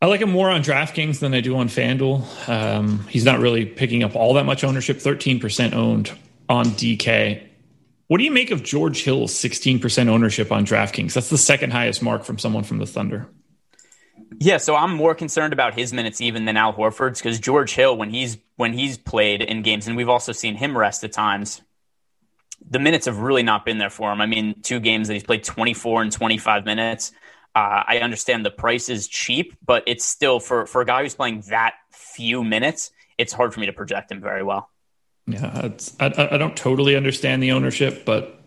I 0.00 0.06
like 0.06 0.20
him 0.20 0.30
more 0.30 0.48
on 0.48 0.62
DraftKings 0.62 1.18
than 1.18 1.34
I 1.34 1.40
do 1.40 1.56
on 1.56 1.68
FanDuel. 1.68 2.48
Um, 2.48 3.06
he's 3.08 3.24
not 3.24 3.40
really 3.40 3.66
picking 3.66 4.02
up 4.02 4.16
all 4.16 4.34
that 4.34 4.46
much 4.46 4.64
ownership, 4.64 4.98
13% 4.98 5.74
owned 5.74 6.10
on 6.48 6.66
DK. 6.66 7.48
What 8.12 8.18
do 8.18 8.24
you 8.24 8.30
make 8.30 8.50
of 8.50 8.62
George 8.62 9.04
Hill's 9.04 9.32
16% 9.32 10.08
ownership 10.08 10.52
on 10.52 10.66
DraftKings? 10.66 11.14
That's 11.14 11.30
the 11.30 11.38
second 11.38 11.72
highest 11.72 12.02
mark 12.02 12.24
from 12.24 12.36
someone 12.36 12.62
from 12.62 12.76
the 12.76 12.84
Thunder. 12.84 13.26
Yeah, 14.38 14.58
so 14.58 14.76
I'm 14.76 14.92
more 14.92 15.14
concerned 15.14 15.54
about 15.54 15.72
his 15.72 15.94
minutes 15.94 16.20
even 16.20 16.44
than 16.44 16.58
Al 16.58 16.74
Horford's 16.74 17.20
because 17.20 17.40
George 17.40 17.72
Hill, 17.72 17.96
when 17.96 18.10
he's 18.10 18.36
when 18.56 18.74
he's 18.74 18.98
played 18.98 19.40
in 19.40 19.62
games, 19.62 19.88
and 19.88 19.96
we've 19.96 20.10
also 20.10 20.32
seen 20.32 20.56
him 20.56 20.76
rest 20.76 21.02
at 21.04 21.12
times, 21.12 21.62
the 22.68 22.78
minutes 22.78 23.06
have 23.06 23.16
really 23.16 23.42
not 23.42 23.64
been 23.64 23.78
there 23.78 23.88
for 23.88 24.12
him. 24.12 24.20
I 24.20 24.26
mean, 24.26 24.60
two 24.60 24.78
games 24.78 25.08
that 25.08 25.14
he's 25.14 25.24
played 25.24 25.42
24 25.42 26.02
and 26.02 26.12
25 26.12 26.66
minutes. 26.66 27.12
Uh, 27.54 27.82
I 27.88 28.00
understand 28.02 28.44
the 28.44 28.50
price 28.50 28.90
is 28.90 29.08
cheap, 29.08 29.56
but 29.64 29.84
it's 29.86 30.04
still 30.04 30.38
for 30.38 30.66
for 30.66 30.82
a 30.82 30.84
guy 30.84 31.02
who's 31.02 31.14
playing 31.14 31.44
that 31.48 31.76
few 31.92 32.44
minutes, 32.44 32.90
it's 33.16 33.32
hard 33.32 33.54
for 33.54 33.60
me 33.60 33.66
to 33.66 33.72
project 33.72 34.12
him 34.12 34.20
very 34.20 34.42
well. 34.42 34.68
Yeah, 35.26 35.70
I, 36.00 36.28
I 36.32 36.38
don't 36.38 36.56
totally 36.56 36.96
understand 36.96 37.42
the 37.42 37.52
ownership, 37.52 38.04
but 38.04 38.42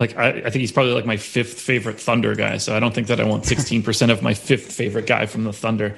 like 0.00 0.16
I, 0.16 0.28
I, 0.28 0.42
think 0.42 0.56
he's 0.56 0.72
probably 0.72 0.92
like 0.92 1.06
my 1.06 1.16
fifth 1.16 1.60
favorite 1.60 2.00
Thunder 2.00 2.34
guy. 2.34 2.58
So 2.58 2.76
I 2.76 2.80
don't 2.80 2.94
think 2.94 3.08
that 3.08 3.20
I 3.20 3.24
want 3.24 3.44
16% 3.44 4.10
of 4.10 4.22
my 4.22 4.34
fifth 4.34 4.72
favorite 4.72 5.06
guy 5.06 5.26
from 5.26 5.44
the 5.44 5.52
Thunder. 5.52 5.96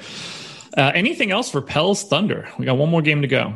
Uh, 0.76 0.92
anything 0.94 1.30
else 1.30 1.50
for 1.50 1.60
Pels 1.60 2.04
Thunder? 2.04 2.48
We 2.58 2.66
got 2.66 2.76
one 2.76 2.90
more 2.90 3.02
game 3.02 3.22
to 3.22 3.28
go. 3.28 3.54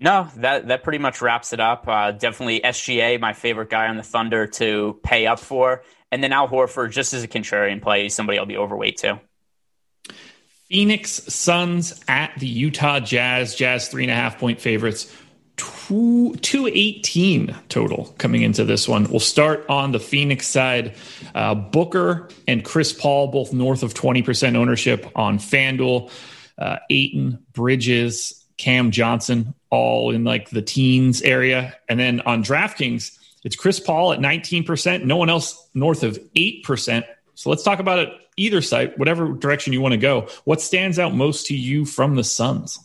No, 0.00 0.28
that 0.36 0.68
that 0.68 0.82
pretty 0.82 0.98
much 0.98 1.22
wraps 1.22 1.52
it 1.52 1.60
up. 1.60 1.88
Uh, 1.88 2.10
definitely 2.10 2.60
SGA, 2.60 3.20
my 3.20 3.32
favorite 3.32 3.70
guy 3.70 3.86
on 3.86 3.96
the 3.96 4.02
Thunder 4.02 4.46
to 4.48 4.98
pay 5.02 5.26
up 5.26 5.38
for, 5.38 5.82
and 6.10 6.22
then 6.22 6.32
Al 6.32 6.48
Horford, 6.48 6.90
just 6.90 7.14
as 7.14 7.22
a 7.22 7.28
contrarian 7.28 7.80
play, 7.80 8.08
somebody 8.08 8.38
I'll 8.38 8.44
be 8.44 8.56
overweight 8.56 8.98
to. 8.98 9.20
Phoenix 10.74 11.22
Suns 11.32 12.02
at 12.08 12.32
the 12.36 12.48
Utah 12.48 12.98
Jazz. 12.98 13.54
Jazz 13.54 13.86
three 13.86 14.02
and 14.02 14.10
a 14.10 14.14
half 14.16 14.40
point 14.40 14.60
favorites. 14.60 15.06
Two, 15.54 16.34
218 16.34 17.54
total 17.68 18.12
coming 18.18 18.42
into 18.42 18.64
this 18.64 18.88
one. 18.88 19.04
We'll 19.04 19.20
start 19.20 19.64
on 19.68 19.92
the 19.92 20.00
Phoenix 20.00 20.48
side. 20.48 20.96
Uh, 21.32 21.54
Booker 21.54 22.28
and 22.48 22.64
Chris 22.64 22.92
Paul, 22.92 23.28
both 23.28 23.52
north 23.52 23.84
of 23.84 23.94
20% 23.94 24.56
ownership 24.56 25.06
on 25.14 25.38
FanDuel. 25.38 26.10
Uh, 26.58 26.78
Ayton, 26.90 27.38
Bridges, 27.52 28.44
Cam 28.56 28.90
Johnson, 28.90 29.54
all 29.70 30.10
in 30.10 30.24
like 30.24 30.50
the 30.50 30.60
teens 30.60 31.22
area. 31.22 31.76
And 31.88 32.00
then 32.00 32.20
on 32.22 32.42
DraftKings, 32.42 33.16
it's 33.44 33.54
Chris 33.54 33.78
Paul 33.78 34.12
at 34.12 34.18
19%, 34.18 35.04
no 35.04 35.18
one 35.18 35.30
else 35.30 35.68
north 35.72 36.02
of 36.02 36.18
8%. 36.34 37.04
So 37.36 37.50
let's 37.50 37.62
talk 37.62 37.78
about 37.78 38.00
it 38.00 38.08
either 38.36 38.62
side, 38.62 38.94
whatever 38.96 39.32
direction 39.32 39.72
you 39.72 39.80
want 39.80 39.92
to 39.92 39.98
go. 39.98 40.28
What 40.44 40.60
stands 40.60 40.98
out 40.98 41.14
most 41.14 41.46
to 41.46 41.56
you 41.56 41.84
from 41.84 42.16
the 42.16 42.24
Suns? 42.24 42.78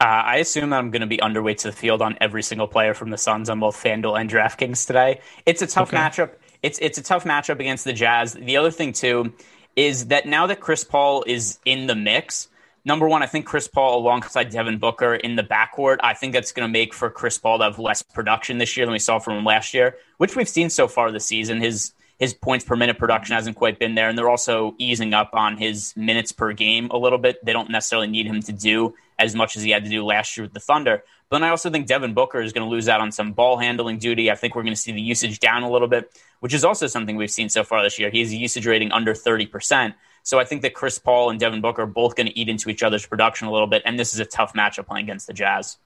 Uh, 0.00 0.04
I 0.04 0.36
assume 0.36 0.70
that 0.70 0.78
I'm 0.78 0.90
going 0.90 1.00
to 1.00 1.06
be 1.06 1.18
underweight 1.18 1.58
to 1.58 1.68
the 1.68 1.76
field 1.76 2.02
on 2.02 2.18
every 2.20 2.42
single 2.42 2.66
player 2.66 2.94
from 2.94 3.10
the 3.10 3.18
Suns 3.18 3.48
on 3.48 3.60
both 3.60 3.76
FanDuel 3.82 4.20
and 4.20 4.28
DraftKings 4.28 4.86
today. 4.86 5.20
It's 5.46 5.62
a 5.62 5.66
tough 5.66 5.88
okay. 5.88 5.96
matchup. 5.96 6.32
It's 6.62 6.78
it's 6.80 6.98
a 6.98 7.02
tough 7.02 7.24
matchup 7.24 7.60
against 7.60 7.84
the 7.84 7.92
Jazz. 7.92 8.34
The 8.34 8.56
other 8.56 8.70
thing 8.70 8.92
too 8.92 9.32
is 9.76 10.06
that 10.06 10.26
now 10.26 10.46
that 10.46 10.60
Chris 10.60 10.84
Paul 10.84 11.24
is 11.26 11.58
in 11.64 11.86
the 11.86 11.94
mix, 11.94 12.48
number 12.84 13.08
one, 13.08 13.22
I 13.22 13.26
think 13.26 13.46
Chris 13.46 13.68
Paul 13.68 13.98
alongside 13.98 14.50
Devin 14.50 14.78
Booker 14.78 15.14
in 15.14 15.36
the 15.36 15.42
backcourt, 15.42 15.98
I 16.00 16.14
think 16.14 16.32
that's 16.32 16.52
going 16.52 16.68
to 16.68 16.72
make 16.72 16.94
for 16.94 17.10
Chris 17.10 17.38
Paul 17.38 17.58
to 17.58 17.64
have 17.64 17.78
less 17.78 18.02
production 18.02 18.58
this 18.58 18.76
year 18.76 18.86
than 18.86 18.92
we 18.92 18.98
saw 18.98 19.18
from 19.18 19.38
him 19.38 19.44
last 19.44 19.74
year, 19.74 19.96
which 20.18 20.36
we've 20.36 20.48
seen 20.48 20.70
so 20.70 20.88
far 20.88 21.10
this 21.10 21.26
season. 21.26 21.60
His 21.60 21.92
his 22.18 22.34
points 22.34 22.64
per 22.64 22.76
minute 22.76 22.98
production 22.98 23.32
mm-hmm. 23.32 23.38
hasn't 23.38 23.56
quite 23.56 23.78
been 23.78 23.94
there, 23.94 24.08
and 24.08 24.16
they're 24.16 24.30
also 24.30 24.74
easing 24.78 25.14
up 25.14 25.30
on 25.32 25.56
his 25.56 25.94
minutes 25.96 26.32
per 26.32 26.52
game 26.52 26.88
a 26.90 26.96
little 26.96 27.18
bit. 27.18 27.44
They 27.44 27.52
don't 27.52 27.70
necessarily 27.70 28.08
need 28.08 28.26
him 28.26 28.40
to 28.42 28.52
do 28.52 28.94
as 29.18 29.34
much 29.34 29.56
as 29.56 29.62
he 29.62 29.70
had 29.70 29.84
to 29.84 29.90
do 29.90 30.04
last 30.04 30.36
year 30.36 30.44
with 30.44 30.54
the 30.54 30.60
Thunder. 30.60 31.02
But 31.28 31.38
then 31.38 31.44
I 31.44 31.50
also 31.50 31.70
think 31.70 31.86
Devin 31.86 32.14
Booker 32.14 32.40
is 32.40 32.52
going 32.52 32.66
to 32.66 32.70
lose 32.70 32.88
out 32.88 33.00
on 33.00 33.12
some 33.12 33.32
ball 33.32 33.56
handling 33.58 33.98
duty. 33.98 34.30
I 34.30 34.34
think 34.34 34.54
we're 34.54 34.62
going 34.62 34.74
to 34.74 34.80
see 34.80 34.92
the 34.92 35.00
usage 35.00 35.40
down 35.40 35.62
a 35.62 35.70
little 35.70 35.88
bit, 35.88 36.10
which 36.40 36.54
is 36.54 36.64
also 36.64 36.86
something 36.86 37.16
we've 37.16 37.30
seen 37.30 37.48
so 37.48 37.64
far 37.64 37.82
this 37.82 37.98
year. 37.98 38.10
He 38.10 38.20
has 38.20 38.32
a 38.32 38.36
usage 38.36 38.66
rating 38.66 38.92
under 38.92 39.14
30%. 39.14 39.94
So 40.22 40.38
I 40.38 40.44
think 40.44 40.62
that 40.62 40.74
Chris 40.74 40.98
Paul 40.98 41.30
and 41.30 41.38
Devin 41.38 41.60
Booker 41.60 41.82
are 41.82 41.86
both 41.86 42.16
going 42.16 42.26
to 42.26 42.38
eat 42.38 42.48
into 42.48 42.70
each 42.70 42.82
other's 42.82 43.06
production 43.06 43.46
a 43.46 43.52
little 43.52 43.66
bit, 43.66 43.82
and 43.84 43.98
this 43.98 44.14
is 44.14 44.20
a 44.20 44.24
tough 44.24 44.54
matchup 44.54 44.86
playing 44.86 45.04
against 45.04 45.26
the 45.26 45.34
Jazz. 45.34 45.76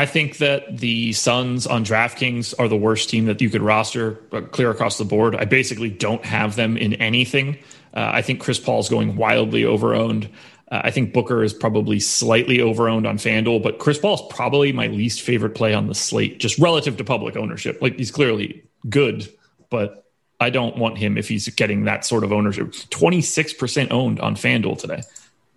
I 0.00 0.06
think 0.06 0.38
that 0.38 0.78
the 0.78 1.12
Suns 1.12 1.66
on 1.66 1.84
DraftKings 1.84 2.54
are 2.58 2.68
the 2.68 2.76
worst 2.76 3.10
team 3.10 3.26
that 3.26 3.42
you 3.42 3.50
could 3.50 3.60
roster 3.60 4.18
uh, 4.32 4.40
clear 4.40 4.70
across 4.70 4.96
the 4.96 5.04
board. 5.04 5.36
I 5.36 5.44
basically 5.44 5.90
don't 5.90 6.24
have 6.24 6.56
them 6.56 6.78
in 6.78 6.94
anything. 6.94 7.58
Uh, 7.92 8.10
I 8.14 8.22
think 8.22 8.40
Chris 8.40 8.58
Paul 8.58 8.80
is 8.80 8.88
going 8.88 9.16
wildly 9.16 9.64
overowned. 9.64 10.30
Uh, 10.70 10.80
I 10.84 10.90
think 10.90 11.12
Booker 11.12 11.42
is 11.42 11.52
probably 11.52 12.00
slightly 12.00 12.60
overowned 12.60 13.06
on 13.06 13.18
FanDuel, 13.18 13.62
but 13.62 13.78
Chris 13.78 13.98
Paul 13.98 14.14
is 14.14 14.22
probably 14.30 14.72
my 14.72 14.86
least 14.86 15.20
favorite 15.20 15.54
play 15.54 15.74
on 15.74 15.86
the 15.86 15.94
slate, 15.94 16.40
just 16.40 16.58
relative 16.58 16.96
to 16.96 17.04
public 17.04 17.36
ownership. 17.36 17.82
Like 17.82 17.98
he's 17.98 18.10
clearly 18.10 18.64
good, 18.88 19.30
but 19.68 20.06
I 20.40 20.48
don't 20.48 20.78
want 20.78 20.96
him 20.96 21.18
if 21.18 21.28
he's 21.28 21.46
getting 21.50 21.84
that 21.84 22.06
sort 22.06 22.24
of 22.24 22.32
ownership. 22.32 22.68
26% 22.72 23.90
owned 23.90 24.18
on 24.18 24.34
FanDuel 24.34 24.78
today. 24.78 25.02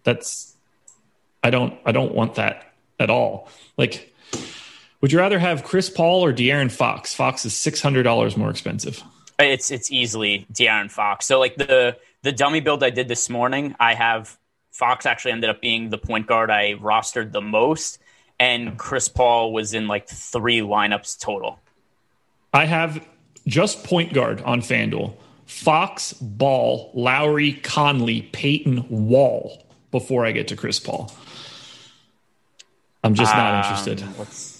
That's 0.03 0.53
I 1.41 1.49
don't 1.49 1.79
I 1.85 1.93
don't 1.93 2.13
want 2.13 2.35
that 2.35 2.73
at 2.99 3.09
all. 3.09 3.47
Like 3.77 4.12
would 5.03 5.11
you 5.11 5.19
rather 5.19 5.37
have 5.37 5.65
Chris 5.65 5.89
Paul 5.89 6.23
or 6.23 6.31
De'Aaron 6.31 6.71
Fox? 6.71 7.13
Fox 7.13 7.43
is 7.45 7.53
six 7.53 7.81
hundred 7.81 8.03
dollars 8.03 8.37
more 8.37 8.49
expensive. 8.49 9.03
It's 9.37 9.69
it's 9.69 9.91
easily 9.91 10.47
De'Aaron 10.53 10.89
Fox. 10.89 11.25
So 11.25 11.41
like 11.41 11.57
the 11.57 11.97
the 12.21 12.31
dummy 12.31 12.61
build 12.61 12.85
I 12.85 12.89
did 12.89 13.09
this 13.09 13.29
morning, 13.29 13.75
I 13.81 13.95
have 13.95 14.37
Fox 14.71 15.05
actually 15.05 15.33
ended 15.33 15.49
up 15.49 15.59
being 15.59 15.89
the 15.89 15.97
point 15.97 16.25
guard 16.25 16.49
I 16.49 16.75
rostered 16.75 17.33
the 17.33 17.41
most, 17.41 17.99
and 18.39 18.77
Chris 18.77 19.09
Paul 19.09 19.51
was 19.51 19.73
in 19.73 19.89
like 19.89 20.07
three 20.07 20.61
lineups 20.61 21.19
total. 21.19 21.59
I 22.53 22.63
have 22.63 23.05
just 23.45 23.83
point 23.83 24.13
guard 24.13 24.41
on 24.43 24.61
FanDuel. 24.61 25.15
Fox, 25.45 26.13
Ball, 26.13 26.91
Lowry, 26.93 27.51
Conley, 27.51 28.21
Payton, 28.21 28.87
Wall 28.87 29.65
before 29.91 30.25
I 30.25 30.31
get 30.31 30.47
to 30.47 30.55
Chris 30.55 30.79
Paul. 30.79 31.13
I'm 33.03 33.15
just 33.15 33.35
not 33.35 33.53
Um, 33.53 33.59
interested. 33.63 34.52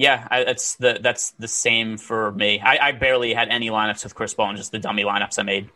Yeah, 0.00 0.26
I, 0.30 0.44
that's 0.44 0.76
the 0.76 0.98
that's 0.98 1.32
the 1.32 1.46
same 1.46 1.98
for 1.98 2.32
me. 2.32 2.58
I, 2.58 2.88
I 2.88 2.92
barely 2.92 3.34
had 3.34 3.50
any 3.50 3.68
lineups 3.68 4.02
with 4.02 4.14
Chris 4.14 4.32
Paul 4.32 4.48
and 4.48 4.56
just 4.56 4.72
the 4.72 4.78
dummy 4.78 5.04
lineups 5.04 5.38
I 5.38 5.42
made. 5.42 5.68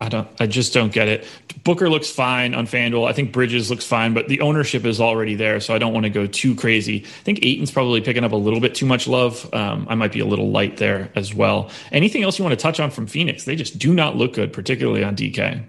I 0.00 0.08
don't. 0.08 0.28
I 0.40 0.48
just 0.48 0.74
don't 0.74 0.92
get 0.92 1.06
it. 1.06 1.24
Booker 1.62 1.88
looks 1.88 2.10
fine 2.10 2.52
on 2.52 2.66
FanDuel. 2.66 3.08
I 3.08 3.12
think 3.12 3.30
Bridges 3.32 3.70
looks 3.70 3.86
fine, 3.86 4.12
but 4.12 4.26
the 4.26 4.40
ownership 4.40 4.84
is 4.84 5.00
already 5.00 5.36
there, 5.36 5.60
so 5.60 5.72
I 5.72 5.78
don't 5.78 5.92
want 5.92 6.02
to 6.02 6.10
go 6.10 6.26
too 6.26 6.56
crazy. 6.56 7.04
I 7.04 7.22
think 7.22 7.44
Ayton's 7.44 7.70
probably 7.70 8.00
picking 8.00 8.24
up 8.24 8.32
a 8.32 8.36
little 8.36 8.58
bit 8.58 8.74
too 8.74 8.86
much 8.86 9.06
love. 9.06 9.48
Um, 9.54 9.86
I 9.88 9.94
might 9.94 10.10
be 10.10 10.18
a 10.18 10.26
little 10.26 10.50
light 10.50 10.78
there 10.78 11.12
as 11.14 11.32
well. 11.32 11.70
Anything 11.92 12.24
else 12.24 12.40
you 12.40 12.44
want 12.44 12.58
to 12.58 12.60
touch 12.60 12.80
on 12.80 12.90
from 12.90 13.06
Phoenix? 13.06 13.44
They 13.44 13.54
just 13.54 13.78
do 13.78 13.94
not 13.94 14.16
look 14.16 14.32
good, 14.32 14.52
particularly 14.52 15.04
on 15.04 15.14
DK. 15.14 15.64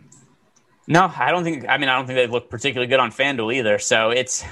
No, 0.88 1.14
I 1.16 1.30
don't 1.30 1.44
think. 1.44 1.70
I 1.70 1.78
mean, 1.78 1.90
I 1.90 1.98
don't 1.98 2.08
think 2.08 2.18
they 2.18 2.26
look 2.26 2.50
particularly 2.50 2.88
good 2.88 3.00
on 3.00 3.12
FanDuel 3.12 3.54
either. 3.54 3.78
So 3.78 4.10
it's. 4.10 4.44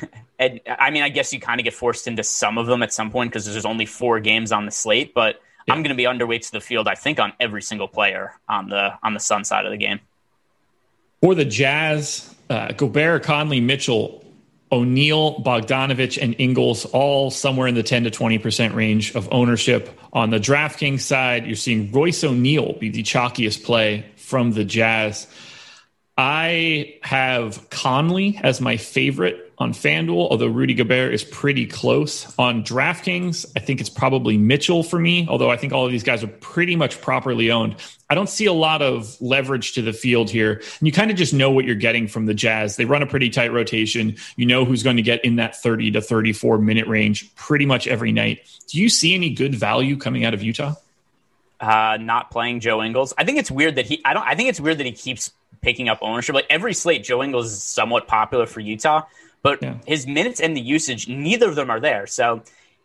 And, 0.43 0.59
I 0.67 0.91
mean, 0.91 1.03
I 1.03 1.09
guess 1.09 1.31
you 1.31 1.39
kind 1.39 1.61
of 1.61 1.63
get 1.63 1.73
forced 1.73 2.05
into 2.05 2.23
some 2.23 2.57
of 2.57 2.67
them 2.67 2.83
at 2.83 2.91
some 2.91 3.11
point 3.11 3.31
because 3.31 3.45
there's 3.45 3.65
only 3.65 3.85
four 3.85 4.19
games 4.19 4.51
on 4.51 4.65
the 4.65 4.71
slate. 4.71 5.13
But 5.13 5.41
I'm 5.69 5.83
going 5.83 5.95
to 5.95 5.95
be 5.95 6.03
underweight 6.03 6.45
to 6.47 6.51
the 6.51 6.59
field. 6.59 6.89
I 6.89 6.95
think 6.95 7.19
on 7.19 7.31
every 7.39 7.61
single 7.61 7.87
player 7.87 8.33
on 8.49 8.67
the 8.67 8.93
on 9.01 9.13
the 9.13 9.21
Sun 9.21 9.45
side 9.45 9.65
of 9.65 9.71
the 9.71 9.77
game. 9.77 10.01
For 11.21 11.33
the 11.33 11.45
Jazz, 11.45 12.35
uh, 12.49 12.73
Gobert, 12.73 13.23
Conley, 13.23 13.61
Mitchell, 13.61 14.25
O'Neale, 14.73 15.39
Bogdanovich, 15.39 16.21
and 16.21 16.35
Ingles 16.37 16.83
all 16.85 17.31
somewhere 17.31 17.67
in 17.67 17.75
the 17.75 17.83
10 17.83 18.03
to 18.03 18.11
20% 18.11 18.75
range 18.75 19.15
of 19.15 19.29
ownership. 19.31 19.97
On 20.11 20.31
the 20.31 20.39
DraftKings 20.39 20.99
side, 20.99 21.45
you're 21.45 21.55
seeing 21.55 21.91
Royce 21.93 22.25
O'Neale 22.25 22.73
be 22.73 22.89
the 22.89 23.03
chalkiest 23.03 23.63
play 23.63 24.05
from 24.17 24.51
the 24.51 24.65
Jazz. 24.65 25.27
I 26.17 26.99
have 27.03 27.69
Conley 27.69 28.39
as 28.43 28.59
my 28.59 28.77
favorite 28.77 29.42
on 29.57 29.71
FanDuel, 29.71 30.29
although 30.31 30.47
Rudy 30.47 30.73
Gobert 30.73 31.13
is 31.13 31.23
pretty 31.23 31.65
close. 31.65 32.33
On 32.37 32.63
DraftKings, 32.63 33.45
I 33.55 33.59
think 33.59 33.79
it's 33.79 33.89
probably 33.89 34.37
Mitchell 34.37 34.83
for 34.83 34.99
me, 34.99 35.27
although 35.29 35.51
I 35.51 35.57
think 35.57 35.73
all 35.73 35.85
of 35.85 35.91
these 35.91 36.03
guys 36.03 36.23
are 36.23 36.27
pretty 36.27 36.75
much 36.75 37.01
properly 37.01 37.51
owned. 37.51 37.75
I 38.09 38.15
don't 38.15 38.29
see 38.29 38.45
a 38.45 38.53
lot 38.53 38.81
of 38.81 39.15
leverage 39.21 39.73
to 39.73 39.81
the 39.81 39.93
field 39.93 40.29
here. 40.29 40.53
And 40.53 40.87
you 40.87 40.91
kind 40.91 41.11
of 41.11 41.17
just 41.17 41.33
know 41.33 41.51
what 41.51 41.65
you're 41.65 41.75
getting 41.75 42.07
from 42.07 42.25
the 42.25 42.33
Jazz. 42.33 42.75
They 42.75 42.85
run 42.85 43.01
a 43.01 43.07
pretty 43.07 43.29
tight 43.29 43.51
rotation. 43.51 44.17
You 44.35 44.45
know 44.45 44.65
who's 44.65 44.83
going 44.83 44.97
to 44.97 45.03
get 45.03 45.23
in 45.23 45.37
that 45.37 45.55
30 45.55 45.91
to 45.91 46.01
34 46.01 46.57
minute 46.57 46.87
range 46.87 47.33
pretty 47.35 47.65
much 47.65 47.87
every 47.87 48.11
night. 48.11 48.47
Do 48.67 48.79
you 48.79 48.89
see 48.89 49.13
any 49.15 49.29
good 49.29 49.55
value 49.55 49.97
coming 49.97 50.25
out 50.25 50.33
of 50.33 50.43
Utah? 50.43 50.75
Uh, 51.59 51.97
not 51.99 52.29
playing 52.29 52.59
Joe 52.59 52.83
Ingles. 52.83 53.13
I 53.17 53.23
think 53.23 53.37
it's 53.37 53.49
weird 53.49 53.75
that 53.75 53.85
he. 53.85 54.01
I 54.03 54.13
don't. 54.13 54.27
I 54.27 54.35
think 54.35 54.49
it's 54.49 54.59
weird 54.59 54.79
that 54.79 54.85
he 54.85 54.91
keeps 54.91 55.31
picking 55.61 55.87
up 55.87 55.99
ownership. 56.01 56.35
Like 56.35 56.47
every 56.49 56.73
slate, 56.73 57.03
Joe 57.03 57.23
Ingles 57.23 57.53
is 57.53 57.63
somewhat 57.63 58.05
popular 58.05 58.45
for 58.45 58.59
Utah, 58.59 59.03
but 59.43 59.61
his 59.85 60.07
minutes 60.07 60.39
and 60.39 60.57
the 60.57 60.61
usage, 60.61 61.07
neither 61.07 61.49
of 61.49 61.55
them 61.55 61.69
are 61.69 61.79
there. 61.79 62.07
So 62.07 62.41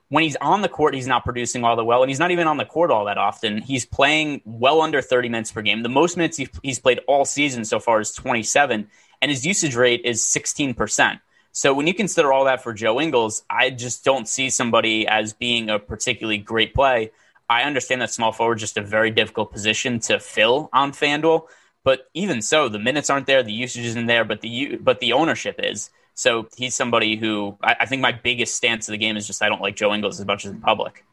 when 0.08 0.24
he's 0.24 0.36
on 0.36 0.62
the 0.62 0.68
court, 0.68 0.94
he's 0.94 1.06
not 1.06 1.24
producing 1.24 1.64
all 1.64 1.76
that 1.76 1.84
well, 1.84 2.02
and 2.02 2.10
he's 2.10 2.18
not 2.18 2.30
even 2.30 2.46
on 2.46 2.56
the 2.56 2.64
court 2.64 2.90
all 2.90 3.04
that 3.06 3.16
often. 3.16 3.62
He's 3.62 3.86
playing 3.86 4.42
well 4.44 4.80
under 4.80 5.00
30 5.00 5.28
minutes 5.28 5.52
per 5.52 5.62
game. 5.62 5.82
The 5.82 5.88
most 5.88 6.16
minutes 6.16 6.40
he's 6.62 6.78
played 6.78 7.00
all 7.06 7.24
season 7.24 7.64
so 7.64 7.78
far 7.78 8.00
is 8.00 8.12
27, 8.12 8.88
and 9.22 9.30
his 9.30 9.46
usage 9.46 9.76
rate 9.76 10.02
is 10.04 10.22
16%. 10.22 11.20
So 11.52 11.74
when 11.74 11.86
you 11.86 11.94
consider 11.94 12.32
all 12.32 12.44
that 12.44 12.62
for 12.62 12.72
Joe 12.72 13.00
Ingles, 13.00 13.42
I 13.48 13.70
just 13.70 14.04
don't 14.04 14.28
see 14.28 14.50
somebody 14.50 15.06
as 15.06 15.32
being 15.32 15.70
a 15.70 15.78
particularly 15.78 16.38
great 16.38 16.74
play. 16.74 17.12
I 17.48 17.62
understand 17.62 18.02
that 18.02 18.10
small 18.10 18.32
forward 18.32 18.58
is 18.58 18.62
just 18.62 18.76
a 18.76 18.82
very 18.82 19.10
difficult 19.10 19.52
position 19.52 20.00
to 20.00 20.20
fill 20.20 20.68
on 20.72 20.92
FanDuel, 20.92 21.46
but 21.84 22.08
even 22.14 22.42
so, 22.42 22.68
the 22.68 22.78
minutes 22.78 23.10
aren't 23.10 23.26
there, 23.26 23.42
the 23.42 23.52
usage 23.52 23.86
isn't 23.86 24.06
there, 24.06 24.24
but 24.24 24.40
the 24.40 24.76
but 24.76 25.00
the 25.00 25.12
ownership 25.14 25.56
is. 25.58 25.90
So 26.18 26.48
he's 26.56 26.74
somebody 26.74 27.14
who 27.14 27.56
I, 27.62 27.76
I 27.80 27.86
think 27.86 28.02
my 28.02 28.10
biggest 28.10 28.56
stance 28.56 28.88
of 28.88 28.92
the 28.92 28.98
game 28.98 29.16
is 29.16 29.24
just 29.24 29.40
I 29.40 29.48
don't 29.48 29.62
like 29.62 29.76
Joe 29.76 29.94
Ingles 29.94 30.18
as 30.18 30.26
much 30.26 30.44
as 30.44 30.50
in 30.50 30.60
public. 30.60 31.04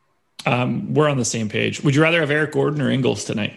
Um, 0.48 0.96
we're 0.96 1.08
on 1.08 1.18
the 1.18 1.26
same 1.26 1.48
page. 1.48 1.80
Would 1.84 1.94
you 1.94 2.02
rather 2.02 2.22
have 2.22 2.32
Eric 2.32 2.54
Gordon 2.54 2.82
or 2.82 2.90
Ingles 2.90 3.24
tonight? 3.24 3.54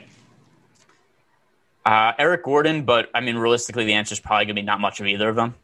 Uh, 1.87 2.13
Eric 2.19 2.45
Gordon, 2.45 2.85
but 2.85 3.09
I 3.15 3.21
mean 3.21 3.37
realistically, 3.37 3.87
the 3.87 3.95
answer 3.95 4.13
is 4.13 4.21
probably 4.21 4.45
going 4.45 4.57
to 4.57 4.63
be 4.63 4.67
not 4.67 4.79
much 4.79 5.01
of 5.01 5.07
either 5.07 5.27
of 5.27 5.37
them. 5.37 5.55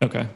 Okay. 0.00 0.28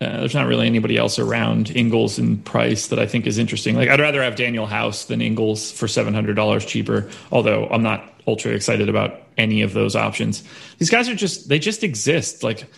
Uh, 0.00 0.18
there's 0.18 0.34
not 0.34 0.46
really 0.46 0.68
anybody 0.68 0.96
else 0.96 1.18
around 1.18 1.70
Ingles 1.74 2.20
and 2.20 2.44
Price 2.44 2.86
that 2.88 3.00
I 3.00 3.06
think 3.06 3.26
is 3.26 3.38
interesting. 3.38 3.74
Like 3.74 3.88
I'd 3.88 3.98
rather 3.98 4.22
have 4.22 4.36
Danuel 4.36 4.68
House 4.68 5.06
than 5.06 5.20
Ingles 5.20 5.72
for 5.72 5.88
seven 5.88 6.14
hundred 6.14 6.34
dollars 6.34 6.64
cheaper. 6.64 7.10
Although 7.32 7.66
I'm 7.66 7.82
not 7.82 8.08
ultra 8.28 8.52
excited 8.52 8.88
about 8.88 9.20
any 9.36 9.62
of 9.62 9.72
those 9.72 9.96
options. 9.96 10.44
These 10.78 10.90
guys 10.90 11.08
are 11.08 11.16
just 11.16 11.48
they 11.48 11.58
just 11.58 11.82
exist. 11.82 12.44
Like 12.44 12.68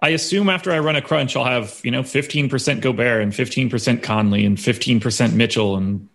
I 0.00 0.10
assume 0.10 0.48
after 0.48 0.70
I 0.70 0.78
run 0.78 0.94
a 0.96 1.02
crunch, 1.02 1.34
I'll 1.36 1.44
have 1.44 1.80
you 1.82 1.90
know 1.90 2.02
fifteen 2.02 2.48
percent 2.48 2.80
Gobert 2.82 3.22
and 3.22 3.34
fifteen 3.34 3.68
percent 3.70 4.02
Conley 4.02 4.44
and 4.44 4.58
fifteen 4.58 5.00
percent 5.00 5.34
Mitchell 5.34 5.76
and 5.76 6.08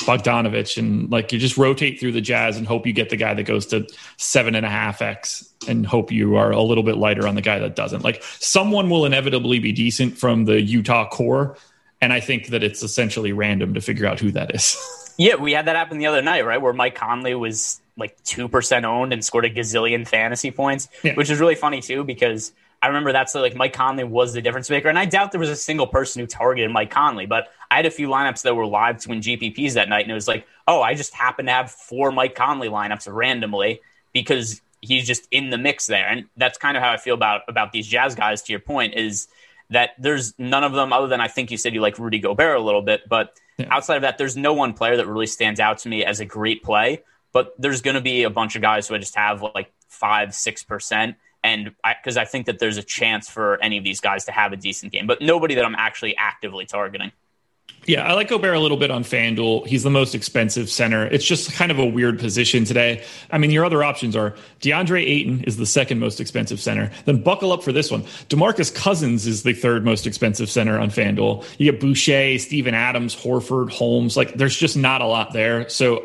Bogdanovich 0.00 0.78
and 0.78 1.10
like 1.10 1.32
you 1.32 1.38
just 1.40 1.56
rotate 1.56 1.98
through 1.98 2.12
the 2.12 2.20
Jazz 2.20 2.56
and 2.56 2.66
hope 2.66 2.86
you 2.86 2.92
get 2.92 3.10
the 3.10 3.16
guy 3.16 3.34
that 3.34 3.42
goes 3.42 3.66
to 3.66 3.86
seven 4.16 4.54
and 4.54 4.64
a 4.64 4.68
half 4.68 5.02
x 5.02 5.52
and 5.66 5.84
hope 5.84 6.12
you 6.12 6.36
are 6.36 6.52
a 6.52 6.62
little 6.62 6.84
bit 6.84 6.96
lighter 6.96 7.26
on 7.26 7.34
the 7.34 7.42
guy 7.42 7.58
that 7.58 7.74
doesn't. 7.74 8.02
Like 8.04 8.22
someone 8.38 8.88
will 8.90 9.04
inevitably 9.04 9.58
be 9.58 9.72
decent 9.72 10.16
from 10.16 10.44
the 10.44 10.60
Utah 10.60 11.08
core, 11.08 11.56
and 12.00 12.12
I 12.12 12.20
think 12.20 12.48
that 12.48 12.62
it's 12.62 12.82
essentially 12.84 13.32
random 13.32 13.74
to 13.74 13.80
figure 13.80 14.06
out 14.06 14.20
who 14.20 14.30
that 14.32 14.54
is. 14.54 14.76
Yeah, 15.20 15.34
we 15.34 15.50
had 15.50 15.66
that 15.66 15.74
happen 15.74 15.98
the 15.98 16.06
other 16.06 16.22
night, 16.22 16.46
right? 16.46 16.62
Where 16.62 16.72
Mike 16.72 16.94
Conley 16.94 17.34
was 17.34 17.80
like 17.96 18.16
2% 18.22 18.84
owned 18.84 19.12
and 19.12 19.24
scored 19.24 19.46
a 19.46 19.50
gazillion 19.50 20.06
fantasy 20.06 20.52
points, 20.52 20.86
Yeah. 21.02 21.14
which 21.14 21.28
is 21.28 21.40
really 21.40 21.56
funny 21.56 21.80
too, 21.80 22.04
because 22.04 22.52
I 22.80 22.88
remember 22.88 23.12
that's 23.12 23.34
like 23.34 23.56
Mike 23.56 23.72
Conley 23.72 24.04
was 24.04 24.32
the 24.32 24.40
difference 24.40 24.70
maker. 24.70 24.88
And 24.88 24.98
I 24.98 25.04
doubt 25.04 25.32
there 25.32 25.40
was 25.40 25.48
a 25.48 25.56
single 25.56 25.86
person 25.86 26.20
who 26.20 26.26
targeted 26.26 26.70
Mike 26.70 26.90
Conley, 26.90 27.26
but 27.26 27.48
I 27.70 27.76
had 27.76 27.86
a 27.86 27.90
few 27.90 28.08
lineups 28.08 28.42
that 28.42 28.54
were 28.54 28.66
live 28.66 28.98
to 28.98 29.08
win 29.08 29.20
GPPs 29.20 29.74
that 29.74 29.88
night. 29.88 30.02
And 30.02 30.10
it 30.10 30.14
was 30.14 30.28
like, 30.28 30.46
oh, 30.66 30.80
I 30.80 30.94
just 30.94 31.12
happened 31.14 31.48
to 31.48 31.52
have 31.52 31.70
four 31.70 32.12
Mike 32.12 32.34
Conley 32.34 32.68
lineups 32.68 33.12
randomly 33.12 33.80
because 34.12 34.60
he's 34.80 35.06
just 35.06 35.26
in 35.30 35.50
the 35.50 35.58
mix 35.58 35.86
there. 35.86 36.06
And 36.06 36.26
that's 36.36 36.56
kind 36.56 36.76
of 36.76 36.82
how 36.82 36.90
I 36.92 36.98
feel 36.98 37.14
about, 37.14 37.42
about 37.48 37.72
these 37.72 37.86
Jazz 37.86 38.14
guys, 38.14 38.42
to 38.42 38.52
your 38.52 38.60
point, 38.60 38.94
is 38.94 39.26
that 39.70 39.90
there's 39.98 40.34
none 40.38 40.64
of 40.64 40.72
them 40.72 40.92
other 40.92 41.08
than 41.08 41.20
I 41.20 41.28
think 41.28 41.50
you 41.50 41.56
said 41.56 41.74
you 41.74 41.80
like 41.80 41.98
Rudy 41.98 42.20
Gobert 42.20 42.56
a 42.56 42.60
little 42.60 42.82
bit, 42.82 43.08
but 43.08 43.34
outside 43.70 43.96
of 43.96 44.02
that, 44.02 44.18
there's 44.18 44.36
no 44.36 44.54
one 44.54 44.72
player 44.72 44.96
that 44.96 45.06
really 45.06 45.26
stands 45.26 45.58
out 45.60 45.78
to 45.78 45.88
me 45.88 46.04
as 46.04 46.20
a 46.20 46.24
great 46.24 46.62
play. 46.62 47.02
But 47.32 47.54
there's 47.58 47.82
going 47.82 47.94
to 47.94 48.00
be 48.00 48.22
a 48.22 48.30
bunch 48.30 48.56
of 48.56 48.62
guys 48.62 48.88
who 48.88 48.94
I 48.94 48.98
just 48.98 49.16
have 49.16 49.42
like 49.54 49.72
five, 49.88 50.34
six 50.34 50.62
percent, 50.62 51.16
and 51.44 51.74
because 51.84 52.16
I, 52.16 52.24
think 52.24 52.46
that 52.46 52.58
there's 52.58 52.76
a 52.76 52.82
chance 52.82 53.28
for 53.28 53.62
any 53.62 53.78
of 53.78 53.84
these 53.84 54.00
guys 54.00 54.24
to 54.26 54.32
have 54.32 54.52
a 54.52 54.56
decent 54.56 54.92
game, 54.92 55.06
but 55.06 55.20
nobody 55.20 55.54
that 55.54 55.64
I'm 55.64 55.76
actually 55.76 56.16
actively 56.16 56.66
targeting. 56.66 57.12
Yeah, 57.86 58.06
I 58.06 58.12
like 58.12 58.28
Gobert 58.28 58.54
a 58.54 58.60
little 58.60 58.76
bit 58.76 58.90
on 58.90 59.02
FanDuel. 59.02 59.66
He's 59.66 59.82
the 59.82 59.90
most 59.90 60.14
expensive 60.14 60.68
center. 60.68 61.06
It's 61.06 61.24
just 61.24 61.52
kind 61.54 61.70
of 61.70 61.78
a 61.78 61.86
weird 61.86 62.18
position 62.18 62.64
today. 62.64 63.02
I 63.30 63.38
mean, 63.38 63.50
your 63.50 63.64
other 63.64 63.82
options 63.82 64.14
are 64.14 64.34
DeAndre 64.60 65.00
Ayton 65.06 65.44
is 65.44 65.56
the 65.56 65.64
second 65.64 65.98
most 65.98 66.20
expensive 66.20 66.60
center. 66.60 66.90
Then 67.06 67.22
buckle 67.22 67.50
up 67.50 67.62
for 67.62 67.72
this 67.72 67.90
one. 67.90 68.02
DeMarcus 68.28 68.74
Cousins 68.74 69.26
is 69.26 69.42
the 69.42 69.54
third 69.54 69.86
most 69.86 70.06
expensive 70.06 70.50
center 70.50 70.78
on 70.78 70.90
FanDuel. 70.90 71.46
You 71.56 71.72
get 71.72 71.80
Boucher, 71.80 72.38
Steven 72.38 72.74
Adams, 72.74 73.16
Horford, 73.16 73.70
Holmes. 73.70 74.18
Like, 74.18 74.34
there's 74.34 74.56
just 74.56 74.76
not 74.76 75.00
a 75.00 75.06
lot 75.06 75.32
there. 75.32 75.68
So 75.70 76.04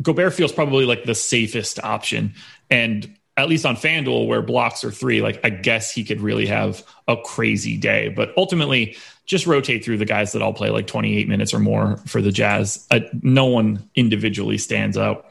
Gobert 0.00 0.32
feels 0.32 0.52
probably 0.52 0.86
like 0.86 1.04
the 1.04 1.14
safest 1.14 1.82
option. 1.82 2.34
And 2.70 3.15
at 3.36 3.48
least 3.48 3.66
on 3.66 3.76
FanDuel, 3.76 4.26
where 4.26 4.42
blocks 4.42 4.82
are 4.84 4.90
three, 4.90 5.20
like 5.20 5.40
I 5.44 5.50
guess 5.50 5.92
he 5.92 6.04
could 6.04 6.20
really 6.20 6.46
have 6.46 6.82
a 7.06 7.16
crazy 7.16 7.76
day. 7.76 8.08
But 8.08 8.32
ultimately, 8.36 8.96
just 9.26 9.46
rotate 9.46 9.84
through 9.84 9.98
the 9.98 10.04
guys 10.04 10.32
that 10.32 10.42
all 10.42 10.54
play 10.54 10.70
like 10.70 10.86
28 10.86 11.28
minutes 11.28 11.52
or 11.52 11.58
more 11.58 11.98
for 12.06 12.22
the 12.22 12.32
Jazz. 12.32 12.86
Uh, 12.90 13.00
no 13.22 13.46
one 13.46 13.88
individually 13.94 14.56
stands 14.56 14.96
out. 14.96 15.26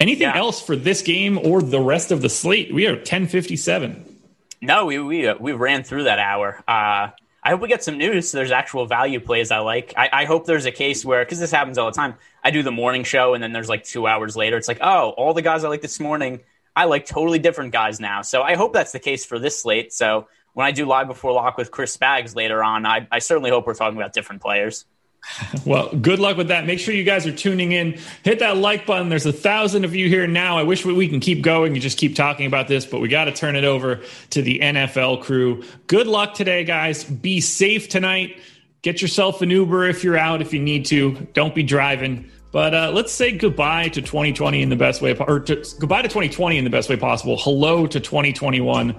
Anything 0.00 0.28
else 0.28 0.60
for 0.60 0.74
this 0.74 1.02
game 1.02 1.38
or 1.38 1.62
the 1.62 1.80
rest 1.80 2.10
of 2.10 2.22
the 2.22 2.28
slate? 2.28 2.72
We 2.72 2.86
are 2.86 2.94
1057. 2.94 4.20
No, 4.60 4.86
we 4.86 4.98
we 4.98 5.26
uh, 5.26 5.34
we 5.38 5.52
ran 5.52 5.82
through 5.82 6.04
that 6.04 6.18
hour. 6.18 6.62
Uh, 6.66 7.10
I 7.44 7.50
hope 7.50 7.60
we 7.60 7.68
get 7.68 7.82
some 7.82 7.98
news. 7.98 8.30
So 8.30 8.38
there's 8.38 8.52
actual 8.52 8.86
value 8.86 9.18
plays 9.18 9.50
I 9.50 9.58
like. 9.58 9.92
I, 9.96 10.08
I 10.12 10.24
hope 10.24 10.46
there's 10.46 10.66
a 10.66 10.72
case 10.72 11.04
where 11.04 11.24
because 11.24 11.40
this 11.40 11.50
happens 11.50 11.78
all 11.78 11.90
the 11.90 11.96
time. 11.96 12.14
I 12.44 12.52
do 12.52 12.62
the 12.62 12.70
morning 12.70 13.02
show 13.02 13.34
and 13.34 13.42
then 13.42 13.52
there's 13.52 13.68
like 13.68 13.84
two 13.84 14.06
hours 14.06 14.36
later. 14.36 14.56
It's 14.56 14.68
like, 14.68 14.78
oh, 14.80 15.10
all 15.10 15.34
the 15.34 15.42
guys 15.42 15.64
I 15.64 15.68
like 15.68 15.82
this 15.82 15.98
morning, 15.98 16.40
I 16.74 16.84
like 16.84 17.06
totally 17.06 17.38
different 17.38 17.72
guys 17.72 18.00
now. 18.00 18.22
So 18.22 18.42
I 18.42 18.54
hope 18.54 18.72
that's 18.72 18.92
the 18.92 18.98
case 18.98 19.24
for 19.24 19.38
this 19.38 19.60
slate. 19.60 19.92
So 19.92 20.28
when 20.54 20.66
I 20.66 20.70
do 20.70 20.86
live 20.86 21.06
before 21.06 21.32
lock 21.32 21.56
with 21.56 21.70
Chris 21.70 21.96
Spags 21.96 22.34
later 22.34 22.62
on, 22.62 22.86
I, 22.86 23.06
I 23.10 23.18
certainly 23.18 23.50
hope 23.50 23.66
we're 23.66 23.74
talking 23.74 23.98
about 23.98 24.12
different 24.12 24.42
players. 24.42 24.84
Well, 25.64 25.94
good 25.94 26.18
luck 26.18 26.36
with 26.36 26.48
that. 26.48 26.66
Make 26.66 26.80
sure 26.80 26.92
you 26.92 27.04
guys 27.04 27.24
are 27.26 27.32
tuning 27.32 27.70
in. 27.70 28.00
Hit 28.24 28.40
that 28.40 28.56
like 28.56 28.84
button. 28.84 29.08
There's 29.08 29.26
a 29.26 29.32
thousand 29.32 29.84
of 29.84 29.94
you 29.94 30.08
here 30.08 30.26
now. 30.26 30.58
I 30.58 30.64
wish 30.64 30.84
we 30.84 31.08
can 31.08 31.20
keep 31.20 31.42
going 31.42 31.72
and 31.72 31.80
just 31.80 31.98
keep 31.98 32.16
talking 32.16 32.46
about 32.46 32.66
this, 32.66 32.84
but 32.84 33.00
we 33.00 33.06
got 33.08 33.26
to 33.26 33.32
turn 33.32 33.54
it 33.54 33.62
over 33.62 34.00
to 34.30 34.42
the 34.42 34.58
NFL 34.58 35.22
crew. 35.22 35.62
Good 35.86 36.08
luck 36.08 36.34
today, 36.34 36.64
guys. 36.64 37.04
Be 37.04 37.40
safe 37.40 37.88
tonight. 37.88 38.40
Get 38.82 39.00
yourself 39.00 39.40
an 39.42 39.50
Uber 39.50 39.84
if 39.84 40.02
you're 40.02 40.18
out, 40.18 40.42
if 40.42 40.52
you 40.52 40.60
need 40.60 40.86
to. 40.86 41.12
Don't 41.32 41.54
be 41.54 41.62
driving. 41.62 42.28
But 42.52 42.74
uh, 42.74 42.92
let's 42.94 43.12
say 43.12 43.32
goodbye 43.32 43.88
to 43.88 44.02
2020 44.02 44.62
in 44.62 44.68
the 44.68 44.76
best 44.76 45.00
way, 45.00 45.16
or 45.16 45.40
to, 45.40 45.64
goodbye 45.80 46.02
to 46.02 46.08
2020 46.08 46.58
in 46.58 46.64
the 46.64 46.70
best 46.70 46.90
way 46.90 46.96
possible. 46.96 47.38
Hello 47.38 47.86
to 47.86 47.98
2021. 47.98 48.94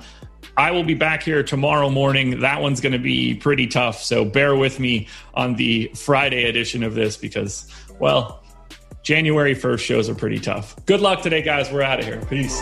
I 0.57 0.71
will 0.71 0.83
be 0.83 0.95
back 0.95 1.23
here 1.23 1.43
tomorrow 1.43 1.89
morning. 1.89 2.41
That 2.41 2.61
one's 2.61 2.81
going 2.81 2.93
to 2.93 2.99
be 2.99 3.35
pretty 3.35 3.67
tough. 3.67 4.03
So 4.03 4.25
bear 4.25 4.55
with 4.55 4.79
me 4.79 5.07
on 5.35 5.55
the 5.55 5.91
Friday 5.95 6.45
edition 6.45 6.83
of 6.83 6.95
this 6.95 7.15
because, 7.15 7.71
well, 7.99 8.43
January 9.03 9.55
1st 9.55 9.79
shows 9.79 10.09
are 10.09 10.15
pretty 10.15 10.39
tough. 10.39 10.75
Good 10.85 11.01
luck 11.01 11.21
today, 11.21 11.43
guys. 11.43 11.71
We're 11.71 11.83
out 11.83 11.99
of 11.99 12.05
here. 12.05 12.21
Peace. 12.25 12.61